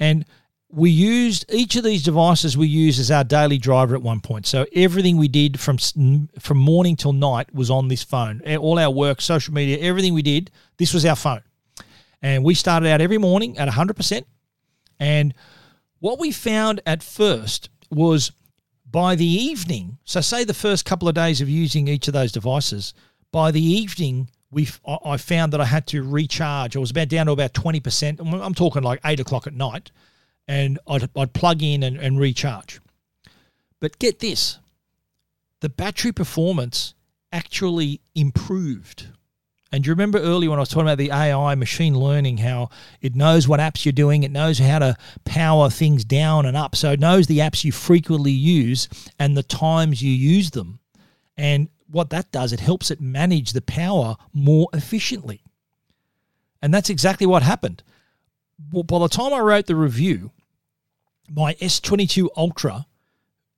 And 0.00 0.24
we 0.68 0.90
used 0.90 1.44
each 1.52 1.76
of 1.76 1.84
these 1.84 2.02
devices 2.02 2.56
we 2.56 2.66
used 2.66 2.98
as 2.98 3.10
our 3.10 3.22
daily 3.22 3.58
driver 3.58 3.94
at 3.94 4.02
one 4.02 4.20
point. 4.20 4.46
So 4.46 4.66
everything 4.74 5.16
we 5.16 5.28
did 5.28 5.60
from 5.60 5.78
from 6.38 6.58
morning 6.58 6.96
till 6.96 7.12
night 7.12 7.54
was 7.54 7.70
on 7.70 7.88
this 7.88 8.02
phone. 8.02 8.42
All 8.56 8.78
our 8.78 8.90
work, 8.90 9.20
social 9.20 9.54
media, 9.54 9.78
everything 9.78 10.12
we 10.12 10.22
did, 10.22 10.50
this 10.78 10.92
was 10.92 11.06
our 11.06 11.16
phone. 11.16 11.42
And 12.20 12.42
we 12.42 12.54
started 12.54 12.88
out 12.88 13.00
every 13.00 13.18
morning 13.18 13.56
at 13.58 13.68
100%. 13.68 14.24
And 14.98 15.34
what 16.00 16.18
we 16.18 16.32
found 16.32 16.80
at 16.84 17.02
first 17.02 17.68
was 17.90 18.32
by 18.90 19.14
the 19.14 19.26
evening, 19.26 19.98
so 20.04 20.20
say 20.20 20.44
the 20.44 20.54
first 20.54 20.84
couple 20.84 21.08
of 21.08 21.14
days 21.14 21.40
of 21.40 21.48
using 21.48 21.88
each 21.88 22.08
of 22.08 22.14
those 22.14 22.32
devices, 22.32 22.94
by 23.32 23.50
the 23.50 23.62
evening 23.62 24.28
we 24.50 24.68
I 24.86 25.16
found 25.16 25.52
that 25.52 25.60
I 25.60 25.64
had 25.64 25.86
to 25.88 26.02
recharge. 26.02 26.76
I 26.76 26.78
was 26.78 26.92
about 26.92 27.08
down 27.08 27.26
to 27.26 27.32
about 27.32 27.52
20%. 27.52 28.42
I'm 28.42 28.54
talking 28.54 28.82
like 28.82 29.00
8 29.04 29.20
o'clock 29.20 29.46
at 29.46 29.54
night 29.54 29.90
and 30.46 30.78
I'd, 30.86 31.10
I'd 31.16 31.32
plug 31.32 31.62
in 31.62 31.82
and, 31.82 31.96
and 31.96 32.18
recharge. 32.18 32.80
But 33.80 33.98
get 33.98 34.20
this 34.20 34.58
the 35.60 35.68
battery 35.68 36.12
performance 36.12 36.94
actually 37.32 38.00
improved. 38.14 39.08
And 39.72 39.84
you 39.84 39.92
remember 39.92 40.18
earlier 40.18 40.50
when 40.50 40.58
I 40.58 40.62
was 40.62 40.68
talking 40.68 40.86
about 40.86 40.98
the 40.98 41.10
AI 41.10 41.54
machine 41.56 41.98
learning, 41.98 42.38
how 42.38 42.70
it 43.00 43.16
knows 43.16 43.48
what 43.48 43.58
apps 43.58 43.84
you're 43.84 43.92
doing, 43.92 44.22
it 44.22 44.30
knows 44.30 44.58
how 44.58 44.78
to 44.78 44.96
power 45.24 45.68
things 45.70 46.04
down 46.04 46.46
and 46.46 46.56
up. 46.56 46.76
So 46.76 46.92
it 46.92 47.00
knows 47.00 47.26
the 47.26 47.38
apps 47.38 47.64
you 47.64 47.72
frequently 47.72 48.30
use 48.30 48.88
and 49.18 49.36
the 49.36 49.42
times 49.42 50.02
you 50.02 50.12
use 50.12 50.52
them. 50.52 50.78
And 51.36 51.68
what 51.88 52.10
that 52.10 52.30
does, 52.30 52.52
it 52.52 52.60
helps 52.60 52.90
it 52.90 53.00
manage 53.00 53.52
the 53.52 53.60
power 53.60 54.16
more 54.32 54.68
efficiently. 54.72 55.42
And 56.62 56.72
that's 56.72 56.90
exactly 56.90 57.26
what 57.26 57.42
happened. 57.42 57.82
Well, 58.72 58.84
by 58.84 59.00
the 59.00 59.08
time 59.08 59.34
I 59.34 59.40
wrote 59.40 59.66
the 59.66 59.76
review, 59.76 60.30
my 61.30 61.54
S22 61.54 62.28
Ultra 62.36 62.86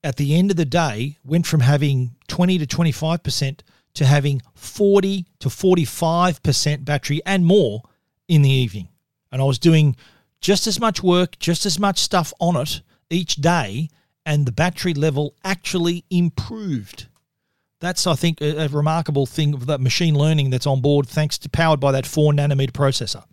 at 0.02 0.16
the 0.16 0.34
end 0.34 0.50
of 0.50 0.56
the 0.56 0.64
day 0.64 1.18
went 1.24 1.46
from 1.46 1.60
having 1.60 2.16
20 2.28 2.58
to 2.58 2.66
25% 2.66 3.60
to 3.94 4.04
having 4.04 4.42
40 4.54 5.26
to 5.40 5.48
45% 5.48 6.84
battery 6.84 7.20
and 7.26 7.44
more 7.44 7.82
in 8.28 8.42
the 8.42 8.50
evening. 8.50 8.88
And 9.32 9.42
I 9.42 9.44
was 9.44 9.58
doing 9.58 9.96
just 10.40 10.66
as 10.66 10.78
much 10.78 11.02
work, 11.02 11.38
just 11.38 11.66
as 11.66 11.78
much 11.78 11.98
stuff 11.98 12.32
on 12.40 12.56
it 12.56 12.82
each 13.10 13.36
day, 13.36 13.88
and 14.24 14.46
the 14.46 14.52
battery 14.52 14.94
level 14.94 15.34
actually 15.44 16.04
improved. 16.10 17.06
That's, 17.80 18.06
I 18.06 18.14
think, 18.14 18.40
a, 18.40 18.68
remarkable 18.68 19.26
thing 19.26 19.54
of 19.54 19.66
that 19.66 19.80
machine 19.80 20.14
learning 20.14 20.50
that's 20.50 20.66
on 20.66 20.80
board, 20.80 21.06
thanks 21.06 21.38
to 21.38 21.48
powered 21.48 21.80
by 21.80 21.92
that 21.92 22.06
four 22.06 22.32
nanometer 22.32 22.72
processor. 22.72 23.24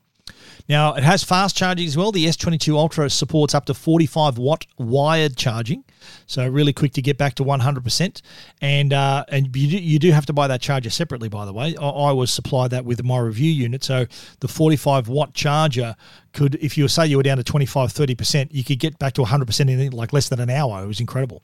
Now, 0.67 0.93
it 0.93 1.03
has 1.03 1.23
fast 1.23 1.55
charging 1.55 1.87
as 1.87 1.95
well. 1.95 2.11
The 2.11 2.25
S22 2.25 2.75
Ultra 2.75 3.09
supports 3.09 3.53
up 3.53 3.65
to 3.65 3.73
45 3.73 4.37
watt 4.37 4.65
wired 4.77 5.37
charging, 5.37 5.83
so 6.25 6.47
really 6.47 6.73
quick 6.73 6.93
to 6.93 7.01
get 7.01 7.17
back 7.17 7.35
to 7.35 7.43
100%. 7.43 8.21
And 8.61 8.93
uh, 8.93 9.25
and 9.29 9.55
you 9.55 9.69
do, 9.69 9.77
you 9.77 9.99
do 9.99 10.11
have 10.11 10.25
to 10.27 10.33
buy 10.33 10.47
that 10.47 10.61
charger 10.61 10.89
separately, 10.89 11.29
by 11.29 11.45
the 11.45 11.53
way. 11.53 11.75
I, 11.79 11.87
I 11.87 12.11
was 12.11 12.31
supplied 12.31 12.71
that 12.71 12.85
with 12.85 13.03
my 13.03 13.19
review 13.19 13.51
unit, 13.51 13.83
so 13.83 14.05
the 14.39 14.47
45 14.47 15.07
watt 15.07 15.33
charger 15.33 15.95
could, 16.33 16.55
if 16.55 16.77
you 16.77 16.87
say 16.87 17.07
you 17.07 17.17
were 17.17 17.23
down 17.23 17.37
to 17.37 17.43
25, 17.43 17.93
30%, 17.93 18.47
you 18.51 18.63
could 18.63 18.79
get 18.79 18.99
back 18.99 19.13
to 19.13 19.21
100% 19.21 19.59
in 19.69 19.91
like 19.91 20.13
less 20.13 20.29
than 20.29 20.39
an 20.39 20.49
hour. 20.49 20.83
It 20.83 20.87
was 20.87 20.99
incredible. 20.99 21.41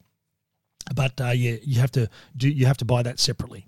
But 0.95 1.19
uh, 1.21 1.29
yeah, 1.29 1.55
you 1.63 1.79
have 1.79 1.91
to 1.91 2.09
do 2.35 2.49
you 2.49 2.65
have 2.65 2.77
to 2.77 2.85
buy 2.85 3.03
that 3.03 3.19
separately. 3.19 3.67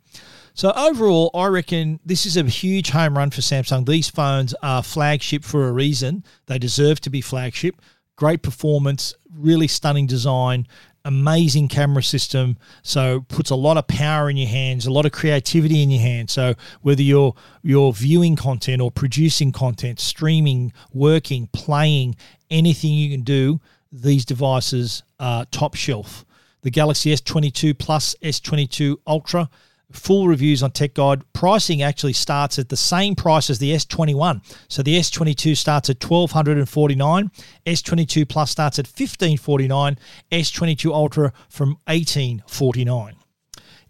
So 0.55 0.71
overall, 0.75 1.31
I 1.33 1.47
reckon 1.47 1.99
this 2.05 2.27
is 2.27 2.37
a 2.37 2.43
huge 2.43 2.91
home 2.91 3.17
run 3.17 3.31
for 3.31 3.41
Samsung. 3.41 3.87
These 3.87 4.09
phones 4.09 4.53
are 4.61 4.83
flagship 4.83 5.43
for 5.43 5.67
a 5.67 5.71
reason. 5.71 6.23
They 6.45 6.59
deserve 6.59 7.01
to 7.01 7.09
be 7.09 7.21
flagship. 7.21 7.81
Great 8.15 8.43
performance, 8.43 9.15
really 9.35 9.67
stunning 9.67 10.05
design, 10.05 10.67
amazing 11.05 11.69
camera 11.69 12.03
system. 12.03 12.57
So 12.83 13.21
puts 13.29 13.49
a 13.49 13.55
lot 13.55 13.77
of 13.77 13.87
power 13.87 14.29
in 14.29 14.37
your 14.37 14.47
hands, 14.47 14.85
a 14.85 14.91
lot 14.91 15.07
of 15.07 15.11
creativity 15.11 15.81
in 15.81 15.89
your 15.89 16.01
hands. 16.01 16.31
So 16.31 16.53
whether 16.81 17.01
you're 17.01 17.33
you're 17.63 17.91
viewing 17.91 18.35
content 18.35 18.79
or 18.79 18.91
producing 18.91 19.51
content, 19.51 19.99
streaming, 19.99 20.71
working, 20.93 21.49
playing, 21.51 22.15
anything 22.51 22.91
you 22.91 23.09
can 23.09 23.23
do, 23.23 23.59
these 23.91 24.23
devices 24.23 25.01
are 25.19 25.45
top 25.45 25.73
shelf. 25.73 26.25
The 26.61 26.69
Galaxy 26.69 27.13
S22 27.13 27.77
Plus, 27.77 28.15
S22 28.21 28.97
Ultra 29.07 29.49
full 29.93 30.27
reviews 30.27 30.63
on 30.63 30.71
Tech 30.71 30.93
Guide. 30.93 31.23
Pricing 31.33 31.81
actually 31.81 32.13
starts 32.13 32.59
at 32.59 32.69
the 32.69 32.77
same 32.77 33.15
price 33.15 33.49
as 33.49 33.59
the 33.59 33.71
S21. 33.71 34.41
So 34.67 34.83
the 34.83 34.99
S22 34.99 35.57
starts 35.57 35.89
at 35.89 36.03
1249, 36.03 37.31
S22 37.65 38.27
Plus 38.27 38.51
starts 38.51 38.79
at 38.79 38.85
1549, 38.85 39.97
S22 40.31 40.91
Ultra 40.91 41.33
from 41.49 41.77
1849. 41.87 43.15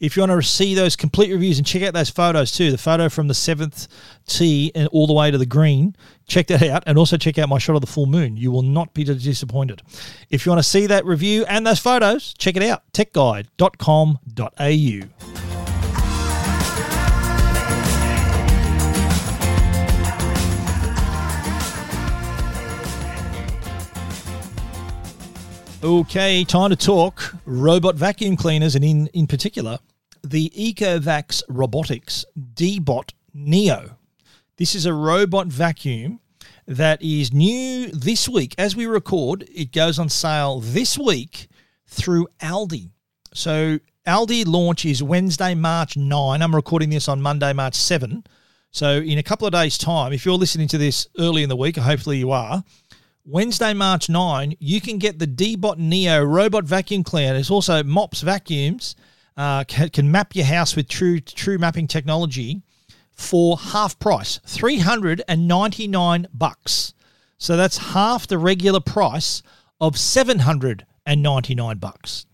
If 0.04 0.18
you 0.18 0.22
want 0.22 0.34
to 0.34 0.44
see 0.46 0.76
those 0.76 0.98
complete 0.98 1.32
reviews 1.32 1.58
and 1.58 1.66
check 1.66 1.82
out 1.82 1.94
those 1.94 2.10
photos 2.10 2.52
too, 2.52 2.72
the 2.72 2.78
photo 2.78 3.08
from 3.08 3.30
the 3.30 3.34
seventh 3.34 3.88
tee 4.28 4.70
and 4.76 4.90
all 4.90 5.08
the 5.08 5.14
way 5.14 5.32
to 5.32 5.38
the 5.38 5.46
green, 5.46 5.96
check 6.28 6.48
that 6.48 6.62
out. 6.62 6.84
And 6.86 6.98
also 6.98 7.16
check 7.16 7.38
out 7.38 7.48
my 7.48 7.58
shot 7.58 7.76
of 7.76 7.82
the 7.82 7.88
full 7.88 8.06
moon. 8.06 8.36
You 8.36 8.52
will 8.52 8.64
not 8.64 8.94
be 8.94 9.06
disappointed. 9.06 9.82
If 10.30 10.46
you 10.46 10.52
want 10.52 10.60
to 10.60 10.70
see 10.70 10.88
that 10.88 11.06
review 11.06 11.46
and 11.46 11.66
those 11.66 11.80
photos, 11.80 12.34
check 12.38 12.58
it 12.58 12.64
out 12.64 12.84
techguide.com.au. 12.92 15.33
Okay, 25.84 26.46
time 26.46 26.70
to 26.70 26.78
talk 26.78 27.36
robot 27.46 27.96
vacuum 27.96 28.38
cleaners, 28.38 28.76
and 28.76 28.86
in, 28.86 29.08
in 29.08 29.28
particular, 29.28 29.80
the 30.24 30.50
Ecovacs 30.52 31.44
Robotics 31.50 32.24
Deebot 32.54 33.12
Neo. 33.34 33.98
This 34.56 34.76
is 34.76 34.86
a 34.86 34.94
robot 34.94 35.48
vacuum 35.48 36.22
that 36.68 37.02
is 37.02 37.34
new 37.34 37.88
this 37.88 38.30
week. 38.30 38.56
As 38.58 38.78
we 38.78 38.86
record, 38.86 39.46
it 39.54 39.74
goes 39.74 40.00
on 40.00 40.08
sale 40.08 40.62
this 40.62 40.98
week 40.98 41.50
through 41.86 42.30
Aldi. 42.40 42.92
So 43.34 43.78
Aldi 44.08 44.48
launch 44.48 44.86
is 44.86 45.04
Wednesday, 45.04 45.54
March 45.54 45.98
9. 45.98 46.42
I'm 46.42 46.56
recording 46.56 46.92
this 46.92 47.10
on 47.10 47.22
Monday, 47.22 47.52
March 47.52 47.76
7. 47.76 48.24
So, 48.72 49.02
in 49.02 49.20
a 49.20 49.24
couple 49.24 49.46
of 49.46 49.54
days' 49.54 49.78
time, 49.78 50.14
if 50.14 50.26
you're 50.26 50.34
listening 50.34 50.68
to 50.70 50.80
this 50.80 51.08
early 51.20 51.44
in 51.44 51.50
the 51.50 51.56
week, 51.56 51.76
hopefully 51.76 52.18
you 52.18 52.32
are, 52.32 52.64
Wednesday, 53.26 53.74
March 53.74 54.10
9, 54.10 54.56
you 54.60 54.82
can 54.82 54.98
get 54.98 55.18
the 55.18 55.26
Deebot 55.26 55.78
Neo 55.78 56.22
robot 56.24 56.66
vacuum 56.66 57.06
cleaner. 57.06 57.36
It's 57.36 57.50
also 57.50 57.82
Mops 57.82 58.20
vacuums, 58.20 58.98
uh, 59.38 59.64
can, 59.64 59.88
can 59.90 60.12
map 60.12 60.36
your 60.36 60.46
house 60.46 60.76
with 60.76 60.90
true 60.90 61.22
true 61.22 61.58
mapping 61.58 61.88
technology 61.88 62.62
for 63.14 63.58
half 63.58 63.98
price, 63.98 64.42
399 64.46 66.28
bucks. 66.34 66.94
So 67.38 67.56
that's 67.56 67.78
half 67.78 68.28
the 68.28 68.38
regular 68.38 68.82
price 68.82 69.42
of 69.80 69.98
799 69.98 71.78
bucks. 71.78 72.26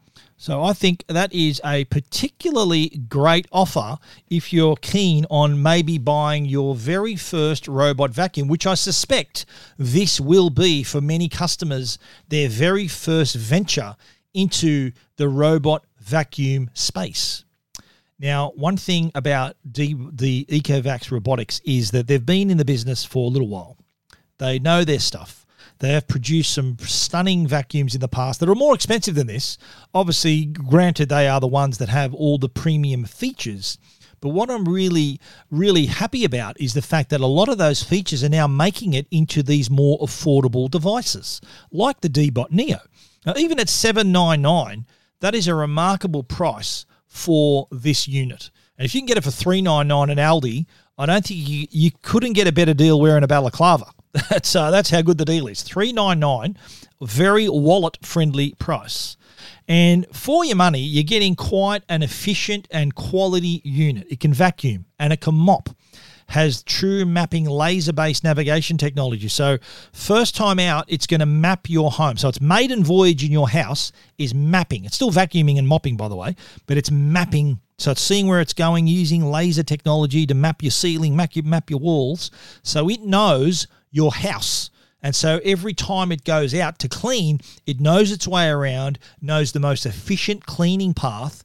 So 0.41 0.63
I 0.63 0.71
think 0.71 1.03
that 1.07 1.33
is 1.33 1.59
a 1.65 1.83
particularly 1.83 2.87
great 3.09 3.45
offer 3.51 3.97
if 4.29 4.53
you're 4.53 4.77
keen 4.77 5.25
on 5.29 5.61
maybe 5.61 5.97
buying 5.97 6.45
your 6.45 6.75
very 6.75 7.17
first 7.17 7.67
robot 7.67 8.11
vacuum, 8.11 8.47
which 8.47 8.65
I 8.65 8.75
suspect 8.75 9.45
this 9.77 10.21
will 10.21 10.49
be 10.49 10.81
for 10.81 11.01
many 11.01 11.27
customers 11.27 11.99
their 12.29 12.47
very 12.47 12.87
first 12.87 13.35
venture 13.35 13.97
into 14.33 14.93
the 15.17 15.27
robot 15.27 15.83
vacuum 15.99 16.69
space. 16.73 17.43
Now, 18.17 18.51
one 18.55 18.77
thing 18.77 19.11
about 19.15 19.57
the, 19.65 19.93
Ecovacs 20.45 21.11
robotics 21.11 21.59
is 21.65 21.91
that 21.91 22.07
they've 22.07 22.25
been 22.25 22.49
in 22.49 22.55
the 22.55 22.63
business 22.63 23.03
for 23.03 23.25
a 23.25 23.29
little 23.29 23.49
while. 23.49 23.75
They 24.37 24.57
know 24.57 24.85
their 24.85 24.99
stuff. 24.99 25.38
They 25.79 25.93
have 25.93 26.07
produced 26.07 26.53
some 26.53 26.77
stunning 26.79 27.47
vacuums 27.47 27.95
in 27.95 28.01
the 28.01 28.07
past 28.07 28.39
that 28.39 28.49
are 28.49 28.55
more 28.55 28.75
expensive 28.75 29.15
than 29.15 29.27
this. 29.27 29.57
Obviously, 29.93 30.45
granted, 30.45 31.09
they 31.09 31.27
are 31.27 31.39
the 31.39 31.47
ones 31.47 31.77
that 31.77 31.89
have 31.89 32.13
all 32.13 32.37
the 32.37 32.49
premium 32.49 33.05
features. 33.05 33.77
But 34.21 34.29
what 34.29 34.49
I'm 34.49 34.67
really, 34.67 35.19
really 35.49 35.85
happy 35.85 36.25
about 36.25 36.59
is 36.59 36.73
the 36.73 36.81
fact 36.81 37.09
that 37.09 37.21
a 37.21 37.27
lot 37.27 37.47
of 37.47 37.57
those 37.57 37.81
features 37.81 38.23
are 38.23 38.29
now 38.29 38.47
making 38.47 38.93
it 38.93 39.07
into 39.11 39.41
these 39.41 39.69
more 39.69 39.97
affordable 39.99 40.69
devices, 40.69 41.39
like 41.71 42.01
the 42.01 42.09
Deebot 42.09 42.51
Neo. 42.51 42.79
Now, 43.25 43.33
even 43.37 43.59
at 43.59 43.69
799 43.69 44.85
that 45.21 45.35
is 45.35 45.47
a 45.47 45.55
remarkable 45.55 46.23
price 46.23 46.85
for 47.05 47.67
this 47.71 48.07
unit. 48.07 48.51
And 48.77 48.85
if 48.85 48.95
you 48.95 49.01
can 49.01 49.07
get 49.07 49.17
it 49.17 49.23
for 49.23 49.31
399 49.31 50.09
at 50.09 50.17
Aldi, 50.17 50.65
I 50.97 51.05
don't 51.05 51.25
think 51.25 51.47
you, 51.47 51.67
you 51.71 51.91
couldn't 52.01 52.33
get 52.33 52.47
a 52.47 52.51
better 52.51 52.73
deal 52.73 52.99
wearing 52.99 53.23
a 53.23 53.27
balaclava. 53.27 53.85
That's 54.29 54.55
uh, 54.55 54.71
that's 54.71 54.89
how 54.89 55.03
good 55.03 55.19
the 55.19 55.25
deal 55.25 55.47
is. 55.47 55.61
Three 55.61 55.93
nine 55.93 56.19
nine, 56.19 56.57
very 56.99 57.47
wallet 57.47 57.99
friendly 58.01 58.55
price. 58.57 59.17
And 59.67 60.07
for 60.11 60.43
your 60.43 60.55
money, 60.55 60.79
you're 60.79 61.03
getting 61.03 61.35
quite 61.35 61.83
an 61.89 62.01
efficient 62.01 62.67
and 62.71 62.95
quality 62.95 63.61
unit. 63.63 64.07
It 64.09 64.19
can 64.19 64.33
vacuum 64.33 64.85
and 64.97 65.13
it 65.13 65.21
can 65.21 65.35
mop. 65.35 65.69
Has 66.29 66.63
true 66.63 67.05
mapping 67.05 67.45
laser 67.45 67.93
based 67.93 68.23
navigation 68.23 68.77
technology. 68.77 69.27
So, 69.27 69.59
first 69.93 70.35
time 70.35 70.59
out, 70.59 70.85
it's 70.87 71.07
going 71.07 71.19
to 71.19 71.25
map 71.27 71.69
your 71.69 71.91
home. 71.91 72.17
So, 72.17 72.29
its 72.29 72.41
maiden 72.41 72.83
voyage 72.83 73.23
in 73.23 73.31
your 73.31 73.49
house 73.49 73.91
is 74.17 74.33
mapping. 74.33 74.85
It's 74.85 74.95
still 74.95 75.11
vacuuming 75.11 75.57
and 75.57 75.67
mopping, 75.67 75.97
by 75.97 76.07
the 76.07 76.15
way, 76.15 76.35
but 76.65 76.77
it's 76.77 76.91
mapping 76.91 77.59
so 77.79 77.91
it's 77.91 78.01
seeing 78.01 78.27
where 78.27 78.41
it's 78.41 78.53
going 78.53 78.87
using 78.87 79.31
laser 79.31 79.63
technology 79.63 80.25
to 80.25 80.33
map 80.33 80.61
your 80.61 80.71
ceiling, 80.71 81.15
map 81.15 81.33
your, 81.33 81.45
map 81.45 81.69
your 81.69 81.79
walls. 81.79 82.29
So 82.61 82.89
it 82.89 83.01
knows 83.01 83.67
your 83.91 84.11
house. 84.11 84.69
And 85.01 85.15
so 85.15 85.39
every 85.43 85.73
time 85.73 86.11
it 86.11 86.23
goes 86.25 86.53
out 86.53 86.79
to 86.79 86.89
clean, 86.89 87.39
it 87.65 87.79
knows 87.79 88.11
its 88.11 88.27
way 88.27 88.49
around, 88.49 88.99
knows 89.21 89.51
the 89.51 89.59
most 89.59 89.85
efficient 89.85 90.45
cleaning 90.45 90.93
path, 90.93 91.41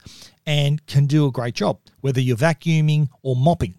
and 0.46 0.84
can 0.86 1.06
do 1.06 1.26
a 1.26 1.32
great 1.32 1.54
job, 1.54 1.78
whether 2.00 2.20
you're 2.20 2.36
vacuuming 2.36 3.08
or 3.22 3.36
mopping. 3.36 3.74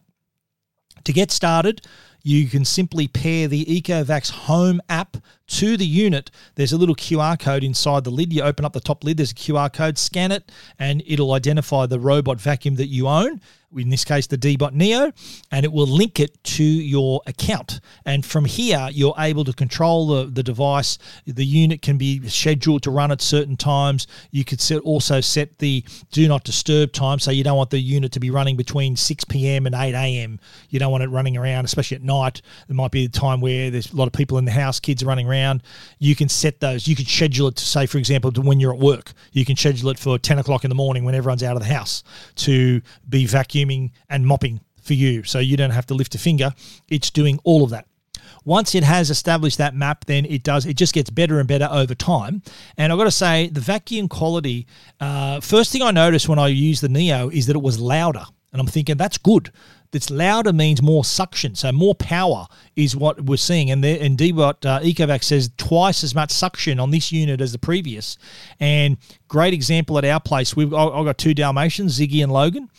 To 1.03 1.13
get 1.13 1.30
started, 1.30 1.82
you 2.24 2.47
can 2.47 2.66
simply 2.66 3.07
pair 3.07 3.47
the 3.47 3.66
Ecovacs 3.66 4.32
Home 4.32 4.82
app 4.89 5.18
to 5.47 5.78
the 5.78 5.86
unit. 5.86 6.32
There's 6.55 6.74
a 6.74 6.78
little 6.78 6.95
QR 6.95 7.39
code 7.39 7.63
inside 7.63 8.03
the 8.03 8.09
lid. 8.09 8.34
You 8.34 8.41
open 8.41 8.66
up 8.66 8.74
the 8.74 8.80
top 8.80 9.03
lid, 9.03 9.18
there's 9.18 9.32
a 9.32 9.36
QR 9.36 9.72
code, 9.72 9.99
scan 9.99 10.32
it, 10.32 10.51
and 10.80 11.03
it'll 11.05 11.34
identify 11.34 11.86
the 11.86 11.99
robot 11.99 12.41
vacuum 12.41 12.76
that 12.76 12.88
you 12.88 13.07
own 13.07 13.41
in 13.76 13.89
this 13.89 14.05
case 14.05 14.28
the 14.28 14.38
Deebot 14.38 14.73
Neo, 14.73 15.11
and 15.51 15.65
it 15.65 15.71
will 15.71 15.88
link 15.88 16.19
it 16.19 16.41
to 16.43 16.63
your 16.63 17.21
account. 17.28 17.80
And 18.05 18.26
from 18.26 18.45
here, 18.45 18.88
you're 18.91 19.15
able 19.17 19.43
to 19.43 19.53
control 19.53 20.07
the, 20.07 20.26
the 20.26 20.43
device. 20.43 20.97
The 21.26 21.45
unit 21.45 21.82
can 21.82 21.97
be 21.97 22.28
scheduled 22.28 22.84
to 22.84 22.91
run 22.91 23.11
at 23.11 23.21
certain 23.21 23.57
times. 23.57 24.07
You 24.32 24.45
could 24.45 24.61
set, 24.61 24.82
also 24.82 25.21
set 25.21 25.59
the 25.59 25.84
do 26.11 26.28
not 26.28 26.43
disturb 26.43 26.93
time, 26.93 27.19
so 27.19 27.32
you 27.32 27.43
don't 27.43 27.57
want 27.57 27.69
the 27.69 27.80
unit 27.80 28.11
to 28.13 28.19
be 28.19 28.30
running 28.30 28.55
between 28.55 28.95
6 28.95 29.26
p.m. 29.26 29.65
and 29.65 29.76
8 29.76 29.93
a.m. 29.93 30.39
You 30.69 30.80
don't 30.80 30.91
want 30.91 31.03
it 31.03 31.09
running 31.09 31.38
around, 31.38 31.65
especially 31.65 31.95
at 31.95 32.03
night. 32.03 32.41
There 32.67 32.76
might 32.76 32.91
be 32.91 33.05
a 33.05 33.09
time 33.09 33.41
where 33.41 33.69
there's 33.69 33.91
a 33.91 33.95
lot 33.95 34.07
of 34.07 34.13
people 34.13 34.38
in 34.38 34.45
the 34.45 34.51
house, 34.51 34.80
kids 34.80 35.03
are 35.03 35.07
running 35.07 35.28
around. 35.28 35.63
You 35.99 36.15
can 36.15 36.30
set 36.30 36.59
those. 36.59 36.88
You 36.88 36.95
could 36.95 37.07
schedule 37.07 37.47
it 37.47 37.55
to 37.57 37.65
say, 37.65 37.86
for 37.86 37.97
example, 37.97 38.32
to 38.32 38.41
when 38.41 38.59
you're 38.59 38.73
at 38.73 38.80
work. 38.80 39.13
You 39.32 39.45
can 39.45 39.55
schedule 39.55 39.89
it 39.89 39.99
for 39.99 40.17
10 40.17 40.39
o'clock 40.39 40.63
in 40.63 40.69
the 40.69 40.76
morning 40.76 41.03
when 41.03 41.15
everyone's 41.15 41.43
out 41.43 41.55
of 41.55 41.61
the 41.61 41.73
house 41.73 42.03
to 42.36 42.82
be 43.09 43.26
vacuumed 43.26 43.64
and 44.09 44.26
mopping 44.26 44.61
for 44.82 44.93
you. 44.93 45.24
So 45.24 45.39
you 45.39 45.57
don't 45.57 45.72
have 45.72 45.88
to 45.88 45.93
lift 45.93 46.16
a 46.16 46.20
finger. 46.20 46.51
It's 46.89 47.09
doing 47.09 47.39
all 47.43 47.63
of 47.63 47.72
that. 47.72 47.88
Once 48.45 48.76
it 48.76 48.84
has 48.84 49.09
established 49.09 49.57
that 49.57 49.76
map, 49.76 50.05
then 50.05 50.24
it 50.26 50.43
does. 50.43 50.66
It 50.66 50.78
just 50.78 50.93
gets 50.93 51.09
better 51.09 51.39
and 51.39 51.47
better 51.47 51.68
over 51.72 51.95
time. 51.95 52.43
And 52.78 52.91
I've 52.91 52.97
got 52.97 53.05
to 53.05 53.11
say, 53.11 53.49
the 53.49 53.59
vacuum 53.59 54.07
quality. 54.07 54.68
Uh, 54.99 55.39
first 55.41 55.72
thing 55.72 55.82
I 55.82 55.91
noticed 55.91 56.30
when 56.30 56.39
I 56.39 56.47
used 56.47 56.82
the 56.84 56.89
Neo 56.89 57.30
is 57.30 57.47
that 57.47 57.55
it 57.55 57.61
was 57.61 57.80
louder, 57.80 58.24
and 58.51 58.61
I'm 58.61 58.68
thinking 58.68 58.97
that's 58.97 59.18
good. 59.18 59.51
That's 59.91 60.09
louder 60.09 60.53
means 60.53 60.82
more 60.82 61.03
suction, 61.03 61.55
so 61.55 61.72
more 61.72 61.95
power 61.95 62.47
is 62.76 62.95
what 62.95 63.22
we're 63.22 63.38
seeing. 63.38 63.72
And 63.72 63.84
there, 63.84 63.97
indeed, 63.97 64.36
what 64.36 64.63
uh, 64.66 64.80
Ecovacs 64.82 65.24
says 65.24 65.49
twice 65.57 66.03
as 66.03 66.13
much 66.13 66.32
suction 66.32 66.80
on 66.80 66.91
this 66.91 67.11
unit 67.11 67.41
as 67.41 67.51
the 67.51 67.59
previous. 67.59 68.18
And 68.59 68.97
great 69.28 69.53
example 69.53 69.97
at 69.97 70.05
our 70.05 70.20
place. 70.20 70.55
We've 70.55 70.74
I've 70.74 71.05
got 71.05 71.18
two 71.18 71.34
Dalmatians, 71.34 71.97
Ziggy 71.99 72.22
and 72.22 72.32
Logan 72.32 72.70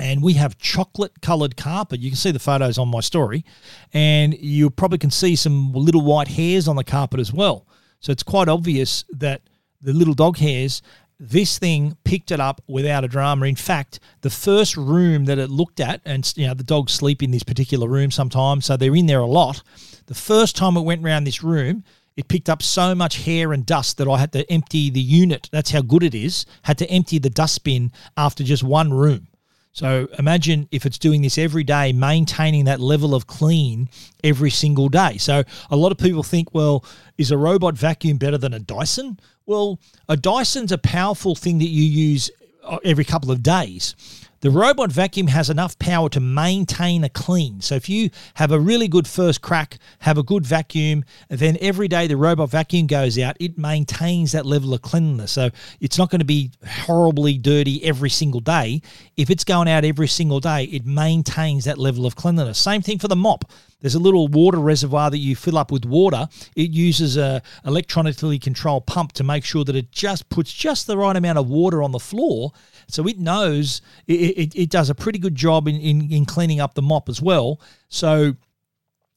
and 0.00 0.22
we 0.22 0.34
have 0.34 0.58
chocolate 0.58 1.20
colored 1.20 1.56
carpet. 1.56 2.00
You 2.00 2.10
can 2.10 2.16
see 2.16 2.30
the 2.30 2.38
photos 2.38 2.78
on 2.78 2.88
my 2.88 3.00
story, 3.00 3.44
and 3.92 4.34
you 4.38 4.70
probably 4.70 4.98
can 4.98 5.10
see 5.10 5.36
some 5.36 5.72
little 5.72 6.00
white 6.00 6.28
hairs 6.28 6.66
on 6.66 6.76
the 6.76 6.84
carpet 6.84 7.20
as 7.20 7.32
well. 7.32 7.66
So 8.00 8.12
it's 8.12 8.22
quite 8.22 8.48
obvious 8.48 9.04
that 9.10 9.42
the 9.80 9.92
little 9.92 10.14
dog 10.14 10.38
hairs, 10.38 10.82
this 11.18 11.58
thing 11.58 11.96
picked 12.04 12.30
it 12.30 12.40
up 12.40 12.62
without 12.66 13.04
a 13.04 13.08
drama. 13.08 13.46
In 13.46 13.56
fact, 13.56 14.00
the 14.22 14.30
first 14.30 14.76
room 14.76 15.26
that 15.26 15.38
it 15.38 15.50
looked 15.50 15.80
at, 15.80 16.00
and 16.04 16.32
you 16.36 16.46
know 16.46 16.54
the 16.54 16.64
dogs 16.64 16.92
sleep 16.92 17.22
in 17.22 17.30
this 17.30 17.42
particular 17.42 17.88
room 17.88 18.10
sometimes, 18.10 18.66
so 18.66 18.76
they're 18.76 18.96
in 18.96 19.06
there 19.06 19.20
a 19.20 19.26
lot. 19.26 19.62
The 20.06 20.14
first 20.14 20.56
time 20.56 20.76
it 20.76 20.82
went 20.82 21.04
around 21.04 21.24
this 21.24 21.42
room, 21.42 21.84
it 22.16 22.28
picked 22.28 22.48
up 22.48 22.62
so 22.62 22.94
much 22.94 23.24
hair 23.24 23.52
and 23.52 23.64
dust 23.64 23.98
that 23.98 24.08
I 24.08 24.18
had 24.18 24.32
to 24.32 24.50
empty 24.50 24.90
the 24.90 25.00
unit. 25.00 25.48
That's 25.52 25.70
how 25.70 25.82
good 25.82 26.02
it 26.02 26.14
is. 26.14 26.46
Had 26.62 26.78
to 26.78 26.90
empty 26.90 27.18
the 27.18 27.30
dustbin 27.30 27.92
after 28.16 28.42
just 28.42 28.62
one 28.62 28.92
room. 28.92 29.28
So 29.72 30.08
imagine 30.18 30.68
if 30.70 30.84
it's 30.84 30.98
doing 30.98 31.22
this 31.22 31.38
every 31.38 31.62
day, 31.64 31.92
maintaining 31.92 32.64
that 32.64 32.80
level 32.80 33.14
of 33.14 33.26
clean 33.26 33.88
every 34.24 34.50
single 34.50 34.88
day. 34.88 35.16
So 35.18 35.44
a 35.70 35.76
lot 35.76 35.92
of 35.92 35.98
people 35.98 36.22
think, 36.22 36.52
well, 36.52 36.84
is 37.18 37.30
a 37.30 37.38
robot 37.38 37.76
vacuum 37.76 38.18
better 38.18 38.38
than 38.38 38.52
a 38.52 38.58
Dyson? 38.58 39.20
Well, 39.46 39.78
a 40.08 40.16
Dyson's 40.16 40.72
a 40.72 40.78
powerful 40.78 41.34
thing 41.34 41.58
that 41.58 41.68
you 41.68 41.84
use 41.84 42.30
uh, 42.64 42.78
every 42.84 43.04
couple 43.04 43.30
of 43.30 43.42
days. 43.42 43.94
The 44.42 44.50
robot 44.50 44.90
vacuum 44.90 45.26
has 45.26 45.50
enough 45.50 45.78
power 45.78 46.08
to 46.08 46.18
maintain 46.18 47.04
a 47.04 47.10
clean. 47.10 47.60
So 47.60 47.74
if 47.74 47.90
you 47.90 48.08
have 48.34 48.50
a 48.50 48.58
really 48.58 48.88
good 48.88 49.06
first 49.06 49.42
crack, 49.42 49.78
have 49.98 50.16
a 50.16 50.22
good 50.22 50.46
vacuum, 50.46 51.04
then 51.28 51.58
every 51.60 51.88
day 51.88 52.06
the 52.06 52.16
robot 52.16 52.48
vacuum 52.48 52.86
goes 52.86 53.18
out, 53.18 53.36
it 53.38 53.58
maintains 53.58 54.32
that 54.32 54.46
level 54.46 54.72
of 54.72 54.80
cleanliness. 54.80 55.32
So 55.32 55.50
it's 55.80 55.98
not 55.98 56.08
going 56.08 56.20
to 56.20 56.24
be 56.24 56.52
horribly 56.66 57.36
dirty 57.36 57.84
every 57.84 58.08
single 58.08 58.40
day. 58.40 58.80
If 59.14 59.28
it's 59.28 59.44
going 59.44 59.68
out 59.68 59.84
every 59.84 60.08
single 60.08 60.40
day, 60.40 60.64
it 60.64 60.86
maintains 60.86 61.66
that 61.66 61.76
level 61.76 62.06
of 62.06 62.16
cleanliness. 62.16 62.58
Same 62.58 62.80
thing 62.80 62.98
for 62.98 63.08
the 63.08 63.16
mop. 63.16 63.44
There's 63.80 63.94
a 63.94 64.00
little 64.00 64.28
water 64.28 64.58
reservoir 64.58 65.10
that 65.10 65.18
you 65.18 65.34
fill 65.34 65.58
up 65.58 65.70
with 65.70 65.84
water. 65.84 66.28
It 66.56 66.70
uses 66.70 67.16
a 67.16 67.42
electronically 67.64 68.38
controlled 68.38 68.86
pump 68.86 69.12
to 69.12 69.24
make 69.24 69.44
sure 69.44 69.64
that 69.64 69.76
it 69.76 69.92
just 69.92 70.28
puts 70.28 70.52
just 70.52 70.86
the 70.86 70.96
right 70.96 71.16
amount 71.16 71.38
of 71.38 71.48
water 71.48 71.82
on 71.82 71.92
the 71.92 71.98
floor. 71.98 72.52
So 72.88 73.06
it 73.06 73.18
knows 73.18 73.82
it, 74.06 74.14
it, 74.14 74.54
it 74.54 74.70
does 74.70 74.90
a 74.90 74.94
pretty 74.94 75.18
good 75.18 75.34
job 75.34 75.66
in, 75.68 75.76
in, 75.76 76.12
in 76.12 76.24
cleaning 76.24 76.60
up 76.60 76.74
the 76.74 76.82
mop 76.82 77.08
as 77.08 77.22
well. 77.22 77.60
So 77.88 78.36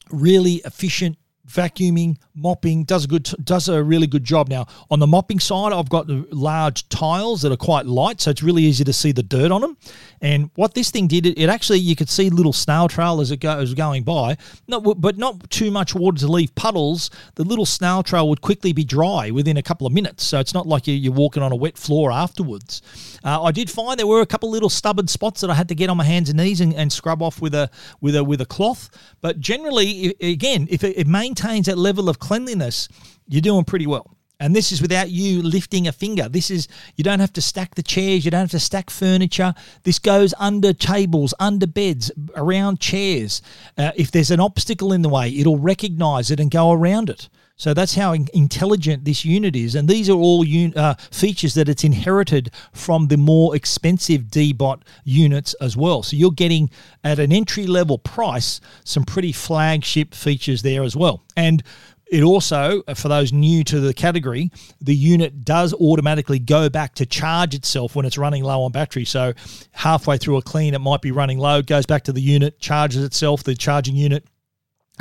really 0.10 0.56
efficient 0.66 1.18
vacuuming, 1.48 2.18
mopping, 2.34 2.84
does 2.86 3.06
a 3.06 3.08
good 3.08 3.24
does 3.44 3.68
a 3.68 3.84
really 3.84 4.08
good 4.08 4.24
job. 4.24 4.48
Now 4.48 4.66
on 4.90 5.00
the 5.00 5.08
mopping 5.08 5.40
side, 5.40 5.74
I've 5.74 5.90
got 5.90 6.08
the 6.08 6.26
large 6.32 6.88
tiles 6.90 7.42
that 7.42 7.52
are 7.52 7.58
quite 7.58 7.86
light, 7.86 8.22
so 8.22 8.32
it's 8.32 8.44
really 8.44 8.64
easy 8.64 8.84
to 8.84 8.94
see 8.94 9.12
the 9.12 9.24
dirt 9.24 9.52
on 9.52 9.62
them. 9.62 9.78
And 10.22 10.50
what 10.56 10.74
this 10.74 10.90
thing 10.90 11.08
did, 11.08 11.26
it, 11.26 11.38
it 11.38 11.50
actually 11.50 11.80
you 11.80 11.96
could 11.96 12.10
see 12.10 12.30
little 12.30 12.54
snail 12.54 12.88
trail 12.88 13.20
as 13.20 13.32
it 13.32 13.38
goes 13.38 13.74
going 13.74 14.04
by, 14.04 14.38
not 14.68 15.02
but 15.02 15.18
not 15.18 15.50
too 15.50 15.70
much 15.70 15.94
water 15.94 16.18
to 16.20 16.28
leave 16.28 16.56
puddles. 16.56 17.10
The 17.36 17.44
little 17.44 17.66
snail 17.66 18.04
trail 18.04 18.30
would 18.30 18.42
quickly 18.42 18.72
be 18.72 18.84
dry 18.84 19.32
within 19.32 19.58
a 19.58 19.64
couple 19.64 19.86
of 19.86 19.94
minutes, 19.94 20.24
so 20.24 20.40
it's 20.40 20.54
not 20.54 20.66
like 20.66 20.84
you're 20.86 21.14
walking 21.14 21.44
on 21.44 21.52
a 21.52 21.56
wet 21.56 21.78
floor 21.78 22.12
afterwards. 22.12 22.82
Uh, 23.24 23.44
I 23.44 23.52
did 23.52 23.70
find 23.70 24.00
there 24.00 24.08
were 24.08 24.22
a 24.22 24.26
couple 24.26 24.50
little 24.50 24.70
stubborn 24.70 25.08
spots 25.08 25.42
that 25.42 25.50
I 25.50 25.54
had 25.54 25.70
to 25.70 25.76
get 25.76 25.90
on 25.90 25.98
my 25.98 26.04
hands 26.04 26.30
and 26.30 26.38
knees 26.38 26.62
and, 26.62 26.74
and 26.74 26.92
scrub 26.92 27.22
off 27.22 27.42
with 27.42 27.54
a 27.54 27.70
with 28.02 28.16
a 28.16 28.24
with 28.24 28.42
a 28.42 28.46
cloth, 28.46 28.90
but 29.22 29.40
generally, 29.40 30.16
again, 30.22 30.68
if 30.70 30.84
it, 30.84 30.98
it 30.98 31.08
maintains 31.34 31.66
that 31.66 31.78
level 31.78 32.10
of 32.10 32.20
cleanliness, 32.20 32.88
you're 33.28 33.42
doing 33.42 33.64
pretty 33.64 33.88
well. 33.88 34.16
And 34.40 34.56
this 34.56 34.72
is 34.72 34.82
without 34.82 35.10
you 35.10 35.42
lifting 35.42 35.88
a 35.88 35.92
finger. 35.92 36.28
This 36.30 36.52
is, 36.52 36.68
you 36.96 37.04
don't 37.04 37.20
have 37.20 37.34
to 37.34 37.42
stack 37.42 37.76
the 37.76 37.84
chairs, 37.84 38.26
you 38.26 38.32
don't 38.32 38.42
have 38.42 38.52
to 38.52 38.60
stack 38.60 38.90
furniture. 38.90 39.54
This 39.84 40.00
goes 40.00 40.34
under 40.38 40.74
tables, 40.74 41.34
under 41.40 41.66
beds, 41.66 42.12
around 42.36 42.80
chairs. 42.80 43.42
Uh, 43.78 43.92
if 43.96 44.12
there's 44.12 44.32
an 44.32 44.40
obstacle 44.40 44.92
in 44.92 45.02
the 45.02 45.10
way, 45.10 45.30
it'll 45.30 45.58
recognize 45.58 46.30
it 46.30 46.40
and 46.40 46.52
go 46.52 46.72
around 46.72 47.10
it. 47.10 47.30
So 47.64 47.74
that's 47.74 47.96
how 47.96 48.12
intelligent 48.12 49.06
this 49.06 49.24
unit 49.24 49.56
is. 49.56 49.76
And 49.76 49.88
these 49.88 50.10
are 50.10 50.18
all 50.18 50.46
un- 50.46 50.74
uh, 50.76 50.96
features 51.12 51.54
that 51.54 51.70
it's 51.70 51.86
inherited 51.86 52.52
from 52.74 53.08
the 53.08 53.16
more 53.16 53.56
expensive 53.56 54.24
Deebot 54.24 54.82
units 55.06 55.54
as 55.62 55.78
well. 55.78 56.04
So 56.04 56.18
you're 56.18 56.32
getting 56.32 56.70
at 57.06 57.20
an 57.20 57.32
entry 57.32 57.66
level 57.66 57.98
price 57.98 58.60
some 58.84 59.06
pretty 59.06 59.32
flagship 59.32 60.14
features 60.14 60.62
there 60.62 60.84
as 60.84 60.98
well. 60.98 61.24
And 61.38 61.64
it 62.12 62.22
also, 62.22 62.84
uh, 62.86 62.96
for 62.96 63.08
those 63.08 63.32
new 63.32 63.64
to 63.64 63.80
the 63.80 63.94
category, 63.94 64.52
the 64.82 64.94
unit 64.94 65.46
does 65.46 65.74
automatically 65.74 66.40
go 66.40 66.68
back 66.68 66.96
to 66.96 67.06
charge 67.06 67.56
itself 67.56 67.96
when 67.96 68.06
it's 68.06 68.18
running 68.18 68.44
low 68.44 68.64
on 68.64 68.74
battery. 68.74 69.06
So 69.06 69.32
halfway 69.72 70.18
through 70.18 70.36
a 70.36 70.42
clean, 70.42 70.74
it 70.74 70.80
might 70.80 71.02
be 71.02 71.12
running 71.12 71.38
low, 71.38 71.62
goes 71.62 71.86
back 71.86 72.04
to 72.04 72.12
the 72.12 72.20
unit, 72.20 72.60
charges 72.60 73.06
itself, 73.06 73.44
the 73.46 73.56
charging 73.56 73.96
unit, 73.96 74.28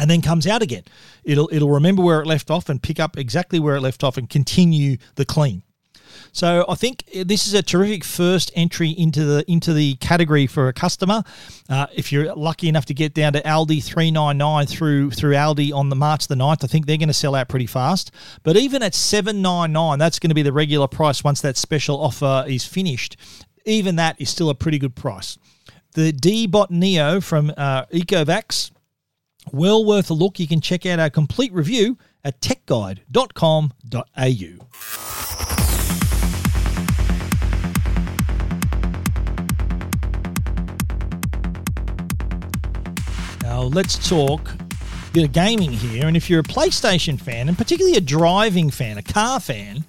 and 0.03 0.11
then 0.11 0.20
comes 0.20 0.48
out 0.48 0.62
again. 0.62 0.82
It'll 1.22 1.48
it'll 1.53 1.70
remember 1.70 2.03
where 2.03 2.20
it 2.20 2.26
left 2.26 2.50
off 2.50 2.68
and 2.68 2.82
pick 2.82 2.98
up 2.98 3.16
exactly 3.16 3.61
where 3.61 3.76
it 3.76 3.82
left 3.82 4.03
off 4.03 4.16
and 4.16 4.28
continue 4.28 4.96
the 5.14 5.24
clean. 5.24 5.62
So 6.32 6.64
I 6.68 6.74
think 6.74 7.05
this 7.14 7.46
is 7.46 7.55
a 7.55 7.62
terrific 7.62 8.03
first 8.03 8.50
entry 8.57 8.90
into 8.90 9.24
the 9.24 9.44
into 9.48 9.72
the 9.72 9.94
category 9.94 10.48
for 10.48 10.66
a 10.66 10.72
customer. 10.72 11.22
Uh, 11.70 11.86
if 11.94 12.11
you're 12.11 12.34
lucky 12.34 12.68
enough 12.68 12.84
to 12.86 12.94
get 12.94 13.14
down 13.14 13.32
to 13.34 13.42
Aldi 13.42 13.84
399 13.84 14.66
through 14.66 15.12
through 15.12 15.34
Aldi 15.34 15.72
on 15.72 15.88
the 15.88 15.96
March 15.96 16.26
the 16.26 16.34
9th, 16.34 16.64
I 16.64 16.66
think 16.66 16.86
they're 16.86 16.98
going 16.98 17.07
to 17.07 17.14
sell 17.14 17.36
out 17.36 17.48
pretty 17.48 17.68
fast. 17.68 18.11
But 18.42 18.57
even 18.57 18.82
at 18.82 18.96
799, 18.96 20.00
that's 20.00 20.18
going 20.18 20.30
to 20.30 20.34
be 20.34 20.42
the 20.42 20.53
regular 20.53 20.88
price 20.88 21.22
once 21.22 21.40
that 21.42 21.57
special 21.57 22.00
offer 22.03 22.44
is 22.48 22.64
finished. 22.64 23.16
Even 23.64 23.94
that 23.96 24.20
is 24.20 24.30
still 24.30 24.50
a 24.50 24.55
pretty 24.57 24.80
good 24.80 24.96
price. 24.96 25.38
The 25.92 26.12
Deebot 26.12 26.70
Neo 26.70 27.20
from 27.20 27.53
uh, 27.57 27.84
Ecovacs 27.86 28.72
well 29.51 29.84
worth 29.84 30.11
a 30.11 30.14
look. 30.14 30.38
You 30.38 30.47
can 30.47 30.61
check 30.61 30.86
out 30.86 30.99
our 30.99 31.11
complete 31.11 31.53
review 31.53 31.99
at 32.24 32.40
techguide.com.au. 32.40 33.72
Now, 43.43 43.62
let's 43.62 44.09
talk 44.09 44.51
a 44.51 45.12
bit 45.12 45.24
of 45.24 45.32
gaming 45.32 45.72
here. 45.72 46.07
And 46.07 46.16
if 46.16 46.30
you're 46.30 46.40
a 46.40 46.45
PlayStation 46.45 47.20
fan, 47.20 47.49
and 47.49 47.59
particularly 47.59 47.97
a 47.97 48.01
driving 48.01 48.70
fan, 48.70 48.99
a 48.99 49.03
car 49.03 49.40
fan, 49.40 49.84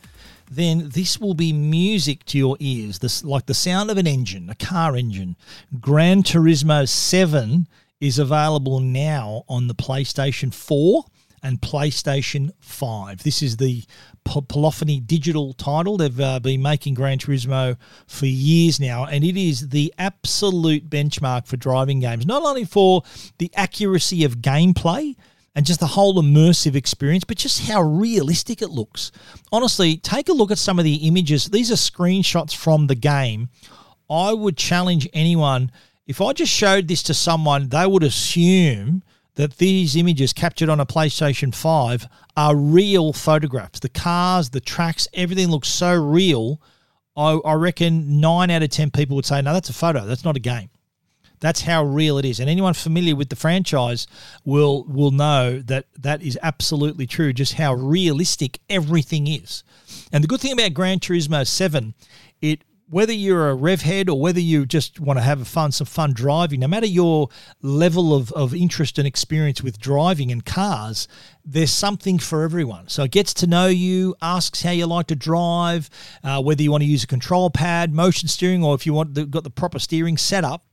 then 0.51 0.89
this 0.89 1.19
will 1.19 1.33
be 1.33 1.53
music 1.53 2.25
to 2.25 2.37
your 2.37 2.57
ears. 2.59 2.99
This 2.99 3.23
like 3.23 3.45
the 3.45 3.53
sound 3.53 3.89
of 3.89 3.97
an 3.97 4.07
engine, 4.07 4.49
a 4.49 4.55
car 4.55 4.95
engine. 4.95 5.35
Gran 5.79 6.23
Turismo 6.23 6.87
7 6.87 7.67
is 8.03 8.19
available 8.19 8.81
now 8.81 9.43
on 9.47 9.67
the 9.67 9.73
PlayStation 9.73 10.53
4 10.53 11.05
and 11.41 11.61
PlayStation 11.61 12.51
5. 12.59 13.23
This 13.23 13.41
is 13.41 13.55
the 13.55 13.85
Polyphony 14.25 14.99
digital 14.99 15.53
title. 15.53 15.95
They've 15.95 16.19
uh, 16.19 16.41
been 16.41 16.61
making 16.61 16.95
Gran 16.95 17.17
Turismo 17.17 17.77
for 18.07 18.25
years 18.25 18.81
now, 18.81 19.05
and 19.05 19.23
it 19.23 19.37
is 19.37 19.69
the 19.69 19.93
absolute 19.97 20.89
benchmark 20.89 21.47
for 21.47 21.55
driving 21.55 22.01
games, 22.01 22.25
not 22.25 22.43
only 22.43 22.65
for 22.65 23.03
the 23.37 23.49
accuracy 23.55 24.25
of 24.25 24.39
gameplay 24.39 25.15
and 25.55 25.65
just 25.65 25.79
the 25.79 25.87
whole 25.87 26.21
immersive 26.21 26.75
experience, 26.75 27.23
but 27.23 27.37
just 27.37 27.69
how 27.69 27.81
realistic 27.81 28.61
it 28.61 28.69
looks. 28.69 29.13
Honestly, 29.49 29.95
take 29.95 30.27
a 30.27 30.33
look 30.33 30.51
at 30.51 30.57
some 30.57 30.77
of 30.77 30.83
the 30.83 31.07
images. 31.07 31.45
These 31.45 31.71
are 31.71 31.75
screenshots 31.75 32.53
from 32.53 32.87
the 32.87 32.95
game. 32.95 33.47
I 34.09 34.33
would 34.33 34.57
challenge 34.57 35.07
anyone 35.13 35.71
if 36.05 36.21
I 36.21 36.33
just 36.33 36.51
showed 36.51 36.87
this 36.87 37.03
to 37.03 37.13
someone, 37.13 37.69
they 37.69 37.85
would 37.85 38.03
assume 38.03 39.03
that 39.35 39.57
these 39.57 39.95
images 39.95 40.33
captured 40.33 40.69
on 40.69 40.79
a 40.79 40.85
PlayStation 40.85 41.53
5 41.53 42.07
are 42.37 42.55
real 42.55 43.13
photographs. 43.13 43.79
The 43.79 43.89
cars, 43.89 44.49
the 44.49 44.59
tracks, 44.59 45.07
everything 45.13 45.47
looks 45.47 45.69
so 45.69 45.95
real. 45.95 46.61
I, 47.15 47.39
I 47.45 47.53
reckon 47.53 48.19
nine 48.19 48.51
out 48.51 48.63
of 48.63 48.69
10 48.69 48.91
people 48.91 49.15
would 49.15 49.25
say, 49.25 49.41
no, 49.41 49.53
that's 49.53 49.69
a 49.69 49.73
photo. 49.73 50.05
That's 50.05 50.23
not 50.23 50.35
a 50.35 50.39
game. 50.41 50.69
That's 51.39 51.61
how 51.61 51.83
real 51.83 52.17
it 52.17 52.25
is. 52.25 52.39
And 52.39 52.49
anyone 52.49 52.73
familiar 52.73 53.17
with 53.17 53.27
the 53.27 53.35
franchise 53.35 54.07
will 54.45 54.85
will 54.85 55.11
know 55.11 55.59
that 55.59 55.87
that 55.99 56.21
is 56.21 56.39
absolutely 56.41 57.05
true, 57.05 57.33
just 57.33 57.55
how 57.55 57.73
realistic 57.73 58.59
everything 58.69 59.27
is. 59.27 59.65
And 60.13 60.23
the 60.23 60.29
good 60.29 60.39
thing 60.39 60.53
about 60.53 60.73
Gran 60.73 60.99
Turismo 60.99 61.45
7, 61.45 61.95
it 62.41 62.63
whether 62.89 63.13
you're 63.13 63.49
a 63.49 63.55
rev 63.55 63.81
head 63.81 64.09
or 64.09 64.19
whether 64.19 64.39
you 64.39 64.65
just 64.65 64.99
want 64.99 65.17
to 65.17 65.23
have 65.23 65.41
a 65.41 65.45
fun, 65.45 65.71
some 65.71 65.87
fun 65.87 66.13
driving, 66.13 66.59
no 66.59 66.67
matter 66.67 66.85
your 66.85 67.29
level 67.61 68.13
of, 68.13 68.31
of 68.33 68.53
interest 68.53 68.97
and 68.97 69.07
experience 69.07 69.61
with 69.63 69.79
driving 69.79 70.31
and 70.31 70.45
cars, 70.45 71.07
there's 71.45 71.71
something 71.71 72.19
for 72.19 72.43
everyone. 72.43 72.87
So 72.87 73.03
it 73.03 73.11
gets 73.11 73.33
to 73.35 73.47
know 73.47 73.67
you, 73.67 74.15
asks 74.21 74.61
how 74.61 74.71
you 74.71 74.85
like 74.85 75.07
to 75.07 75.15
drive, 75.15 75.89
uh, 76.23 76.41
whether 76.41 76.61
you 76.61 76.71
want 76.71 76.83
to 76.83 76.89
use 76.89 77.03
a 77.03 77.07
control 77.07 77.49
pad, 77.49 77.93
motion 77.93 78.27
steering, 78.27 78.63
or 78.63 78.75
if 78.75 78.85
you 78.85 78.93
want 78.93 79.15
the, 79.15 79.25
got 79.25 79.43
the 79.43 79.49
proper 79.49 79.79
steering 79.79 80.17
setup 80.17 80.65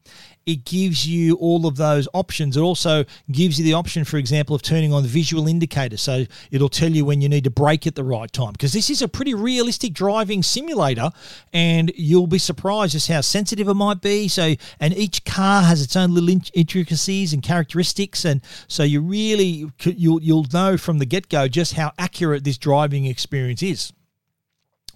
it 0.51 0.65
gives 0.65 1.07
you 1.07 1.37
all 1.37 1.67
of 1.67 1.77
those 1.77 2.09
options. 2.13 2.57
It 2.57 2.61
also 2.61 3.05
gives 3.31 3.59
you 3.59 3.65
the 3.65 3.75
option, 3.75 4.05
for 4.05 4.17
example, 4.17 4.57
of 4.57 4.63
turning 4.63 4.93
on 4.93 5.03
the 5.03 5.09
visual 5.09 5.47
indicator. 5.47 5.97
So 5.97 6.25
it'll 6.51 6.69
tell 6.69 6.91
you 6.91 7.05
when 7.05 7.21
you 7.21 7.29
need 7.29 7.45
to 7.45 7.51
brake 7.51 7.87
at 7.87 7.95
the 7.95 8.05
right 8.05 8.31
time. 8.33 8.53
Because 8.53 8.73
this 8.73 8.91
is 8.91 9.01
a 9.01 9.09
pretty 9.09 9.35
realistic 9.35 9.93
driving 9.93 10.43
simulator, 10.43 11.11
and 11.53 11.93
you'll 11.95 12.27
be 12.27 12.39
surprised 12.39 12.93
just 12.93 13.09
how 13.09 13.21
sensitive 13.21 13.69
it 13.69 13.75
might 13.75 14.01
be. 14.01 14.29
So, 14.29 14.55
and 14.81 14.97
each 14.97 15.25
car 15.25 15.63
has 15.63 15.83
its 15.83 15.95
own 15.97 16.13
little 16.13 16.31
intricacies 16.55 17.33
and 17.33 17.43
characteristics, 17.43 18.25
and 18.25 18.41
so 18.67 18.83
you 18.83 19.01
really 19.01 19.71
you'll 19.85 20.23
you'll 20.23 20.47
know 20.53 20.77
from 20.77 20.99
the 20.99 21.07
get 21.07 21.29
go 21.29 21.49
just 21.49 21.75
how 21.75 21.93
accurate 21.99 22.45
this 22.45 22.59
driving 22.59 23.07
experience 23.07 23.63
is. 23.63 23.93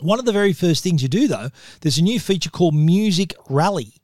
One 0.01 0.19
of 0.19 0.25
the 0.25 0.33
very 0.33 0.53
first 0.53 0.83
things 0.83 1.03
you 1.03 1.09
do, 1.09 1.29
though, 1.29 1.51
there's 1.81 1.99
a 1.99 2.03
new 2.03 2.19
feature 2.19 2.51
called 2.51 2.75
Music 2.75 3.35
Rally. 3.49 3.95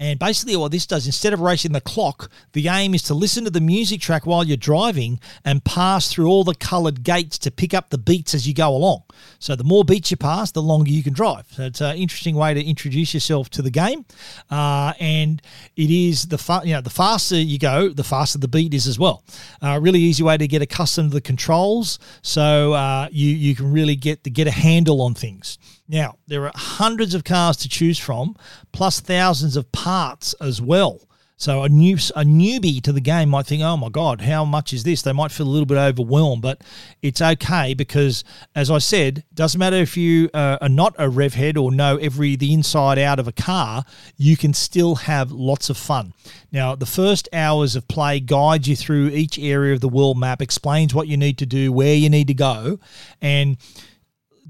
And 0.00 0.18
basically, 0.18 0.56
what 0.56 0.72
this 0.72 0.86
does, 0.86 1.04
instead 1.04 1.34
of 1.34 1.40
racing 1.40 1.72
the 1.72 1.80
clock, 1.82 2.30
the 2.54 2.68
aim 2.68 2.94
is 2.94 3.02
to 3.02 3.14
listen 3.14 3.44
to 3.44 3.50
the 3.50 3.60
music 3.60 4.00
track 4.00 4.24
while 4.24 4.42
you're 4.42 4.56
driving 4.56 5.20
and 5.44 5.62
pass 5.62 6.10
through 6.10 6.26
all 6.26 6.42
the 6.42 6.54
coloured 6.54 7.02
gates 7.02 7.36
to 7.38 7.50
pick 7.50 7.74
up 7.74 7.90
the 7.90 7.98
beats 7.98 8.34
as 8.34 8.48
you 8.48 8.54
go 8.54 8.74
along. 8.74 9.02
So, 9.38 9.54
the 9.54 9.62
more 9.62 9.84
beats 9.84 10.10
you 10.10 10.16
pass, 10.16 10.52
the 10.52 10.62
longer 10.62 10.90
you 10.90 11.02
can 11.02 11.12
drive. 11.12 11.46
So, 11.50 11.64
it's 11.64 11.82
an 11.82 11.96
interesting 11.98 12.34
way 12.34 12.54
to 12.54 12.64
introduce 12.64 13.12
yourself 13.12 13.50
to 13.50 13.62
the 13.62 13.70
game. 13.70 14.06
Uh, 14.50 14.94
and 14.98 15.42
it 15.76 15.90
is 15.90 16.28
the 16.28 16.38
fa- 16.38 16.62
you 16.64 16.72
know 16.72 16.80
the 16.80 16.88
faster 16.88 17.36
you 17.36 17.58
go, 17.58 17.90
the 17.90 18.02
faster 18.02 18.38
the 18.38 18.48
beat 18.48 18.72
is 18.72 18.86
as 18.86 18.98
well. 18.98 19.22
Uh, 19.60 19.78
really 19.82 20.00
easy 20.00 20.22
way 20.22 20.38
to 20.38 20.48
get 20.48 20.62
accustomed 20.62 21.10
to 21.10 21.14
the 21.14 21.20
controls, 21.20 21.98
so 22.22 22.72
uh, 22.72 23.06
you 23.12 23.28
you 23.28 23.54
can 23.54 23.70
really 23.70 23.96
get 23.96 24.24
to 24.24 24.30
get 24.30 24.46
a 24.46 24.50
handle 24.50 25.02
on 25.02 25.12
things. 25.12 25.58
Now, 25.90 26.18
there 26.28 26.46
are 26.46 26.52
hundreds 26.54 27.14
of 27.14 27.24
cars 27.24 27.56
to 27.58 27.68
choose 27.68 27.98
from, 27.98 28.36
plus 28.70 29.00
thousands 29.00 29.56
of 29.56 29.72
parts 29.72 30.34
as 30.40 30.62
well. 30.62 31.00
So 31.36 31.62
a 31.62 31.68
new 31.70 31.94
a 32.14 32.22
newbie 32.22 32.82
to 32.82 32.92
the 32.92 33.00
game 33.00 33.30
might 33.30 33.46
think, 33.46 33.62
"Oh 33.62 33.76
my 33.76 33.88
God, 33.88 34.20
how 34.20 34.44
much 34.44 34.74
is 34.74 34.84
this?" 34.84 35.02
They 35.02 35.12
might 35.12 35.32
feel 35.32 35.46
a 35.46 35.48
little 35.48 35.66
bit 35.66 35.78
overwhelmed, 35.78 36.42
but 36.42 36.62
it's 37.00 37.22
okay 37.22 37.72
because, 37.72 38.24
as 38.54 38.70
I 38.70 38.76
said, 38.76 39.24
doesn't 39.34 39.58
matter 39.58 39.76
if 39.76 39.96
you 39.96 40.28
uh, 40.34 40.58
are 40.60 40.68
not 40.68 40.94
a 40.98 41.08
rev 41.08 41.32
head 41.32 41.56
or 41.56 41.72
know 41.72 41.96
every 41.96 42.36
the 42.36 42.52
inside 42.52 42.98
out 42.98 43.18
of 43.18 43.26
a 43.26 43.32
car, 43.32 43.84
you 44.18 44.36
can 44.36 44.52
still 44.52 44.96
have 44.96 45.32
lots 45.32 45.70
of 45.70 45.78
fun. 45.78 46.12
Now, 46.52 46.76
the 46.76 46.86
first 46.86 47.26
hours 47.32 47.74
of 47.74 47.88
play 47.88 48.20
guides 48.20 48.68
you 48.68 48.76
through 48.76 49.08
each 49.08 49.38
area 49.38 49.72
of 49.72 49.80
the 49.80 49.88
world 49.88 50.18
map, 50.18 50.42
explains 50.42 50.94
what 50.94 51.08
you 51.08 51.16
need 51.16 51.38
to 51.38 51.46
do, 51.46 51.72
where 51.72 51.94
you 51.94 52.10
need 52.10 52.28
to 52.28 52.34
go, 52.34 52.78
and 53.22 53.56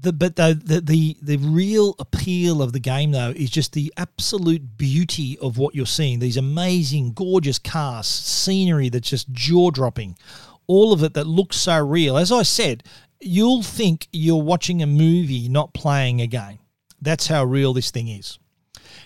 the 0.01 0.11
but 0.13 0.35
the, 0.35 0.59
the, 0.63 0.81
the 0.81 1.17
the 1.21 1.37
real 1.37 1.95
appeal 1.99 2.61
of 2.61 2.73
the 2.73 2.79
game 2.79 3.11
though 3.11 3.33
is 3.35 3.49
just 3.49 3.73
the 3.73 3.93
absolute 3.97 4.77
beauty 4.77 5.37
of 5.39 5.57
what 5.57 5.75
you're 5.75 5.85
seeing. 5.85 6.19
These 6.19 6.37
amazing, 6.37 7.13
gorgeous 7.13 7.59
cars, 7.59 8.07
scenery 8.07 8.89
that's 8.89 9.09
just 9.09 9.31
jaw 9.31 9.71
dropping, 9.71 10.17
all 10.67 10.93
of 10.93 11.03
it 11.03 11.13
that 11.13 11.27
looks 11.27 11.57
so 11.57 11.79
real. 11.79 12.17
As 12.17 12.31
I 12.31 12.43
said, 12.43 12.83
you'll 13.19 13.63
think 13.63 14.07
you're 14.11 14.41
watching 14.41 14.81
a 14.81 14.87
movie, 14.87 15.47
not 15.47 15.73
playing 15.73 16.21
a 16.21 16.27
game. 16.27 16.59
That's 17.01 17.27
how 17.27 17.43
real 17.43 17.73
this 17.73 17.91
thing 17.91 18.07
is. 18.07 18.39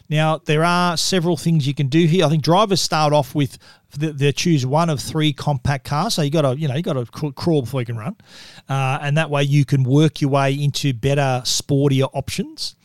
Now, 0.08 0.38
there 0.38 0.64
are 0.64 0.97
several 0.97 1.36
things 1.36 1.66
you 1.68 1.74
can 1.74 1.88
do 1.88 2.06
here. 2.06 2.26
I 2.26 2.30
think 2.30 2.43
drivers 2.43 2.82
start 2.82 3.12
off 3.12 3.34
with 3.34 3.58
they 3.97 4.32
choose 4.32 4.66
one 4.66 4.89
of 4.89 4.99
three 4.99 5.32
compact 5.34 5.86
cars. 5.86 6.16
So 6.16 6.22
you 6.22 6.30
got 6.30 6.41
to, 6.41 6.60
you 6.60 6.68
know, 6.68 6.76
you 6.76 6.84
got 6.84 6.93
to 6.93 7.06
crawl 7.32 7.62
before 7.62 7.82
you 7.82 7.86
can 7.86 7.97
run, 7.97 8.16
uh, 8.70 8.99
and 9.01 9.18
that 9.18 9.30
way 9.30 9.43
you 9.43 9.66
can 9.66 9.84
work 9.84 10.22
your 10.22 10.32
way 10.32 10.53
into 10.53 10.93
better, 10.93 11.41
sportier 11.45 12.10
options. 12.14 12.76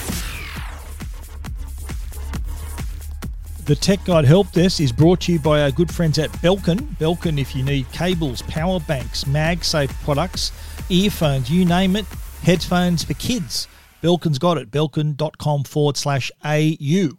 The 3.67 3.75
Tech 3.75 4.05
Guide 4.05 4.25
Help 4.25 4.51
Desk 4.53 4.81
is 4.81 4.93
brought 4.93 5.21
to 5.23 5.33
you 5.33 5.39
by 5.39 5.63
our 5.63 5.71
good 5.71 5.93
friends 5.93 6.19
at 6.19 6.31
Belkin. 6.43 6.81
Belkin, 6.99 7.39
if 7.39 7.55
you 7.55 7.63
need 7.63 7.91
cables, 7.93 8.43
power 8.43 8.81
banks, 8.81 9.25
MagSafe 9.25 9.93
products, 10.03 10.53
earphones, 10.91 11.51
you 11.51 11.65
name 11.65 11.97
it, 11.97 12.05
headphones 12.43 13.05
for 13.05 13.15
kids. 13.15 13.69
Belkin's 14.03 14.39
got 14.39 14.59
it. 14.59 14.71
Belkin.com 14.71 15.65
forward 15.65 15.97
slash 15.97 16.31
AU. 16.45 17.11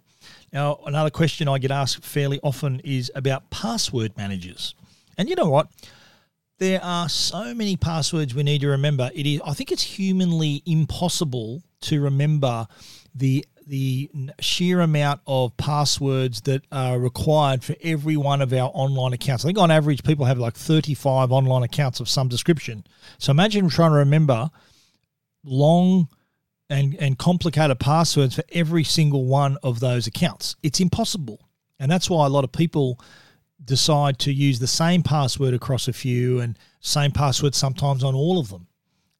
Now, 0.55 0.79
another 0.85 1.09
question 1.09 1.49
I 1.49 1.57
get 1.57 1.69
asked 1.69 2.01
fairly 2.01 2.39
often 2.41 2.79
is 2.85 3.11
about 3.13 3.49
password 3.49 4.15
managers. 4.15 4.73
And 5.17 5.27
you 5.27 5.35
know 5.35 5.49
what? 5.49 5.67
There 6.59 6.81
are 6.81 7.09
so 7.09 7.53
many 7.53 7.75
passwords 7.75 8.33
we 8.33 8.43
need 8.43 8.61
to 8.61 8.69
remember. 8.69 9.11
It 9.13 9.25
is 9.25 9.41
I 9.45 9.53
think 9.53 9.73
it's 9.73 9.83
humanly 9.83 10.63
impossible 10.65 11.61
to 11.81 12.01
remember 12.01 12.67
the 13.13 13.45
the 13.67 14.09
sheer 14.39 14.79
amount 14.79 15.19
of 15.27 15.57
passwords 15.57 16.39
that 16.41 16.63
are 16.71 16.99
required 16.99 17.61
for 17.61 17.75
every 17.83 18.15
one 18.15 18.41
of 18.41 18.53
our 18.53 18.71
online 18.73 19.11
accounts. 19.11 19.43
I 19.43 19.49
think 19.49 19.57
on 19.57 19.71
average 19.71 20.03
people 20.03 20.23
have 20.23 20.37
like 20.37 20.55
35 20.55 21.33
online 21.33 21.63
accounts 21.63 21.99
of 21.99 22.07
some 22.07 22.29
description. 22.29 22.85
So 23.17 23.31
imagine 23.31 23.67
trying 23.67 23.91
to 23.91 23.97
remember 23.97 24.49
long 25.43 26.07
and, 26.69 26.95
and 26.99 27.17
complicated 27.17 27.79
passwords 27.79 28.35
for 28.35 28.43
every 28.51 28.83
single 28.83 29.25
one 29.25 29.57
of 29.63 29.79
those 29.79 30.07
accounts. 30.07 30.55
It's 30.63 30.79
impossible. 30.79 31.39
And 31.79 31.91
that's 31.91 32.09
why 32.09 32.25
a 32.25 32.29
lot 32.29 32.43
of 32.43 32.51
people 32.51 32.99
decide 33.63 34.19
to 34.19 34.31
use 34.31 34.59
the 34.59 34.67
same 34.67 35.03
password 35.03 35.53
across 35.53 35.87
a 35.87 35.93
few 35.93 36.39
and 36.39 36.57
same 36.79 37.11
password 37.11 37.55
sometimes 37.55 38.03
on 38.03 38.15
all 38.15 38.39
of 38.39 38.49
them. 38.49 38.67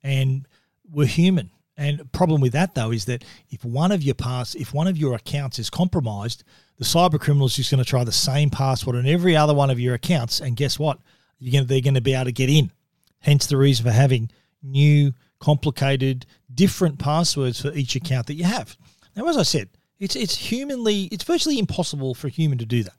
And 0.04 0.48
we're 0.90 1.08
human. 1.08 1.52
And 1.78 2.10
problem 2.14 2.42
with 2.42 2.54
that 2.54 2.74
though 2.74 2.92
is 2.92 3.06
that 3.06 3.24
if 3.50 3.66
one 3.66 3.92
of 3.92 4.02
your 4.02 4.16
pass 4.16 4.56
if 4.56 4.74
one 4.74 4.88
of 4.88 4.98
your 4.98 5.14
accounts 5.16 5.60
is 5.60 5.70
compromised, 5.70 6.44
the 6.78 6.86
cyber 6.86 7.20
criminal 7.20 7.48
is 7.48 7.56
just 7.56 7.72
going 7.72 7.84
to 7.84 7.90
try 7.90 8.04
the 8.04 8.12
same 8.12 8.50
password 8.50 8.96
on 8.96 9.06
every 9.06 9.36
other 9.36 9.54
one 9.54 9.70
of 9.70 9.80
your 9.80 9.94
accounts, 9.94 10.42
and 10.42 10.58
guess 10.58 10.78
what? 10.78 11.00
You're 11.40 11.52
going 11.54 11.64
to, 11.64 11.68
they're 11.68 11.82
going 11.82 11.96
to 11.96 12.02
be 12.02 12.14
able 12.14 12.26
to 12.26 12.32
get 12.32 12.50
in. 12.50 12.72
Hence 13.20 13.48
the 13.48 13.58
reason 13.58 13.86
for 13.86 13.92
having 13.92 14.30
new 14.62 15.14
complicated, 15.40 16.26
different 16.54 17.00
passwords 17.00 17.62
for 17.62 17.72
each 17.74 17.96
account 17.96 18.28
that 18.28 18.36
you 18.36 18.44
have. 18.44 18.78
Now, 19.16 19.28
as 19.28 19.38
I 19.38 19.44
said, 19.44 19.70
it's 20.00 20.16
it's 20.16 20.36
humanly, 20.36 21.04
it's 21.12 21.24
virtually 21.24 21.60
impossible 21.60 22.14
for 22.14 22.28
a 22.28 22.32
human 22.32 22.58
to 22.58 22.66
do 22.66 22.84
that. 22.84 22.96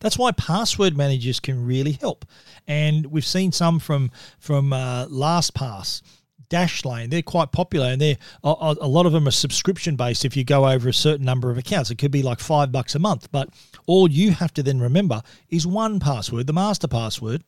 That's 0.00 0.18
why 0.18 0.32
password 0.32 0.96
managers 0.96 1.40
can 1.40 1.64
really 1.64 1.92
help, 1.92 2.24
and 2.66 3.06
we've 3.06 3.26
seen 3.26 3.52
some 3.52 3.78
from 3.78 4.10
from 4.38 4.72
uh, 4.72 5.06
LastPass. 5.06 6.02
Dashlane, 6.48 7.10
they're 7.10 7.22
quite 7.22 7.50
popular, 7.50 7.86
and 7.86 8.00
they're 8.00 8.18
a, 8.44 8.76
a 8.80 8.86
lot 8.86 9.06
of 9.06 9.12
them 9.12 9.26
are 9.26 9.32
subscription 9.32 9.96
based. 9.96 10.24
If 10.24 10.36
you 10.36 10.44
go 10.44 10.68
over 10.68 10.88
a 10.88 10.94
certain 10.94 11.24
number 11.24 11.50
of 11.50 11.58
accounts, 11.58 11.90
it 11.90 11.98
could 11.98 12.12
be 12.12 12.22
like 12.22 12.38
five 12.38 12.70
bucks 12.70 12.94
a 12.94 13.00
month. 13.00 13.32
But 13.32 13.48
all 13.86 14.08
you 14.08 14.30
have 14.30 14.54
to 14.54 14.62
then 14.62 14.78
remember 14.78 15.22
is 15.48 15.66
one 15.66 15.98
password, 15.98 16.46
the 16.46 16.52
master 16.52 16.86
password, 16.86 17.42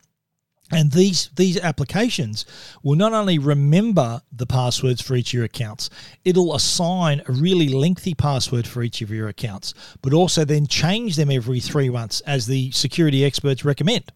and 0.70 0.92
these 0.92 1.30
these 1.36 1.58
applications 1.58 2.44
will 2.82 2.96
not 2.96 3.12
only 3.12 3.38
remember 3.38 4.20
the 4.30 4.46
passwords 4.46 5.00
for 5.00 5.14
each 5.14 5.30
of 5.30 5.34
your 5.34 5.44
accounts, 5.44 5.88
it'll 6.24 6.54
assign 6.54 7.22
a 7.26 7.32
really 7.32 7.68
lengthy 7.68 8.14
password 8.14 8.66
for 8.66 8.82
each 8.82 9.00
of 9.00 9.10
your 9.10 9.28
accounts, 9.28 9.74
but 10.02 10.12
also 10.12 10.44
then 10.44 10.66
change 10.66 11.16
them 11.16 11.30
every 11.30 11.60
three 11.60 11.88
months 11.88 12.20
as 12.22 12.46
the 12.46 12.70
security 12.72 13.24
experts 13.24 13.64
recommend. 13.64 14.12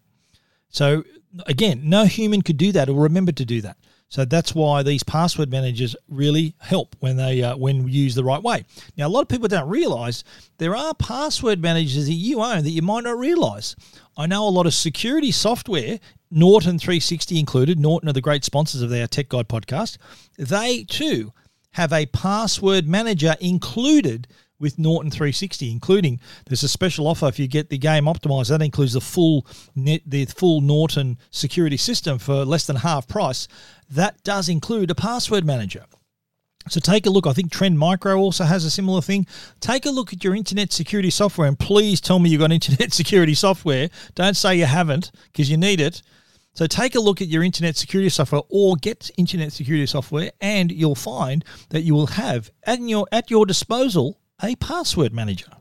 So 0.69 1.05
again, 1.47 1.83
no 1.85 2.05
human 2.05 2.43
could 2.43 2.59
do 2.59 2.73
that 2.73 2.89
or 2.89 3.01
remember 3.01 3.33
to 3.33 3.45
do 3.45 3.61
that. 3.63 3.77
So 4.13 4.27
that's 4.27 4.55
why 4.55 4.83
these 4.83 5.03
password 5.03 5.51
managers 5.51 5.97
really 6.07 6.55
help 6.61 6.95
when 7.01 7.17
they 7.17 7.43
uh, 7.43 7.57
when 7.57 7.89
used 7.89 8.15
the 8.15 8.23
right 8.23 8.43
way. 8.43 8.67
Now, 8.95 9.07
a 9.07 9.09
lot 9.09 9.23
of 9.23 9.29
people 9.29 9.49
don't 9.49 9.71
realize 9.71 10.23
there 10.59 10.77
are 10.77 10.93
password 10.93 11.63
managers 11.63 12.05
that 12.05 12.13
you 12.13 12.43
own 12.43 12.63
that 12.65 12.71
you 12.71 12.83
might 12.83 13.05
not 13.05 13.17
realize. 13.17 13.75
I 14.19 14.27
know 14.27 14.47
a 14.47 14.51
lot 14.51 14.67
of 14.67 14.75
security 14.75 15.31
software, 15.31 15.99
Norton 16.33 16.79
360 16.79 17.39
included. 17.39 17.79
Norton 17.79 18.09
are 18.09 18.15
the 18.15 18.21
great 18.21 18.45
sponsors 18.45 18.81
of 18.81 18.91
our 18.93 19.07
Tech 19.07 19.29
Guide 19.29 19.49
podcast. 19.49 19.99
They 20.39 20.85
too 20.85 21.33
have 21.73 21.93
a 21.93 22.07
password 22.07 22.89
manager 22.89 23.37
included 23.41 24.27
with 24.59 24.79
Norton 24.79 25.11
360, 25.11 25.71
including 25.71 26.21
there's 26.47 26.63
a 26.63 26.69
special 26.69 27.07
offer 27.07 27.27
if 27.27 27.39
you 27.39 27.49
get 27.49 27.69
the 27.69 27.77
game 27.77 28.05
optimized. 28.05 28.49
That 28.49 28.63
includes 28.63 28.95
the 28.95 29.01
full 29.01 29.47
net, 29.75 30.03
the 30.07 30.25
full 30.25 30.61
Norton 30.61 31.19
security 31.31 31.77
system 31.77 32.19
for 32.19 32.45
less 32.45 32.67
than 32.67 32.77
half 32.77 33.07
price. 33.09 33.47
That 33.91 34.23
does 34.23 34.49
include 34.49 34.91
a 34.91 34.95
password 34.95 35.45
manager. 35.45 35.85
So 36.69 36.81
take 36.81 37.07
a 37.07 37.11
look. 37.11 37.27
I 37.27 37.33
think 37.33 37.51
Trend 37.51 37.79
Micro 37.79 38.17
also 38.17 38.45
has 38.45 38.65
a 38.65 38.71
similar 38.71 39.03
thing. 39.03 39.27
Take 39.61 39.85
a 39.85 39.91
look 39.91 40.13
at 40.13 40.23
your 40.23 40.37
internet 40.37 40.73
security 40.73 41.11
software 41.11 41.49
and 41.49 41.59
please 41.59 42.01
tell 42.01 42.21
me 42.21 42.31
you've 42.31 42.41
got 42.41 42.53
internet 42.53 42.93
security 42.93 43.35
software. 43.35 43.91
Don't 44.15 44.37
say 44.37 44.57
you 44.57 44.67
haven't 44.67 45.11
because 45.33 45.51
you 45.51 45.57
need 45.57 45.81
it. 45.81 46.03
So 46.55 46.67
take 46.67 46.95
a 46.95 47.01
look 47.01 47.23
at 47.23 47.29
your 47.29 47.43
internet 47.43 47.77
security 47.77 48.11
software 48.11 48.43
or 48.49 48.77
get 48.77 49.11
internet 49.17 49.53
security 49.53 49.87
software 49.87 50.33
and 50.41 50.71
you'll 50.71 50.95
find 50.95 51.45
that 51.71 51.83
you 51.83 51.95
will 51.95 52.09
have 52.09 52.51
at 52.65 52.81
your 52.81 53.07
at 53.11 53.31
your 53.31 53.47
disposal 53.47 54.21
a 54.43 54.57
password 54.57 55.15
manager. 55.15 55.53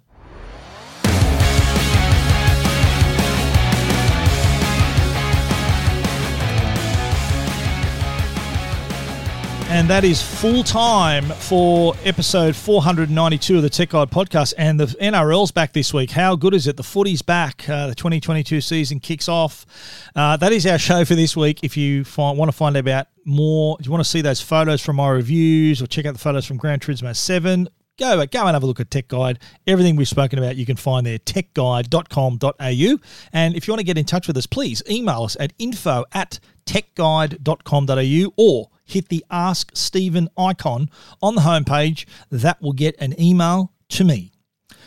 And 9.72 9.90
that 9.90 10.04
is 10.04 10.22
full 10.22 10.66
time 10.66 11.24
for 11.24 11.96
episode 12.04 12.58
492 12.58 13.56
of 13.56 13.64
the 13.64 13.70
Tech 13.70 13.88
Guide 13.88 14.12
podcast. 14.12 14.54
And 14.58 14.78
the 14.78 14.88
NRL's 14.88 15.52
back 15.52 15.72
this 15.72 15.94
week. 15.94 16.12
How 16.12 16.36
good 16.36 16.54
is 16.54 16.68
it? 16.68 16.76
The 16.76 16.84
footy's 16.84 17.22
back. 17.22 17.70
Uh, 17.70 17.88
the 17.88 17.96
2022 17.96 18.60
season 18.60 19.00
kicks 19.00 19.30
off. 19.30 19.66
Uh, 20.14 20.36
that 20.36 20.52
is 20.52 20.68
our 20.68 20.78
show 20.78 21.06
for 21.06 21.16
this 21.16 21.38
week. 21.38 21.62
If 21.64 21.78
you 21.78 22.04
find, 22.04 22.38
want 22.38 22.52
to 22.52 22.58
find 22.58 22.76
out 22.76 22.82
about 22.82 23.08
more, 23.24 23.78
if 23.80 23.86
you 23.86 23.94
want 23.94 24.04
to 24.04 24.10
see 24.10 24.20
those 24.20 24.42
photos 24.42 24.82
from 24.82 24.98
my 24.98 25.08
reviews 25.08 25.82
or 25.82 25.88
check 25.88 26.06
out 26.06 26.12
the 26.16 26.20
photos 26.20 26.46
from 26.46 26.58
Gran 26.58 26.80
Turismo 26.80 27.16
7, 27.16 27.70
go 27.98 28.26
go 28.26 28.46
and 28.46 28.54
have 28.54 28.64
a 28.64 28.66
look 28.66 28.82
at 28.82 28.92
Tech 28.92 29.08
Guide. 29.08 29.40
Everything 29.68 29.96
we've 29.96 30.06
spoken 30.06 30.38
about 30.38 30.58
you 30.58 30.66
can 30.66 30.76
find 30.76 31.06
there, 31.06 31.18
techguide.com.au. 31.18 32.98
And 33.32 33.56
if 33.56 33.68
you 33.68 33.72
want 33.72 33.80
to 33.80 33.86
get 33.86 33.98
in 33.98 34.04
touch 34.04 34.28
with 34.28 34.36
us, 34.36 34.48
please 34.48 34.84
email 34.90 35.24
us 35.24 35.38
at 35.40 35.54
info 35.60 36.04
at 36.12 36.42
techguide.com.au 36.66 38.34
or 38.36 38.68
hit 38.92 39.10
the 39.10 39.26
Ask 39.32 39.72
Stephen 39.74 40.30
icon 40.38 40.90
on 41.22 41.36
the 41.36 41.42
homepage. 41.42 42.06
That 42.30 42.62
will 42.62 42.74
get 42.74 42.96
an 43.00 43.20
email 43.20 43.74
to 43.90 44.04
me. 44.04 44.32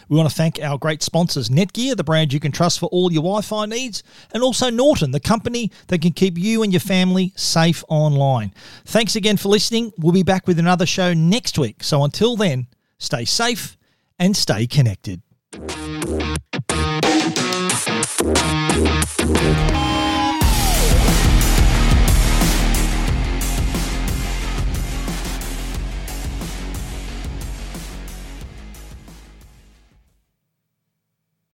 We 0.08 0.16
want 0.16 0.28
to 0.28 0.34
thank 0.34 0.60
our 0.60 0.78
great 0.78 1.02
sponsors, 1.02 1.48
Netgear, 1.48 1.96
the 1.96 2.04
brand 2.04 2.32
you 2.32 2.40
can 2.40 2.52
trust 2.52 2.78
for 2.78 2.86
all 2.86 3.12
your 3.12 3.22
Wi 3.22 3.40
Fi 3.40 3.66
needs, 3.66 4.02
and 4.32 4.42
also 4.42 4.70
Norton, 4.70 5.12
the 5.12 5.20
company 5.20 5.70
that 5.88 6.02
can 6.02 6.12
keep 6.12 6.38
you 6.38 6.62
and 6.62 6.72
your 6.72 6.80
family 6.80 7.32
safe 7.36 7.82
online. 7.88 8.52
Thanks 8.84 9.16
again 9.16 9.36
for 9.36 9.48
listening. 9.48 9.92
We'll 9.98 10.12
be 10.12 10.22
back 10.22 10.46
with 10.46 10.58
another 10.58 10.86
show 10.86 11.14
next 11.14 11.58
week. 11.58 11.82
So 11.82 12.04
until 12.04 12.36
then, 12.36 12.66
stay 12.98 13.24
safe 13.24 13.76
and 14.18 14.36
stay 14.36 14.66
connected. 14.66 15.22